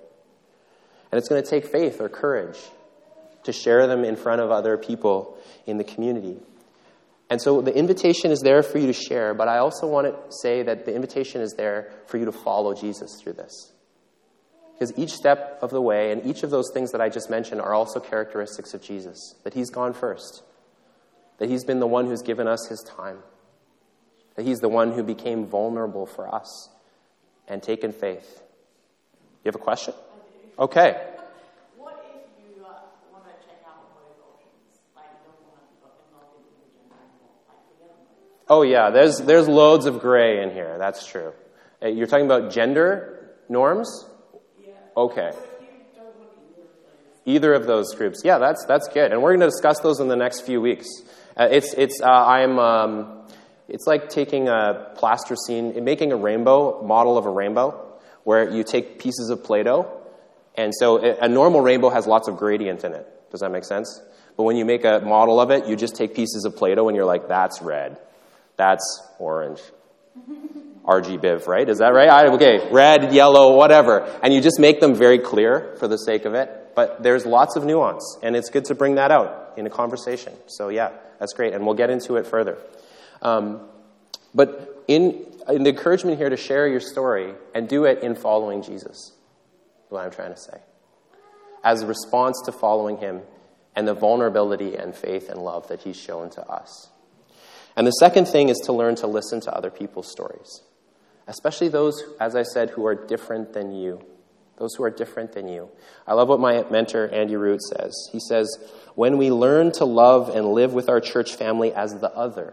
And 1.10 1.18
it's 1.18 1.28
going 1.28 1.42
to 1.42 1.50
take 1.50 1.66
faith 1.66 2.00
or 2.00 2.08
courage 2.08 2.58
to 3.44 3.52
share 3.52 3.86
them 3.86 4.04
in 4.04 4.16
front 4.16 4.40
of 4.40 4.50
other 4.50 4.76
people 4.76 5.38
in 5.66 5.78
the 5.78 5.84
community. 5.84 6.38
And 7.30 7.40
so 7.40 7.60
the 7.60 7.74
invitation 7.74 8.32
is 8.32 8.40
there 8.40 8.62
for 8.62 8.78
you 8.78 8.88
to 8.88 8.92
share, 8.92 9.34
but 9.34 9.46
I 9.46 9.58
also 9.58 9.86
want 9.86 10.08
to 10.08 10.36
say 10.42 10.64
that 10.64 10.84
the 10.84 10.94
invitation 10.94 11.40
is 11.40 11.54
there 11.54 11.92
for 12.06 12.18
you 12.18 12.24
to 12.24 12.32
follow 12.32 12.74
Jesus 12.74 13.20
through 13.22 13.34
this. 13.34 13.72
Because 14.72 14.98
each 14.98 15.12
step 15.12 15.58
of 15.62 15.70
the 15.70 15.80
way 15.80 16.10
and 16.10 16.26
each 16.26 16.42
of 16.42 16.50
those 16.50 16.70
things 16.72 16.90
that 16.92 17.00
I 17.00 17.08
just 17.08 17.30
mentioned 17.30 17.60
are 17.60 17.74
also 17.74 18.00
characteristics 18.00 18.74
of 18.74 18.82
Jesus. 18.82 19.36
That 19.44 19.54
he's 19.54 19.70
gone 19.70 19.92
first, 19.92 20.42
that 21.38 21.48
he's 21.48 21.64
been 21.64 21.78
the 21.78 21.86
one 21.86 22.06
who's 22.06 22.22
given 22.22 22.48
us 22.48 22.66
his 22.68 22.82
time, 22.82 23.18
that 24.34 24.44
he's 24.44 24.58
the 24.58 24.68
one 24.68 24.92
who 24.92 25.04
became 25.04 25.46
vulnerable 25.46 26.06
for 26.06 26.34
us 26.34 26.68
and 27.46 27.62
taken 27.62 27.92
faith. 27.92 28.42
You 29.44 29.48
have 29.48 29.54
a 29.54 29.58
question? 29.58 29.94
Okay. 30.58 31.09
Oh, 38.50 38.62
yeah, 38.62 38.90
there's, 38.90 39.18
there's 39.18 39.46
loads 39.46 39.86
of 39.86 40.00
gray 40.00 40.42
in 40.42 40.50
here. 40.50 40.76
That's 40.76 41.06
true. 41.06 41.32
Uh, 41.80 41.86
you're 41.86 42.08
talking 42.08 42.26
about 42.26 42.50
gender 42.50 43.30
norms? 43.48 44.04
Okay. 44.96 45.30
Either 47.26 47.54
of 47.54 47.68
those 47.68 47.94
groups. 47.94 48.22
Yeah, 48.24 48.38
that's, 48.38 48.64
that's 48.66 48.88
good. 48.88 49.12
And 49.12 49.22
we're 49.22 49.30
going 49.30 49.40
to 49.40 49.46
discuss 49.46 49.78
those 49.78 50.00
in 50.00 50.08
the 50.08 50.16
next 50.16 50.40
few 50.40 50.60
weeks. 50.60 50.88
Uh, 51.36 51.46
it's, 51.48 51.74
it's, 51.74 52.00
uh, 52.02 52.10
I'm, 52.10 52.58
um, 52.58 53.22
it's 53.68 53.86
like 53.86 54.08
taking 54.08 54.48
a 54.48 54.90
plasticine, 54.96 55.84
making 55.84 56.10
a 56.10 56.16
rainbow, 56.16 56.82
model 56.82 57.16
of 57.16 57.26
a 57.26 57.30
rainbow, 57.30 58.00
where 58.24 58.50
you 58.50 58.64
take 58.64 58.98
pieces 58.98 59.30
of 59.30 59.44
Play 59.44 59.62
Doh. 59.62 59.86
And 60.56 60.74
so 60.74 60.98
a 60.98 61.28
normal 61.28 61.60
rainbow 61.60 61.88
has 61.88 62.08
lots 62.08 62.26
of 62.26 62.36
gradient 62.36 62.82
in 62.82 62.94
it. 62.94 63.06
Does 63.30 63.40
that 63.40 63.52
make 63.52 63.64
sense? 63.64 64.02
But 64.36 64.42
when 64.42 64.56
you 64.56 64.64
make 64.64 64.84
a 64.84 65.00
model 65.04 65.40
of 65.40 65.52
it, 65.52 65.66
you 65.66 65.76
just 65.76 65.94
take 65.94 66.16
pieces 66.16 66.44
of 66.44 66.56
Play 66.56 66.74
Doh 66.74 66.88
and 66.88 66.96
you're 66.96 67.06
like, 67.06 67.28
that's 67.28 67.62
red. 67.62 68.00
That's 68.60 69.02
orange. 69.18 69.62
RGBIV, 70.84 71.46
right? 71.46 71.66
Is 71.66 71.78
that 71.78 71.94
right? 71.94 72.10
I, 72.10 72.26
okay, 72.34 72.68
red, 72.70 73.10
yellow, 73.10 73.56
whatever. 73.56 74.02
And 74.22 74.34
you 74.34 74.42
just 74.42 74.60
make 74.60 74.80
them 74.80 74.94
very 74.94 75.18
clear 75.18 75.74
for 75.78 75.88
the 75.88 75.96
sake 75.96 76.26
of 76.26 76.34
it. 76.34 76.72
But 76.74 77.02
there's 77.02 77.24
lots 77.24 77.56
of 77.56 77.64
nuance, 77.64 78.18
and 78.22 78.36
it's 78.36 78.50
good 78.50 78.66
to 78.66 78.74
bring 78.74 78.96
that 78.96 79.10
out 79.10 79.54
in 79.56 79.66
a 79.66 79.70
conversation. 79.70 80.34
So, 80.46 80.68
yeah, 80.68 80.90
that's 81.18 81.32
great. 81.32 81.54
And 81.54 81.64
we'll 81.64 81.74
get 81.74 81.88
into 81.88 82.16
it 82.16 82.26
further. 82.26 82.58
Um, 83.22 83.62
but 84.34 84.84
in, 84.86 85.24
in 85.48 85.62
the 85.62 85.70
encouragement 85.70 86.18
here 86.18 86.28
to 86.28 86.36
share 86.36 86.68
your 86.68 86.80
story 86.80 87.32
and 87.54 87.66
do 87.66 87.86
it 87.86 88.02
in 88.02 88.14
following 88.14 88.62
Jesus, 88.62 89.12
what 89.88 90.04
I'm 90.04 90.10
trying 90.10 90.34
to 90.34 90.40
say. 90.40 90.58
As 91.64 91.80
a 91.80 91.86
response 91.86 92.42
to 92.44 92.52
following 92.52 92.98
him 92.98 93.22
and 93.74 93.88
the 93.88 93.94
vulnerability 93.94 94.76
and 94.76 94.94
faith 94.94 95.30
and 95.30 95.40
love 95.40 95.68
that 95.68 95.80
he's 95.80 95.96
shown 95.96 96.28
to 96.32 96.46
us. 96.46 96.89
And 97.76 97.86
the 97.86 97.92
second 97.92 98.26
thing 98.26 98.48
is 98.48 98.58
to 98.64 98.72
learn 98.72 98.96
to 98.96 99.06
listen 99.06 99.40
to 99.42 99.54
other 99.54 99.70
people's 99.70 100.10
stories, 100.10 100.62
especially 101.26 101.68
those, 101.68 102.02
as 102.20 102.34
I 102.34 102.42
said, 102.42 102.70
who 102.70 102.86
are 102.86 102.94
different 102.94 103.52
than 103.52 103.72
you. 103.72 104.04
Those 104.56 104.74
who 104.74 104.84
are 104.84 104.90
different 104.90 105.32
than 105.32 105.48
you. 105.48 105.70
I 106.06 106.12
love 106.12 106.28
what 106.28 106.38
my 106.38 106.64
mentor, 106.70 107.08
Andy 107.08 107.34
Root, 107.34 107.62
says. 107.62 107.94
He 108.12 108.20
says, 108.20 108.46
When 108.94 109.16
we 109.16 109.30
learn 109.30 109.72
to 109.72 109.86
love 109.86 110.28
and 110.28 110.48
live 110.48 110.74
with 110.74 110.90
our 110.90 111.00
church 111.00 111.34
family 111.34 111.72
as 111.72 111.94
the 111.94 112.10
other, 112.14 112.52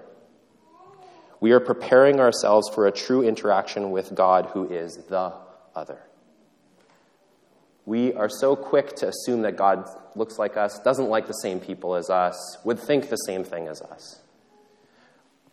we 1.41 1.51
are 1.51 1.59
preparing 1.59 2.21
ourselves 2.21 2.69
for 2.73 2.87
a 2.87 2.91
true 2.91 3.23
interaction 3.23 3.91
with 3.91 4.15
God 4.15 4.47
who 4.53 4.71
is 4.71 4.95
the 5.09 5.33
other. 5.75 5.99
We 7.85 8.13
are 8.13 8.29
so 8.29 8.55
quick 8.55 8.95
to 8.97 9.09
assume 9.09 9.43
that 9.43 9.55
God 9.55 9.87
looks 10.15 10.39
like 10.39 10.57
us, 10.57 10.79
doesn't 10.79 11.09
like 11.09 11.27
the 11.27 11.33
same 11.33 11.59
people 11.59 11.95
as 11.95 12.09
us, 12.09 12.57
would 12.63 12.79
think 12.79 13.09
the 13.09 13.17
same 13.17 13.43
thing 13.43 13.67
as 13.67 13.81
us. 13.81 14.19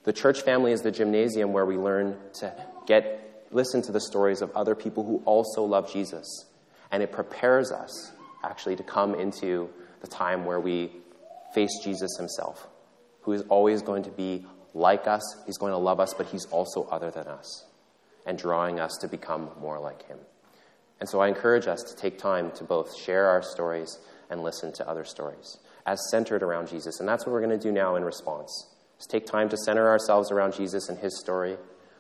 The 0.04 0.12
church 0.12 0.42
family 0.42 0.72
is 0.72 0.82
the 0.82 0.90
gymnasium 0.90 1.52
where 1.52 1.66
we 1.66 1.76
learn 1.76 2.16
to 2.34 2.54
get 2.86 3.24
listen 3.50 3.80
to 3.82 3.92
the 3.92 4.00
stories 4.00 4.42
of 4.42 4.50
other 4.56 4.74
people 4.74 5.04
who 5.04 5.22
also 5.24 5.62
love 5.64 5.92
Jesus. 5.92 6.46
And 6.90 7.02
it 7.02 7.12
prepares 7.12 7.72
us 7.72 8.12
actually 8.42 8.76
to 8.76 8.82
come 8.82 9.14
into 9.14 9.70
the 10.00 10.06
time 10.06 10.44
where 10.44 10.60
we 10.60 10.90
face 11.54 11.78
Jesus 11.82 12.16
himself, 12.18 12.66
who 13.22 13.32
is 13.32 13.42
always 13.48 13.80
going 13.80 14.02
to 14.02 14.10
be 14.10 14.44
like 14.74 15.06
us, 15.06 15.22
he's 15.46 15.56
going 15.56 15.72
to 15.72 15.78
love 15.78 16.00
us, 16.00 16.12
but 16.14 16.26
he's 16.26 16.46
also 16.46 16.82
other 16.90 17.10
than 17.10 17.28
us, 17.28 17.64
and 18.26 18.36
drawing 18.36 18.80
us 18.80 18.98
to 19.00 19.08
become 19.08 19.48
more 19.60 19.78
like 19.78 20.06
him. 20.08 20.18
And 21.00 21.08
so 21.08 21.20
I 21.20 21.28
encourage 21.28 21.66
us 21.66 21.82
to 21.84 21.96
take 21.96 22.18
time 22.18 22.50
to 22.52 22.64
both 22.64 22.96
share 22.96 23.28
our 23.28 23.42
stories 23.42 23.98
and 24.30 24.42
listen 24.42 24.72
to 24.74 24.88
other 24.88 25.04
stories 25.04 25.58
as 25.86 26.00
centered 26.10 26.42
around 26.42 26.68
Jesus. 26.68 26.98
And 26.98 27.08
that's 27.08 27.24
what 27.24 27.32
we're 27.32 27.42
going 27.42 27.58
to 27.58 27.62
do 27.62 27.72
now 27.72 27.94
in 27.94 28.04
response. 28.04 28.73
Let's 28.96 29.07
take 29.07 29.26
time 29.26 29.48
to 29.50 29.57
center 29.57 29.88
ourselves 29.88 30.30
around 30.30 30.54
Jesus 30.54 30.88
and 30.88 30.98
his 30.98 31.18
story, 31.18 31.57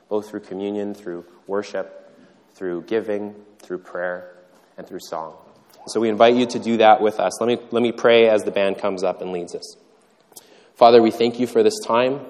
both 0.08 0.30
through 0.30 0.40
communion, 0.40 0.94
through 0.94 1.24
worship, 1.46 2.12
through 2.54 2.82
giving, 2.82 3.34
through 3.58 3.78
prayer, 3.78 4.36
and 4.76 4.86
through 4.86 5.00
song. 5.00 5.36
So 5.86 6.00
we 6.00 6.08
invite 6.08 6.34
you 6.34 6.46
to 6.46 6.58
do 6.58 6.78
that 6.78 7.00
with 7.00 7.20
us. 7.20 7.40
Let 7.40 7.46
me, 7.46 7.58
let 7.70 7.82
me 7.82 7.92
pray 7.92 8.28
as 8.28 8.42
the 8.44 8.50
band 8.50 8.78
comes 8.78 9.02
up 9.02 9.20
and 9.20 9.32
leads 9.32 9.54
us. 9.54 9.76
Father, 10.76 11.02
we 11.02 11.10
thank 11.10 11.38
you 11.38 11.46
for 11.46 11.62
this 11.62 11.78
time. 11.84 12.20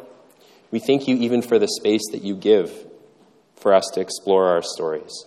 We 0.70 0.80
thank 0.80 1.06
you 1.06 1.16
even 1.16 1.40
for 1.40 1.58
the 1.58 1.68
space 1.68 2.02
that 2.12 2.22
you 2.22 2.34
give 2.34 2.72
for 3.56 3.72
us 3.72 3.90
to 3.94 4.00
explore 4.00 4.48
our 4.48 4.62
stories. 4.62 5.26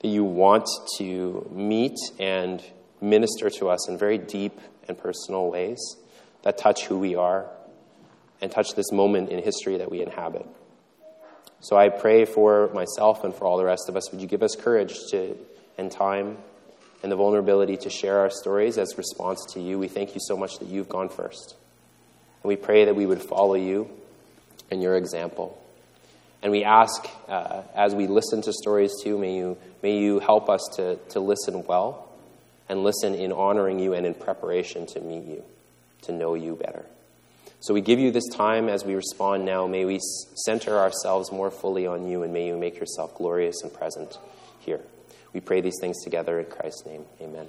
That 0.00 0.08
you 0.08 0.24
want 0.24 0.68
to 0.98 1.48
meet 1.52 1.96
and 2.18 2.62
minister 3.00 3.48
to 3.50 3.68
us 3.68 3.88
in 3.88 3.96
very 3.96 4.18
deep 4.18 4.60
and 4.88 4.98
personal 4.98 5.50
ways 5.50 5.96
that 6.42 6.58
touch 6.58 6.86
who 6.86 6.98
we 6.98 7.14
are 7.14 7.46
and 8.40 8.50
touch 8.50 8.74
this 8.74 8.92
moment 8.92 9.30
in 9.30 9.42
history 9.42 9.78
that 9.78 9.90
we 9.90 10.02
inhabit. 10.02 10.46
So 11.60 11.76
I 11.76 11.88
pray 11.88 12.24
for 12.24 12.70
myself 12.74 13.24
and 13.24 13.34
for 13.34 13.46
all 13.46 13.56
the 13.56 13.64
rest 13.64 13.88
of 13.88 13.96
us. 13.96 14.10
Would 14.10 14.20
you 14.20 14.26
give 14.26 14.42
us 14.42 14.54
courage 14.54 14.94
to, 15.10 15.36
and 15.78 15.90
time 15.90 16.38
and 17.02 17.10
the 17.10 17.16
vulnerability 17.16 17.76
to 17.78 17.90
share 17.90 18.20
our 18.20 18.30
stories 18.30 18.78
as 18.78 18.96
response 18.98 19.44
to 19.54 19.60
you? 19.60 19.78
We 19.78 19.88
thank 19.88 20.14
you 20.14 20.20
so 20.20 20.36
much 20.36 20.58
that 20.58 20.68
you've 20.68 20.88
gone 20.88 21.08
first. 21.08 21.56
And 22.42 22.48
we 22.48 22.56
pray 22.56 22.84
that 22.84 22.94
we 22.94 23.06
would 23.06 23.22
follow 23.22 23.54
you 23.54 23.90
and 24.70 24.82
your 24.82 24.96
example. 24.96 25.62
And 26.42 26.52
we 26.52 26.62
ask, 26.62 27.08
uh, 27.26 27.62
as 27.74 27.94
we 27.94 28.06
listen 28.06 28.42
to 28.42 28.52
stories 28.52 28.92
too, 29.02 29.18
may 29.18 29.36
you, 29.36 29.56
may 29.82 29.98
you 29.98 30.20
help 30.20 30.48
us 30.48 30.60
to, 30.76 30.96
to 31.10 31.20
listen 31.20 31.64
well 31.64 32.08
and 32.68 32.84
listen 32.84 33.14
in 33.14 33.32
honoring 33.32 33.78
you 33.78 33.94
and 33.94 34.06
in 34.06 34.14
preparation 34.14 34.86
to 34.86 35.00
meet 35.00 35.24
you, 35.24 35.42
to 36.02 36.12
know 36.12 36.34
you 36.34 36.54
better. 36.54 36.84
So 37.60 37.74
we 37.74 37.80
give 37.80 37.98
you 37.98 38.10
this 38.10 38.28
time 38.28 38.68
as 38.68 38.84
we 38.84 38.94
respond 38.94 39.44
now. 39.44 39.66
May 39.66 39.84
we 39.84 39.98
center 40.00 40.78
ourselves 40.78 41.32
more 41.32 41.50
fully 41.50 41.86
on 41.86 42.06
you, 42.06 42.22
and 42.22 42.32
may 42.32 42.46
you 42.46 42.56
make 42.56 42.78
yourself 42.78 43.14
glorious 43.16 43.62
and 43.62 43.72
present 43.72 44.18
here. 44.60 44.80
We 45.32 45.40
pray 45.40 45.60
these 45.60 45.78
things 45.80 46.02
together 46.04 46.38
in 46.38 46.46
Christ's 46.46 46.86
name. 46.86 47.04
Amen. 47.20 47.48